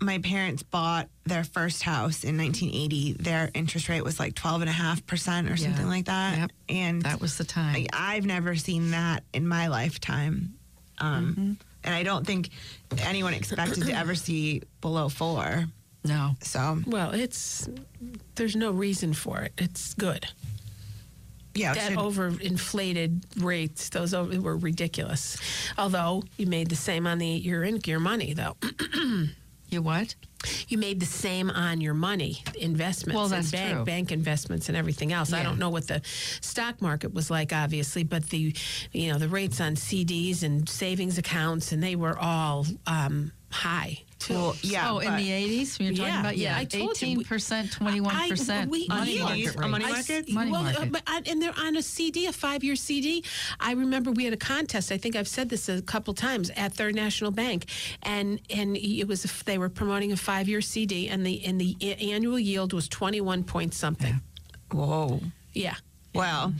my 0.00 0.18
parents 0.18 0.62
bought 0.62 1.08
their 1.24 1.44
first 1.44 1.82
house 1.84 2.24
in 2.24 2.36
1980, 2.36 3.12
their 3.20 3.50
interest 3.54 3.88
rate 3.88 4.02
was 4.02 4.18
like 4.18 4.34
12.5% 4.34 5.46
or 5.46 5.50
Yeah. 5.50 5.56
something 5.56 5.86
like 5.86 6.06
that. 6.06 6.38
Yep. 6.38 6.50
And 6.70 7.02
That 7.02 7.20
was 7.20 7.36
the 7.38 7.44
time. 7.44 7.86
I, 7.92 8.14
I've 8.16 8.24
never 8.26 8.56
seen 8.56 8.90
that 8.92 9.22
in 9.32 9.46
my 9.46 9.68
lifetime. 9.68 10.54
Um, 10.98 11.26
Mm-hmm. 11.38 11.52
And 11.84 11.94
I 11.94 12.02
don't 12.02 12.26
think 12.26 12.50
anyone 12.98 13.34
expected 13.34 13.84
to 13.84 13.92
ever 13.96 14.14
see 14.14 14.62
below 14.80 15.08
four. 15.08 15.64
no. 16.04 16.36
So, 16.40 16.80
Well, 16.86 17.12
it's 17.12 17.68
there's 18.34 18.56
no 18.56 18.70
reason 18.70 19.12
for 19.14 19.40
it. 19.42 19.52
It's 19.58 19.94
good. 19.94 20.26
yeah, 21.54 21.74
That 21.74 21.92
overinflated 21.92 23.42
rates, 23.42 23.88
those 23.90 24.14
over, 24.14 24.40
were 24.40 24.56
ridiculous. 24.56 25.36
Although 25.76 26.22
you 26.36 26.46
made 26.46 26.68
the 26.68 26.76
same 26.76 27.06
on 27.06 27.18
the 27.18 27.26
your 27.26 27.62
in, 27.64 27.80
your 27.86 28.00
money 28.00 28.32
though. 28.34 28.56
You 29.72 29.80
what? 29.80 30.14
You 30.68 30.76
made 30.76 31.00
the 31.00 31.06
same 31.06 31.48
on 31.48 31.80
your 31.80 31.94
money 31.94 32.42
investments 32.58 33.14
Well, 33.14 33.24
and 33.24 33.32
that's 33.32 33.50
bank 33.50 33.74
true. 33.76 33.84
bank 33.84 34.12
investments 34.12 34.68
and 34.68 34.76
everything 34.76 35.12
else. 35.12 35.32
I 35.32 35.42
don't 35.42 35.58
know 35.58 35.70
what 35.70 35.86
the 35.88 36.02
stock 36.42 36.82
market 36.82 37.14
was 37.14 37.30
like, 37.30 37.52
obviously, 37.54 38.04
but 38.04 38.28
the 38.28 38.54
you 38.92 39.12
know 39.12 39.18
the 39.18 39.28
rates 39.28 39.60
on 39.60 39.76
CDs 39.76 40.42
and 40.42 40.68
savings 40.68 41.16
accounts 41.16 41.72
and 41.72 41.82
they 41.82 41.96
were 41.96 42.18
all 42.18 42.66
um, 42.86 43.32
high 43.50 44.02
too. 44.22 44.34
Well, 44.34 44.56
yeah. 44.62 44.90
oh, 44.92 44.98
in 44.98 45.16
the 45.16 45.28
80s? 45.28 45.78
You're 45.80 45.90
talking 45.92 46.04
Yeah, 46.04 46.20
about? 46.20 46.36
yeah, 46.36 46.52
Yeah, 46.52 46.58
I 46.58 46.64
told 46.64 46.94
18%, 46.96 47.70
21% 47.70 48.50
I- 48.50 48.66
we- 48.66 48.86
money 48.88 49.16
yeah. 49.16 49.22
market 49.24 49.54
A 49.56 49.58
rate. 49.60 49.68
money 49.70 49.84
market? 49.86 50.10
s- 50.28 50.28
Money 50.30 50.50
well, 50.52 50.60
uh, 50.60 50.72
market. 50.72 50.92
but 50.92 51.02
I, 51.06 51.22
and 51.26 51.40
they're 51.42 51.58
on 51.58 51.76
a 51.76 51.82
CD, 51.82 52.26
a 52.26 52.32
five-year 52.32 52.76
CD. 52.76 53.24
I 53.60 53.72
remember 53.72 54.10
we 54.12 54.24
had 54.24 54.32
a 54.32 54.36
contest. 54.36 54.92
I 54.92 54.98
think 54.98 55.16
I've 55.16 55.28
said 55.28 55.48
this 55.48 55.68
a 55.68 55.82
couple 55.82 56.14
times 56.14 56.50
at 56.56 56.72
Third 56.72 56.94
National 56.94 57.30
Bank, 57.30 57.66
and 58.02 58.40
and 58.50 58.76
it 58.76 59.06
was 59.08 59.22
they 59.44 59.58
were 59.58 59.68
promoting 59.68 60.12
a 60.12 60.16
five-year 60.16 60.60
CD, 60.60 61.08
and 61.08 61.26
the 61.26 61.44
and 61.44 61.60
the 61.60 61.76
annual 62.00 62.38
yield 62.38 62.72
was 62.72 62.88
twenty-one 62.88 63.44
point 63.44 63.74
something. 63.74 64.20
Whoa. 64.70 65.20
Yeah. 65.52 65.74
Well, 66.14 66.54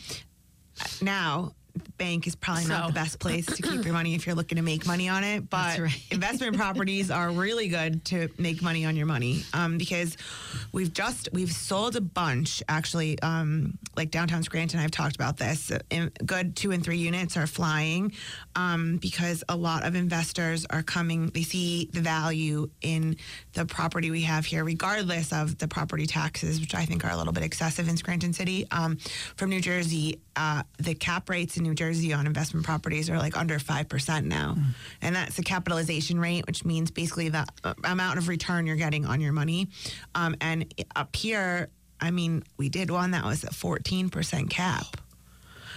now 1.01 1.53
bank 1.99 2.27
is 2.27 2.35
probably 2.35 2.67
not 2.67 2.83
So- 2.83 2.87
the 2.89 2.93
best 2.95 3.19
place 3.19 3.47
to 3.47 3.63
keep 3.63 3.85
your 3.85 3.95
money 3.95 4.15
if 4.15 4.27
you're 4.27 4.35
looking 4.35 4.57
to 4.57 4.63
make 4.63 4.87
money 4.87 5.09
on 5.09 5.25
it. 5.25 5.49
But 5.49 5.79
right. 5.79 6.03
investment 6.11 6.57
properties 6.57 7.11
are 7.11 7.31
really 7.31 7.69
good 7.69 8.05
to 8.07 8.29
make 8.39 8.63
money 8.63 8.85
on 8.85 8.97
your 8.97 9.07
money 9.07 9.45
um, 9.53 9.79
because 9.79 10.17
we've 10.73 10.93
just 10.93 11.29
we've 11.33 11.53
sold 11.53 11.97
a 11.97 12.01
bunch 12.01 12.63
actually. 12.69 13.21
Um, 13.21 13.79
like 13.97 14.11
downtown 14.11 14.43
Scranton, 14.43 14.81
I've 14.81 14.91
talked 14.91 15.15
about 15.15 15.37
this. 15.37 15.71
In- 15.91 16.13
good 16.25 16.57
two 16.57 16.73
and 16.73 16.83
three 16.83 16.97
units 16.99 17.37
are 17.37 17.47
flying 17.47 18.13
um, 18.57 18.97
because 18.99 19.45
a 19.49 19.57
lot 19.57 19.85
of 19.85 19.95
investors 19.95 20.67
are 20.71 20.83
coming. 20.83 21.29
They 21.29 21.43
see 21.43 21.89
the 21.93 22.01
value 22.01 22.71
in 22.81 23.17
the 23.53 23.65
property 23.67 24.11
we 24.11 24.23
have 24.23 24.45
here, 24.47 24.65
regardless 24.65 25.33
of 25.33 25.59
the 25.59 25.69
property 25.69 26.07
taxes, 26.07 26.61
which 26.61 26.75
I 26.75 26.85
think 26.85 27.05
are 27.05 27.11
a 27.11 27.17
little 27.17 27.33
bit 27.33 27.43
excessive 27.43 27.89
in 27.89 27.97
Scranton 27.97 28.33
City. 28.33 28.67
Um, 28.71 28.97
from 29.37 29.51
New 29.51 29.61
Jersey, 29.61 30.21
uh, 30.37 30.63
the 30.79 30.95
cap 30.95 31.29
rates 31.29 31.57
in 31.57 31.63
New 31.63 31.75
Jersey 31.75 32.13
on 32.13 32.27
investment 32.27 32.65
properties 32.65 33.11
are 33.11 33.19
like 33.19 33.37
under 33.37 33.59
5% 33.59 34.25
now. 34.25 34.57
And 35.01 35.15
that's 35.15 35.37
the 35.37 35.43
capitalization 35.43 36.19
rate, 36.19 36.47
which 36.47 36.65
means 36.65 36.91
basically 36.91 37.29
the 37.29 37.47
uh, 37.65 37.75
amount 37.85 38.19
of 38.19 38.29
return 38.29 38.67
you're 38.67 38.77
getting 38.77 39.05
on 39.07 39.21
your 39.21 39.33
money. 39.33 39.69
Um, 40.15 40.37
and 40.41 40.73
up 40.97 41.15
here, 41.15 41.69
I 42.01 42.11
mean, 42.11 42.43
we 42.57 42.69
did 42.69 42.91
one 42.91 43.13
that 43.13 43.25
was 43.25 43.45
a 43.45 43.49
14% 43.49 44.51
cap. 44.51 44.97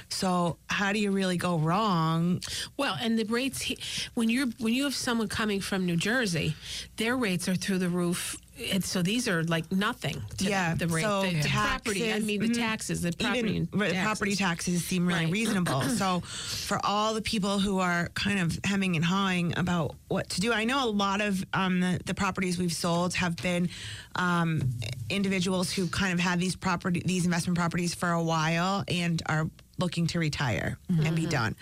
So 0.10 0.58
how 0.70 0.94
do 0.94 1.00
you 1.00 1.12
really 1.12 1.38
go 1.38 1.58
wrong? 1.58 2.42
Well, 2.78 2.98
and 3.02 3.18
the 3.18 3.26
rates 3.26 3.72
when 4.14 4.30
you're 4.30 4.48
when 4.60 4.74
you 4.74 4.84
have 4.86 4.96
someone 4.96 5.28
coming 5.28 5.60
from 5.62 5.86
New 5.86 5.98
Jersey, 5.98 6.56
their 6.98 7.16
rates 7.18 7.48
are 7.50 7.56
through 7.56 7.80
the 7.80 7.90
roof. 7.90 8.38
And 8.72 8.82
so 8.86 9.02
these 9.02 9.28
are 9.28 9.44
like 9.44 9.70
nothing. 9.70 10.22
To 10.38 10.46
Yeah, 10.46 10.76
the 10.76 10.88
rate, 10.88 11.02
so 11.02 11.24
the, 11.24 11.42
the 11.42 11.50
property. 11.50 12.04
I 12.06 12.12
taxes, 12.12 12.26
mean, 12.26 12.40
the 12.40 12.48
mhm. 12.48 12.56
taxes, 12.58 13.02
the 13.02 13.12
property, 13.12 13.40
Even 13.40 13.58
and 13.74 13.82
taxes. 13.82 14.02
property 14.04 14.36
taxes 14.38 14.86
seem 14.86 15.06
really 15.06 15.26
Right. 15.26 15.34
reasonable. 15.34 15.82
so, 15.98 16.22
for 16.22 16.80
all 16.86 17.14
the 17.14 17.22
people 17.22 17.60
who 17.60 17.80
are 17.80 18.08
kind 18.14 18.40
of 18.40 18.58
hemming 18.64 18.96
and 18.96 19.04
hawing 19.04 19.58
about 19.58 19.96
what 20.08 20.30
to 20.30 20.40
do, 20.40 20.54
I 20.54 20.64
know 20.64 20.86
a 20.86 20.90
lot 20.90 21.20
of 21.20 21.44
um, 21.54 21.82
the, 21.82 22.00
the 22.06 22.14
properties 22.14 22.58
we've 22.58 22.72
sold 22.72 23.14
have 23.16 23.36
been 23.36 23.68
um, 24.16 24.62
individuals 25.10 25.74
who 25.74 25.88
kind 25.88 26.14
of 26.14 26.20
had 26.22 26.40
these 26.40 26.56
property, 26.56 27.02
these 27.06 27.26
investment 27.26 27.58
properties 27.58 27.94
for 27.94 28.12
a 28.12 28.24
while 28.24 28.86
and 28.88 29.22
are 29.26 29.50
looking 29.78 30.08
to 30.08 30.20
retire 30.20 30.78
and 30.90 31.16
be 31.16 31.24
mm-hmm. 31.24 31.32
done. 31.32 31.56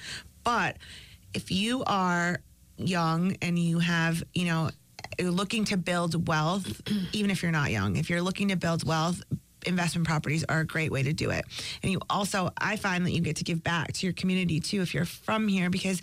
But 0.44 0.78
if 1.34 1.52
you 1.52 1.84
are 1.86 2.40
young 2.78 3.36
and 3.42 3.58
you 3.58 3.80
have, 3.80 4.24
you 4.34 4.46
know, 4.46 4.70
you're 5.20 5.32
looking 5.32 5.66
to 5.66 5.78
build 5.78 6.28
wealth, 6.28 6.82
even 7.14 7.32
if 7.32 7.42
you're 7.42 7.52
not 7.52 7.72
young, 7.72 7.96
if 7.96 8.10
you're 8.10 8.22
looking 8.22 8.50
to 8.50 8.56
build 8.56 8.86
wealth, 8.86 9.22
investment 9.66 10.08
properties 10.08 10.44
are 10.50 10.60
a 10.60 10.66
great 10.66 10.92
way 10.92 11.04
to 11.04 11.14
do 11.14 11.30
it. 11.30 11.46
And 11.82 11.92
you 11.92 12.00
also, 12.10 12.52
I 12.58 12.76
find 12.76 13.06
that 13.06 13.12
you 13.12 13.22
get 13.22 13.38
to 13.38 13.44
give 13.44 13.64
back 13.64 13.94
to 13.94 14.06
your 14.06 14.14
community 14.14 14.60
too 14.60 14.82
if 14.82 14.94
you're 14.94 15.06
from 15.06 15.48
here 15.48 15.70
because 15.70 16.02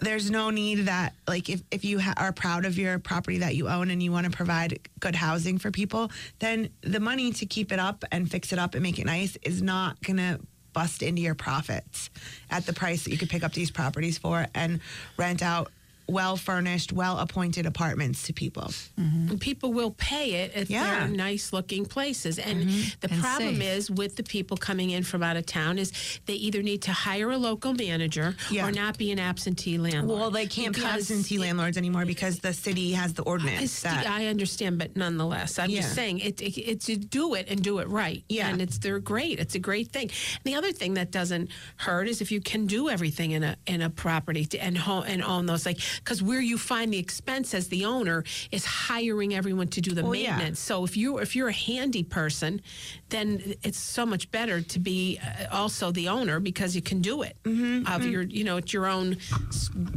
there's 0.00 0.30
no 0.30 0.50
need 0.50 0.86
that 0.86 1.14
like 1.28 1.48
if, 1.48 1.62
if 1.70 1.84
you 1.84 2.00
ha- 2.00 2.14
are 2.16 2.32
proud 2.32 2.64
of 2.64 2.78
your 2.78 2.98
property 2.98 3.38
that 3.38 3.54
you 3.54 3.68
own 3.68 3.90
and 3.90 4.02
you 4.02 4.10
want 4.10 4.24
to 4.24 4.30
provide 4.30 4.78
good 5.00 5.14
housing 5.14 5.58
for 5.58 5.70
people 5.70 6.10
then 6.38 6.70
the 6.80 6.98
money 6.98 7.30
to 7.30 7.46
keep 7.46 7.72
it 7.72 7.78
up 7.78 8.04
and 8.10 8.30
fix 8.30 8.52
it 8.52 8.58
up 8.58 8.74
and 8.74 8.82
make 8.82 8.98
it 8.98 9.06
nice 9.06 9.36
is 9.42 9.62
not 9.62 10.00
going 10.02 10.16
to 10.16 10.40
bust 10.72 11.02
into 11.02 11.22
your 11.22 11.34
profits 11.34 12.10
at 12.50 12.66
the 12.66 12.72
price 12.72 13.04
that 13.04 13.10
you 13.10 13.18
could 13.18 13.30
pick 13.30 13.42
up 13.42 13.52
these 13.52 13.70
properties 13.70 14.18
for 14.18 14.46
and 14.54 14.80
rent 15.16 15.42
out 15.42 15.70
well 16.08 16.36
furnished 16.36 16.92
well 16.92 17.18
appointed 17.18 17.66
apartments 17.66 18.24
to 18.24 18.32
people 18.32 18.70
And 18.96 19.40
people 19.40 19.72
will 19.72 19.92
pay 19.92 20.32
it 20.42 20.52
if 20.54 20.70
Yeah. 20.70 21.00
they're 21.00 21.08
nice 21.08 21.52
looking 21.52 21.86
places. 21.86 22.38
And 22.38 22.64
mm-hmm. 22.64 22.88
the 23.00 23.10
And 23.12 23.22
problem 23.22 23.56
safe. 23.56 23.62
is 23.78 23.90
with 23.90 24.16
the 24.16 24.22
people 24.22 24.56
coming 24.56 24.90
in 24.90 25.02
from 25.04 25.22
out 25.22 25.36
of 25.36 25.46
town 25.46 25.78
is 25.78 25.92
they 26.26 26.34
either 26.34 26.62
need 26.62 26.82
to 26.82 26.92
hire 26.92 27.30
a 27.30 27.38
local 27.38 27.74
manager 27.74 28.34
Yeah. 28.50 28.66
or 28.68 28.72
not 28.72 28.98
be 28.98 29.10
an 29.12 29.18
absentee 29.18 29.78
landlord. 29.78 30.18
well 30.20 30.30
they 30.30 30.46
can't 30.46 30.74
be 30.74 30.84
absentee 30.84 31.38
landlords 31.38 31.76
anymore 31.76 32.04
because 32.06 32.40
the 32.40 32.52
city 32.52 32.92
has 32.92 33.14
the 33.14 33.22
I, 33.22 33.26
ordinance 33.26 33.82
that 33.82 34.06
I 34.06 34.26
understand, 34.26 34.78
but 34.78 34.96
nonetheless, 34.96 35.58
I'm 35.58 35.70
Yeah. 35.70 35.80
just 35.82 35.94
saying 35.94 36.18
it, 36.20 36.40
it, 36.40 36.58
it's 36.58 36.86
to 36.86 36.96
do 36.96 37.34
it 37.34 37.46
and 37.48 37.62
do 37.62 37.78
it 37.78 37.88
right. 37.88 38.22
Yeah. 38.28 38.48
and 38.48 38.60
it's 38.60 38.78
they're 38.78 38.98
great. 39.00 39.38
It's 39.38 39.54
a 39.54 39.58
great 39.60 39.92
thing. 39.92 40.10
The 40.44 40.54
other 40.54 40.72
thing 40.72 40.94
that 40.94 41.10
doesn't 41.10 41.50
hurt 41.76 42.08
is 42.08 42.20
if 42.20 42.30
you 42.32 42.40
can 42.40 42.66
do 42.66 42.88
everything 42.88 43.30
in 43.32 43.42
a 43.44 43.56
in 43.66 43.80
a 43.82 43.90
property 43.90 44.44
to, 44.46 44.62
and 44.62 44.76
home 44.76 45.04
and 45.06 45.22
own 45.22 45.46
those 45.46 45.64
like 45.66 45.78
because 45.98 46.22
where 46.22 46.40
you 46.40 46.58
find 46.58 46.92
the 46.92 46.98
expense 46.98 47.54
as 47.54 47.68
the 47.68 47.84
owner 47.84 48.24
is 48.50 48.64
hiring 48.64 49.34
everyone 49.34 49.68
to 49.68 49.80
do 49.80 49.92
the 49.92 50.02
Well, 50.02 50.14
yeah. 50.14 50.30
maintenance. 50.36 50.60
So 50.60 50.84
if 50.84 50.96
you 50.96 51.18
if 51.18 51.34
you're 51.36 51.48
a 51.48 51.52
handy 51.52 52.02
person, 52.04 52.60
then 53.08 53.54
it's 53.62 53.78
so 53.78 54.04
much 54.06 54.30
better 54.30 54.60
to 54.62 54.78
be 54.78 55.18
uh, 55.22 55.46
also 55.54 55.90
the 55.92 56.08
owner 56.08 56.40
because 56.40 56.74
you 56.74 56.82
can 56.82 57.00
do 57.02 57.22
it 57.22 57.36
Mm-hmm, 57.44 57.92
of 57.92 58.06
your 58.06 58.22
you 58.22 58.44
know 58.44 58.56
it's 58.58 58.72
your 58.72 58.86
own 58.86 59.16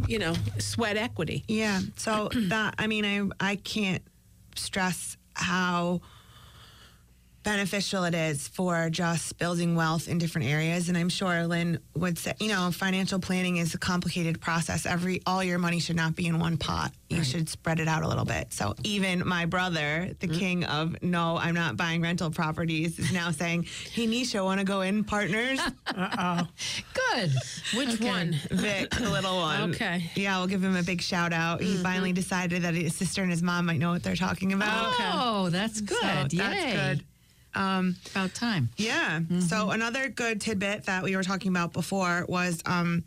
you 0.08 0.20
know 0.20 0.34
sweat 0.60 0.98
equity. 0.98 1.44
Yeah. 1.48 1.80
So 1.98 2.30
that 2.50 2.76
I 2.78 2.88
mean 2.88 3.06
I 3.40 3.52
I 3.52 3.56
can't 3.58 4.04
stress 4.56 5.18
how 5.34 6.02
beneficial 7.46 8.04
it 8.06 8.16
is 8.16 8.48
for 8.48 8.90
just 8.90 9.38
building 9.38 9.76
wealth 9.76 10.08
in 10.10 10.18
different 10.18 10.48
areas 10.48 10.90
and 10.90 10.98
I'm 10.98 11.10
sure 11.10 11.46
Lynn 11.46 11.80
would 11.96 12.18
say 12.18 12.34
you 12.40 12.50
know 12.50 12.72
financial 12.72 13.20
planning 13.20 13.58
is 13.58 13.74
a 13.76 13.78
complicated 13.78 14.42
process 14.42 14.86
every 14.88 15.22
all 15.28 15.44
your 15.44 15.60
money 15.60 15.80
should 15.80 15.96
not 15.96 16.16
be 16.16 16.26
in 16.26 16.40
one 16.40 16.58
pot 16.58 16.92
you 17.08 17.24
should 17.24 17.48
spread 17.48 17.80
it 17.80 17.88
out 17.88 18.02
a 18.02 18.08
little 18.08 18.26
bit 18.26 18.52
so 18.52 18.74
even 18.84 19.26
my 19.28 19.46
brother 19.46 20.10
the 20.20 20.28
king 20.28 20.64
of 20.66 21.02
no 21.04 21.38
I'm 21.38 21.54
not 21.54 21.78
buying 21.78 22.02
rental 22.02 22.32
properties 22.32 22.98
is 22.98 23.14
now 23.14 23.30
saying 23.42 23.68
hey 23.94 24.08
Nisha 24.08 24.44
want 24.44 24.60
to 24.60 24.66
go 24.66 24.82
in 24.82 25.04
partners 25.04 25.60
uh 25.96 26.42
oh. 26.44 26.48
Good. 27.14 27.32
Which 27.76 27.94
Okay. 27.96 28.08
one? 28.10 28.36
Vic, 28.52 28.90
the 28.90 29.10
little 29.10 29.38
one. 29.38 29.74
Okay. 29.74 30.10
Yeah, 30.16 30.38
we'll 30.40 30.48
give 30.48 30.64
him 30.64 30.76
a 30.76 30.84
big 30.84 31.02
shout 31.02 31.32
out. 31.32 31.62
He 31.62 31.78
finally 31.78 32.12
decided 32.12 32.64
that 32.64 32.74
his 32.74 32.96
sister 32.96 33.22
and 33.22 33.30
his 33.32 33.42
mom 33.44 33.68
might 33.68 33.78
know 33.80 33.92
what 33.92 34.04
they're 34.04 34.16
talking 34.16 34.52
about. 34.54 34.94
Oh, 35.00 35.50
that's 35.50 35.80
good. 35.82 35.98
So 36.02 36.38
Yay. 36.38 36.38
that's 36.38 36.74
good. 36.98 37.06
Um, 37.56 37.96
About 38.12 38.34
time. 38.34 38.70
yeah. 38.78 39.22
So 39.40 39.72
another 39.72 40.10
good 40.10 40.42
tidbit 40.42 40.86
that 40.86 41.04
we 41.04 41.16
were 41.16 41.24
talking 41.24 41.50
about 41.52 41.74
before 41.74 42.26
was 42.28 42.62
um, 42.66 43.04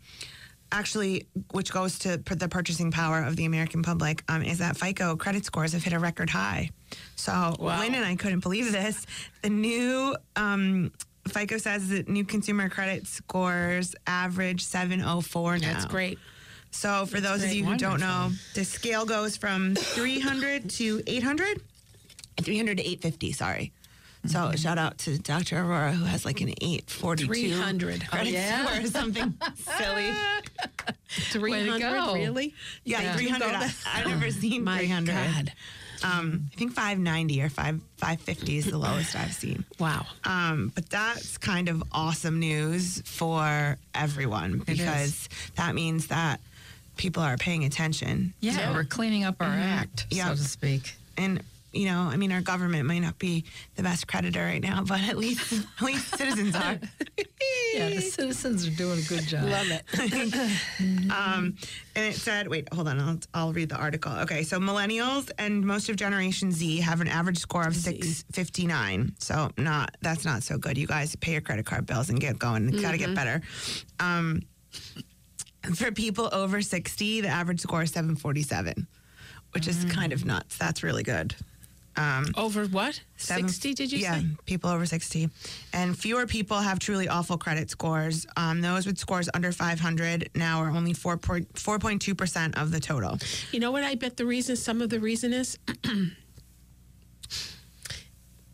actually, 0.71 1.27
which 1.51 1.71
goes 1.71 1.99
to 1.99 2.17
the 2.17 2.47
purchasing 2.47 2.91
power 2.91 3.23
of 3.23 3.35
the 3.35 3.45
American 3.45 3.83
public, 3.83 4.23
um, 4.27 4.41
is 4.43 4.57
that 4.59 4.77
FICO 4.77 5.15
credit 5.15 5.45
scores 5.45 5.73
have 5.73 5.83
hit 5.83 5.93
a 5.93 5.99
record 5.99 6.29
high. 6.29 6.69
So 7.15 7.55
Lynn 7.59 7.93
and 7.95 8.05
I 8.05 8.15
couldn't 8.15 8.39
believe 8.41 8.71
this. 8.71 9.05
The 9.41 9.49
new 9.49 10.15
um, 10.35 10.91
FICO 11.27 11.57
says 11.57 11.89
that 11.89 12.07
new 12.09 12.25
consumer 12.25 12.69
credit 12.69 13.07
scores 13.07 13.95
average 14.07 14.63
704 14.63 15.57
now. 15.59 15.73
That's 15.73 15.85
great. 15.85 16.17
So, 16.71 17.07
for 17.07 17.19
those 17.19 17.43
of 17.43 17.51
you 17.51 17.65
who 17.65 17.77
don't 17.77 17.99
know, 17.99 18.29
the 18.53 18.63
scale 18.63 19.03
goes 19.03 19.35
from 19.35 19.73
300 19.73 20.69
to 20.69 21.01
800, 21.07 21.61
300 22.41 22.77
to 22.77 22.83
850, 22.83 23.31
sorry. 23.31 23.71
So, 24.25 24.51
shout 24.55 24.77
out 24.77 24.97
to 24.99 25.17
Dr. 25.17 25.57
Aurora, 25.59 25.93
who 25.93 26.03
has 26.05 26.25
like 26.25 26.41
an 26.41 26.49
842 26.61 27.25
300. 27.27 28.07
credit 28.09 28.31
yeah? 28.33 28.65
score 28.65 28.83
or 28.83 28.87
something 28.87 29.33
silly. 29.77 30.11
300 31.09 31.79
go. 31.79 32.13
really? 32.13 32.53
Yeah, 32.83 33.01
Yeah. 33.01 33.15
300. 33.15 33.47
I, 33.47 33.71
I've 33.93 34.07
never 34.07 34.29
seen 34.31 34.63
My 34.63 34.79
300. 34.79 35.15
God. 35.15 35.53
Um, 36.03 36.49
I 36.53 36.55
think 36.55 36.71
590 36.73 37.41
or 37.41 37.49
5 37.49 37.81
550 37.97 38.57
is 38.57 38.65
the 38.65 38.77
lowest 38.77 39.15
I've 39.15 39.33
seen. 39.33 39.65
Wow. 39.79 40.05
Um, 40.25 40.71
but 40.75 40.89
that's 40.89 41.37
kind 41.37 41.67
of 41.69 41.81
awesome 41.91 42.39
news 42.39 43.01
for 43.05 43.77
everyone 43.95 44.59
because 44.59 45.27
that 45.55 45.73
means 45.75 46.07
that 46.07 46.39
people 46.97 47.23
are 47.23 47.37
paying 47.37 47.63
attention. 47.65 48.33
Yeah, 48.41 48.73
we're 48.73 48.83
cleaning 48.83 49.23
up 49.23 49.37
our 49.41 49.47
act, 49.47 50.05
Yeah. 50.09 50.27
so 50.29 50.35
to 50.35 50.43
speak. 50.43 50.95
and 51.17 51.41
you 51.71 51.85
know, 51.85 51.99
I 51.99 52.17
mean, 52.17 52.31
our 52.31 52.41
government 52.41 52.85
might 52.85 52.99
not 52.99 53.19
be 53.19 53.45
the 53.75 53.83
best 53.83 54.07
creditor 54.07 54.43
right 54.43 54.61
now, 54.61 54.83
but 54.83 55.01
at 55.01 55.17
least 55.17 55.53
at 55.53 55.81
least 55.83 56.15
citizens 56.17 56.55
are. 56.55 56.79
Yeah, 57.73 57.89
the 57.89 58.01
citizens 58.01 58.67
are 58.67 58.71
doing 58.71 58.99
a 58.99 59.03
good 59.03 59.27
job. 59.27 59.43
Love 59.45 59.71
it. 59.71 59.83
Um, 61.09 61.55
and 61.95 62.05
it 62.05 62.15
said, 62.15 62.47
wait, 62.47 62.71
hold 62.73 62.87
on, 62.87 62.99
I'll, 62.99 63.17
I'll 63.33 63.53
read 63.53 63.69
the 63.69 63.75
article. 63.75 64.11
Okay, 64.19 64.43
so 64.43 64.59
millennials 64.59 65.29
and 65.37 65.65
most 65.65 65.89
of 65.89 65.95
Generation 65.95 66.51
Z 66.51 66.79
have 66.79 67.01
an 67.01 67.07
average 67.07 67.39
score 67.39 67.65
of 67.65 67.75
six 67.75 68.23
fifty 68.31 68.65
nine. 68.67 69.13
So 69.19 69.49
not 69.57 69.95
that's 70.01 70.25
not 70.25 70.43
so 70.43 70.57
good. 70.57 70.77
You 70.77 70.87
guys 70.87 71.15
pay 71.15 71.33
your 71.33 71.41
credit 71.41 71.65
card 71.65 71.85
bills 71.85 72.09
and 72.09 72.19
get 72.19 72.39
going. 72.39 72.69
Got 72.71 72.91
to 72.91 72.97
get 72.97 73.13
better. 73.15 73.41
Um, 73.99 74.41
for 75.75 75.91
people 75.91 76.29
over 76.31 76.61
sixty, 76.61 77.21
the 77.21 77.27
average 77.27 77.59
score 77.61 77.83
is 77.83 77.91
seven 77.91 78.15
forty 78.15 78.43
seven, 78.43 78.87
which 79.51 79.67
is 79.67 79.85
kind 79.85 80.13
of 80.13 80.25
nuts. 80.25 80.57
That's 80.57 80.83
really 80.83 81.03
good. 81.03 81.35
Um, 81.99 82.25
Over 82.37 82.65
what? 82.65 83.01
Seven- 83.17 83.49
60, 83.49 83.73
did 83.73 83.91
you 83.91 83.99
yeah, 83.99 84.19
say? 84.19 84.25
people 84.45 84.69
over 84.69 84.85
60. 84.85 85.29
And 85.73 85.97
fewer 85.97 86.25
people 86.25 86.57
have 86.57 86.79
truly 86.79 87.09
awful 87.09 87.37
credit 87.37 87.69
scores. 87.69 88.25
Um, 88.37 88.61
those 88.61 88.85
with 88.85 88.97
scores 88.97 89.29
under 89.33 89.51
500 89.51 90.29
now 90.33 90.61
are 90.61 90.69
only 90.69 90.93
4.2% 90.93 92.57
of 92.61 92.71
the 92.71 92.79
total. 92.79 93.17
You 93.51 93.59
know 93.59 93.71
what 93.71 93.83
I 93.83 93.95
bet 93.95 94.15
the 94.15 94.25
reason, 94.25 94.55
some 94.55 94.81
of 94.81 94.89
the 94.89 95.01
reason 95.01 95.33
is? 95.33 95.59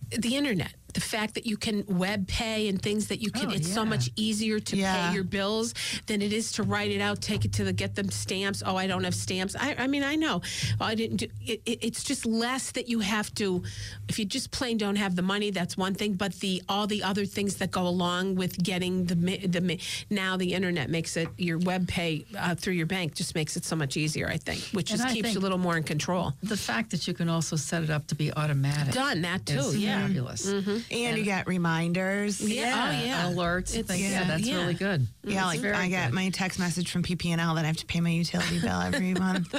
the 0.09 0.35
internet. 0.35 0.73
The 0.95 1.01
fact 1.01 1.33
that 1.35 1.45
you 1.45 1.57
can 1.57 1.83
web 1.87 2.25
pay 2.27 2.67
and 2.69 2.81
things 2.81 3.07
that 3.07 3.21
you 3.21 3.29
can, 3.29 3.51
Oh, 3.51 3.53
it's 3.53 3.71
so 3.71 3.85
much 3.85 4.09
easier 4.15 4.59
to 4.61 4.77
Yeah. 4.77 5.09
pay 5.09 5.13
your 5.15 5.25
bills 5.25 5.73
than 6.07 6.21
it 6.21 6.31
is 6.33 6.53
to 6.53 6.63
write 6.63 6.89
it 6.89 7.01
out, 7.01 7.21
take 7.21 7.43
it 7.45 7.51
to 7.53 7.63
the, 7.65 7.73
get 7.73 7.95
them 7.95 8.09
stamps. 8.09 8.63
Oh, 8.65 8.77
I 8.77 8.87
don't 8.87 9.03
have 9.03 9.13
stamps. 9.13 9.55
I, 9.59 9.75
I 9.77 9.87
mean, 9.87 10.03
I 10.03 10.15
know. 10.15 10.41
I 10.79 10.95
didn't 10.95 11.17
do 11.17 11.27
it, 11.45 11.61
it, 11.65 11.79
It's 11.81 12.03
just 12.03 12.25
less 12.25 12.71
that 12.71 12.87
you 12.87 12.99
have 13.01 13.33
to, 13.35 13.61
if 14.07 14.17
you 14.17 14.25
just 14.25 14.51
plain 14.51 14.77
don't 14.77 14.95
have 14.95 15.15
the 15.15 15.21
money, 15.21 15.51
that's 15.51 15.75
one 15.77 15.93
thing. 15.95 16.13
But 16.13 16.33
the, 16.39 16.63
all 16.69 16.87
the 16.87 17.03
other 17.03 17.25
things 17.25 17.55
that 17.57 17.71
go 17.71 17.85
along 17.87 18.35
with 18.35 18.57
getting 18.63 19.05
the, 19.05 19.15
the, 19.15 19.79
now 20.09 20.37
the 20.37 20.53
internet 20.53 20.89
makes 20.89 21.17
it, 21.17 21.27
your 21.37 21.57
web 21.57 21.87
pay 21.89 22.25
uh, 22.39 22.55
through 22.55 22.73
your 22.73 22.85
bank 22.87 23.15
just 23.15 23.35
makes 23.35 23.57
it 23.57 23.65
so 23.65 23.75
much 23.75 23.97
easier, 23.97 24.29
I 24.29 24.37
think, 24.37 24.61
which 24.71 24.91
And 24.91 24.99
just 25.01 25.11
I 25.11 25.13
keeps 25.13 25.33
you 25.33 25.39
a 25.39 25.45
little 25.45 25.57
more 25.57 25.75
in 25.75 25.83
control. 25.83 26.33
The 26.41 26.57
fact 26.57 26.91
that 26.91 27.05
you 27.05 27.13
can 27.13 27.27
also 27.29 27.57
set 27.57 27.83
it 27.83 27.89
up 27.89 28.07
to 28.07 28.15
be 28.15 28.31
automatic. 28.33 28.93
Done, 28.93 29.21
that 29.23 29.45
too, 29.45 29.59
is 29.59 29.77
yeah. 29.77 30.01
Fabulous. 30.07 30.45
And, 30.91 31.17
you 31.17 31.23
get 31.23 31.47
reminders. 31.47 32.39
Yeah. 32.41 32.89
Oh, 32.89 33.05
yeah. 33.05 33.23
Alerts. 33.31 33.71
It's- 33.75 33.85
things. 33.87 34.01
yeah, 34.01 34.21
Yeah, 34.21 34.23
that's 34.27 34.43
yeah. 34.47 34.55
really 34.57 34.73
good. 34.73 35.07
Yeah, 35.23 35.37
It's 35.39 35.45
like 35.47 35.59
very 35.61 35.75
I 35.75 35.87
get 35.89 36.07
good. 36.07 36.15
my 36.15 36.29
text 36.29 36.59
message 36.59 36.91
from 36.91 37.03
PP&L 37.03 37.55
that 37.55 37.63
I 37.63 37.67
have 37.67 37.77
to 37.77 37.85
pay 37.85 38.01
my 38.01 38.09
utility 38.11 38.59
bill 38.59 38.79
every 38.81 39.13
month. 39.19 39.53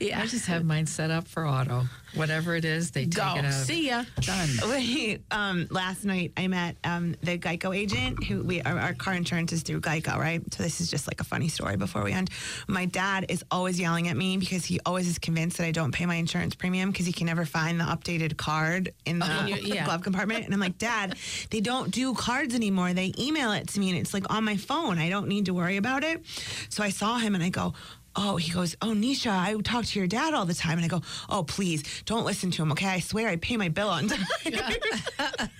Yeah. 0.00 0.20
I 0.20 0.26
just 0.26 0.46
have 0.46 0.64
mine 0.64 0.86
set 0.86 1.10
up 1.10 1.26
for 1.28 1.46
auto. 1.46 1.84
Whatever 2.14 2.56
it 2.56 2.64
is, 2.64 2.90
they 2.90 3.04
take 3.04 3.14
Go. 3.14 3.34
it 3.36 3.44
out. 3.44 3.52
See 3.52 3.88
ya. 3.88 4.04
Done. 4.20 4.48
Wait, 4.70 5.22
um, 5.30 5.66
last 5.70 6.04
night 6.04 6.32
I 6.36 6.48
met 6.48 6.76
um, 6.84 7.14
the 7.22 7.38
Geico 7.38 7.76
agent 7.76 8.24
who 8.24 8.42
we 8.42 8.62
our, 8.62 8.78
our 8.78 8.94
car 8.94 9.14
insurance 9.14 9.52
is 9.52 9.62
through 9.62 9.80
Geico, 9.80 10.16
right? 10.16 10.42
So 10.52 10.62
this 10.62 10.80
is 10.80 10.90
just 10.90 11.06
like 11.06 11.20
a 11.20 11.24
funny 11.24 11.48
story 11.48 11.76
before 11.76 12.02
we 12.02 12.12
end. 12.12 12.30
My 12.66 12.84
dad 12.84 13.26
is 13.28 13.44
always 13.50 13.78
yelling 13.78 14.08
at 14.08 14.16
me 14.16 14.36
because 14.36 14.64
he 14.64 14.80
always 14.84 15.08
is 15.08 15.18
convinced 15.18 15.58
that 15.58 15.66
I 15.66 15.70
don't 15.70 15.92
pay 15.92 16.06
my 16.06 16.16
insurance 16.16 16.54
premium 16.54 16.90
because 16.90 17.06
he 17.06 17.12
can 17.12 17.26
never 17.26 17.44
find 17.44 17.80
the 17.80 17.84
updated 17.84 18.36
card 18.36 18.92
in 19.04 19.18
the 19.18 19.26
in 19.46 19.58
yeah. 19.66 19.84
glove 19.84 20.02
compartment. 20.02 20.44
And 20.44 20.54
I'm 20.54 20.60
like, 20.60 20.78
Dad, 20.78 21.16
they 21.50 21.60
don't 21.60 21.90
do 21.90 22.14
cards 22.14 22.54
anymore. 22.54 22.92
They 22.92 23.12
email 23.18 23.52
it 23.52 23.68
to 23.68 23.80
me 23.80 23.90
and 23.90 23.98
it's 23.98 24.14
like 24.14 24.32
on 24.32 24.44
my 24.44 24.56
phone. 24.56 24.98
I 24.98 25.08
don't 25.08 25.28
need 25.28 25.46
to 25.46 25.54
worry 25.54 25.76
about 25.76 26.04
it. 26.04 26.24
So 26.68 26.82
I 26.82 26.90
saw 26.90 27.18
him 27.18 27.34
and 27.34 27.44
I 27.44 27.48
go, 27.50 27.74
Oh, 28.16 28.36
he 28.36 28.52
goes, 28.52 28.76
Oh, 28.82 28.88
Nisha, 28.88 29.30
I 29.30 29.54
talk 29.62 29.84
to 29.84 29.98
your 29.98 30.08
dad 30.08 30.34
all 30.34 30.44
the 30.44 30.54
time. 30.54 30.78
And 30.78 30.84
I 30.84 30.88
go, 30.88 31.02
Oh, 31.28 31.44
please 31.44 32.02
don't 32.06 32.24
listen 32.24 32.50
to 32.52 32.62
him. 32.62 32.72
Okay. 32.72 32.88
I 32.88 33.00
swear 33.00 33.28
I 33.28 33.36
pay 33.36 33.56
my 33.56 33.68
bill 33.68 33.88
on 33.88 34.08
time. 34.08 34.26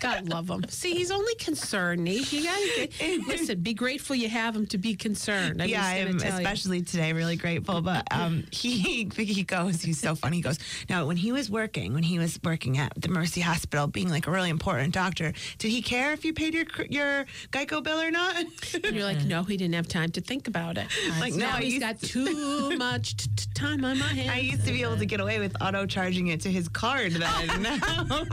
God 0.00 0.28
love 0.28 0.48
him. 0.50 0.64
See, 0.68 0.94
he's 0.94 1.10
only 1.10 1.34
concerned, 1.36 2.04
Nish. 2.04 2.32
You 2.32 2.44
gotta 2.44 2.88
get, 2.88 3.20
listen. 3.26 3.60
Be 3.60 3.74
grateful 3.74 4.14
you 4.16 4.28
have 4.28 4.54
him 4.54 4.66
to 4.66 4.78
be 4.78 4.94
concerned. 4.94 5.62
I'm 5.62 5.68
yeah, 5.68 5.84
I'm 5.84 6.18
tell 6.18 6.30
you. 6.30 6.36
especially 6.36 6.82
today 6.82 7.12
really 7.12 7.36
grateful. 7.36 7.80
But 7.80 8.06
um, 8.10 8.44
he 8.52 9.08
he 9.16 9.42
goes, 9.42 9.82
he's 9.82 9.98
so 9.98 10.14
funny. 10.14 10.36
He 10.36 10.42
goes, 10.42 10.58
now 10.88 11.06
when 11.06 11.16
he 11.16 11.32
was 11.32 11.50
working, 11.50 11.94
when 11.94 12.02
he 12.02 12.18
was 12.18 12.38
working 12.44 12.78
at 12.78 12.92
the 13.00 13.08
Mercy 13.08 13.40
Hospital, 13.40 13.86
being 13.86 14.08
like 14.08 14.26
a 14.26 14.30
really 14.30 14.50
important 14.50 14.94
doctor, 14.94 15.32
did 15.58 15.70
he 15.70 15.82
care 15.82 16.12
if 16.12 16.24
you 16.24 16.32
paid 16.32 16.54
your 16.54 16.64
cr- 16.64 16.82
your 16.88 17.24
Geico 17.50 17.82
bill 17.82 18.00
or 18.00 18.10
not? 18.10 18.36
And 18.36 18.94
you're 18.96 19.04
like, 19.04 19.24
no, 19.24 19.42
he 19.42 19.56
didn't 19.56 19.74
have 19.74 19.88
time 19.88 20.10
to 20.12 20.20
think 20.20 20.48
about 20.48 20.78
it. 20.78 20.86
Like, 21.24 21.34
no, 21.34 21.46
now 21.46 21.56
he's 21.56 21.78
got 21.80 21.98
too 22.02 22.76
much 22.76 23.16
t- 23.16 23.30
t- 23.36 23.46
time 23.54 23.82
on 23.84 23.98
my 23.98 24.04
hands. 24.06 24.30
I 24.30 24.38
used 24.40 24.66
to 24.66 24.72
be 24.72 24.82
able 24.82 24.98
to 24.98 25.06
get 25.06 25.20
away 25.20 25.38
with 25.38 25.56
auto 25.62 25.86
charging 25.86 26.26
it 26.28 26.40
to 26.42 26.50
his 26.50 26.68
card 26.68 27.12
then. 27.12 27.62
Now- 27.62 27.78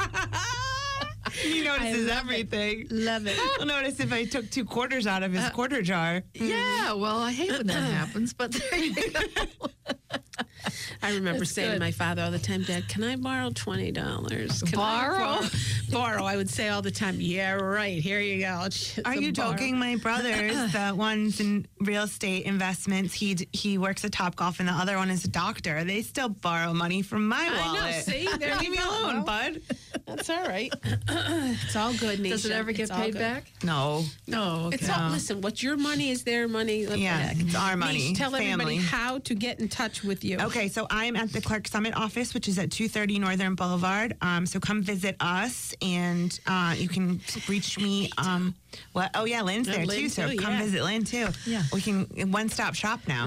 he 1.31 1.63
notices 1.63 2.07
love 2.07 2.17
it. 2.17 2.19
everything. 2.19 2.87
Love 2.89 3.27
it. 3.27 3.35
He'll 3.57 3.65
notice 3.65 3.99
if 4.01 4.11
I 4.11 4.25
took 4.25 4.49
two 4.49 4.65
quarters 4.65 5.07
out 5.07 5.23
of 5.23 5.31
his 5.31 5.45
uh, 5.45 5.51
quarter 5.51 5.81
jar. 5.81 6.21
Yeah, 6.33 6.91
well, 6.93 7.19
I 7.19 7.31
hate 7.31 7.51
when 7.51 7.67
that 7.67 7.93
happens, 7.93 8.33
but 8.33 8.51
there 8.51 8.75
you 8.79 8.93
go. 8.93 9.19
I 11.03 11.13
remember 11.13 11.39
That's 11.39 11.51
saying 11.51 11.73
to 11.73 11.79
my 11.79 11.91
father 11.91 12.21
all 12.23 12.31
the 12.31 12.39
time, 12.39 12.63
Dad, 12.63 12.87
can 12.87 13.03
I 13.03 13.15
borrow 13.15 13.49
twenty 13.51 13.91
dollars? 13.91 14.61
Borrow? 14.71 15.39
borrow. 15.91 16.23
I 16.25 16.35
would 16.37 16.49
say 16.49 16.69
all 16.69 16.81
the 16.81 16.91
time, 16.91 17.15
Yeah, 17.19 17.53
right. 17.53 17.99
Here 18.01 18.19
you 18.19 18.39
go. 18.41 18.63
It's 18.65 18.99
Are 19.05 19.15
you 19.15 19.31
borrow." 19.33 19.51
joking? 19.53 19.77
My 19.79 19.95
brothers, 19.95 20.53
the 20.73 20.93
one's 20.95 21.39
in 21.39 21.67
real 21.79 22.03
estate 22.03 22.45
investments. 22.45 23.13
He 23.13 23.37
he 23.51 23.77
works 23.77 24.05
at 24.05 24.11
Topgolf, 24.11 24.59
and 24.59 24.67
the 24.69 24.73
other 24.73 24.97
one 24.97 25.09
is 25.09 25.25
a 25.25 25.29
doctor. 25.29 25.83
They 25.83 26.01
still 26.01 26.29
borrow 26.29 26.73
money 26.73 27.01
from 27.01 27.27
my 27.27 27.47
I 27.51 27.73
know, 27.73 27.73
wallet. 27.81 28.03
see? 28.05 28.27
There 28.39 28.55
leave 28.59 28.63
you 28.63 28.71
me 28.71 28.77
go. 28.77 28.89
alone, 28.89 29.25
bud. 29.25 29.61
That's 30.15 30.29
all 30.29 30.43
right. 30.43 30.71
it's 30.83 31.75
all 31.75 31.93
good, 31.93 32.19
Nisha. 32.19 32.29
Does 32.29 32.45
it 32.45 32.51
ever 32.51 32.71
get 32.71 32.89
It's 32.89 32.91
paid 32.91 33.13
back? 33.13 33.45
No, 33.63 34.03
No. 34.27 34.65
Okay. 34.67 34.75
It's 34.75 34.89
all, 34.89 35.09
listen, 35.09 35.41
what's 35.41 35.63
your 35.63 35.77
money 35.77 36.09
is 36.11 36.23
their 36.23 36.47
money. 36.47 36.83
What 36.85 36.93
the 36.93 36.99
Yeah, 36.99 37.17
heck? 37.17 37.37
it's 37.39 37.55
our 37.55 37.75
money, 37.77 38.09
Nish, 38.09 38.17
tell 38.17 38.35
everybody 38.35 38.77
how 38.77 39.19
to 39.19 39.35
get 39.35 39.59
in 39.59 39.69
touch 39.69 40.03
with 40.03 40.23
you. 40.23 40.37
Okay, 40.39 40.67
so 40.67 40.87
I'm 40.89 41.15
at 41.15 41.31
the 41.31 41.41
Clarks 41.41 41.71
Summit 41.71 41.95
office, 41.95 42.33
which 42.33 42.47
is 42.47 42.57
at 42.59 42.71
230 42.71 43.19
Northern 43.19 43.55
Boulevard. 43.55 44.15
Um, 44.21 44.45
so 44.45 44.59
come 44.59 44.81
visit 44.81 45.15
us, 45.19 45.73
and 45.81 46.37
uh, 46.47 46.75
you 46.77 46.87
can 46.89 47.21
reach 47.47 47.79
me. 47.79 48.09
Um, 48.17 48.55
what? 48.93 49.11
Oh 49.15 49.25
yeah, 49.25 49.41
Lynn's 49.41 49.67
there 49.67 49.85
Lynn 49.85 50.01
too. 50.03 50.09
So 50.09 50.29
too, 50.29 50.37
come 50.37 50.53
yeah. 50.53 50.59
Mm-hmm. 50.59 50.63
visit 50.63 50.83
Lynn 50.83 51.03
too. 51.03 51.27
Yeah. 51.45 51.63
we 51.73 51.81
can 51.81 52.05
one 52.31 52.49
stop 52.49 52.75
shop 52.75 53.01
now. 53.07 53.25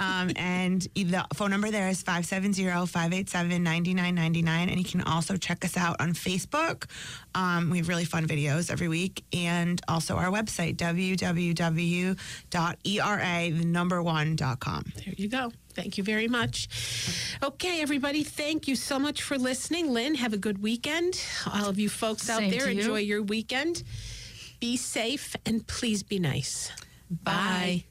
um, 0.00 0.30
and 0.36 0.82
the 0.94 1.24
phone 1.34 1.50
number 1.50 1.70
there 1.70 1.88
is 1.88 2.02
570-587-9999, 2.04 4.48
and 4.48 4.78
you 4.78 4.84
can 4.84 5.02
also 5.02 5.36
check 5.36 5.64
us 5.64 5.76
out 5.76 6.00
on 6.00 6.12
Facebook. 6.12 6.84
Um, 7.34 7.70
we 7.70 7.78
have 7.78 7.88
really 7.88 8.04
fun 8.04 8.26
videos 8.26 8.70
every 8.70 8.88
week, 8.88 9.24
and 9.32 9.80
also 9.88 10.16
our 10.16 10.30
website 10.30 10.76
www.era 10.76 12.16
the 13.50 13.64
number 13.64 14.02
one 14.02 14.36
dot 14.36 14.60
com. 14.60 14.84
There 15.04 15.14
you 15.16 15.28
go. 15.28 15.52
Thank 15.74 15.98
you 15.98 16.04
very 16.04 16.28
much. 16.28 16.68
Okay, 17.42 17.80
everybody, 17.80 18.24
thank 18.24 18.66
you 18.66 18.74
so 18.74 18.98
much 18.98 19.22
for 19.22 19.38
listening. 19.38 19.92
Lynn, 19.92 20.16
have 20.16 20.32
a 20.32 20.36
good 20.36 20.60
weekend. 20.60 21.22
All 21.52 21.68
of 21.68 21.78
you 21.78 21.88
folks 21.88 22.28
out 22.28 22.40
Same 22.40 22.50
there, 22.50 22.68
you. 22.70 22.80
enjoy 22.80 22.98
your 22.98 23.22
weekend. 23.22 23.84
Be 24.60 24.76
safe 24.76 25.34
and 25.46 25.66
please 25.66 26.02
be 26.02 26.18
nice. 26.18 26.70
Bye. 27.10 27.84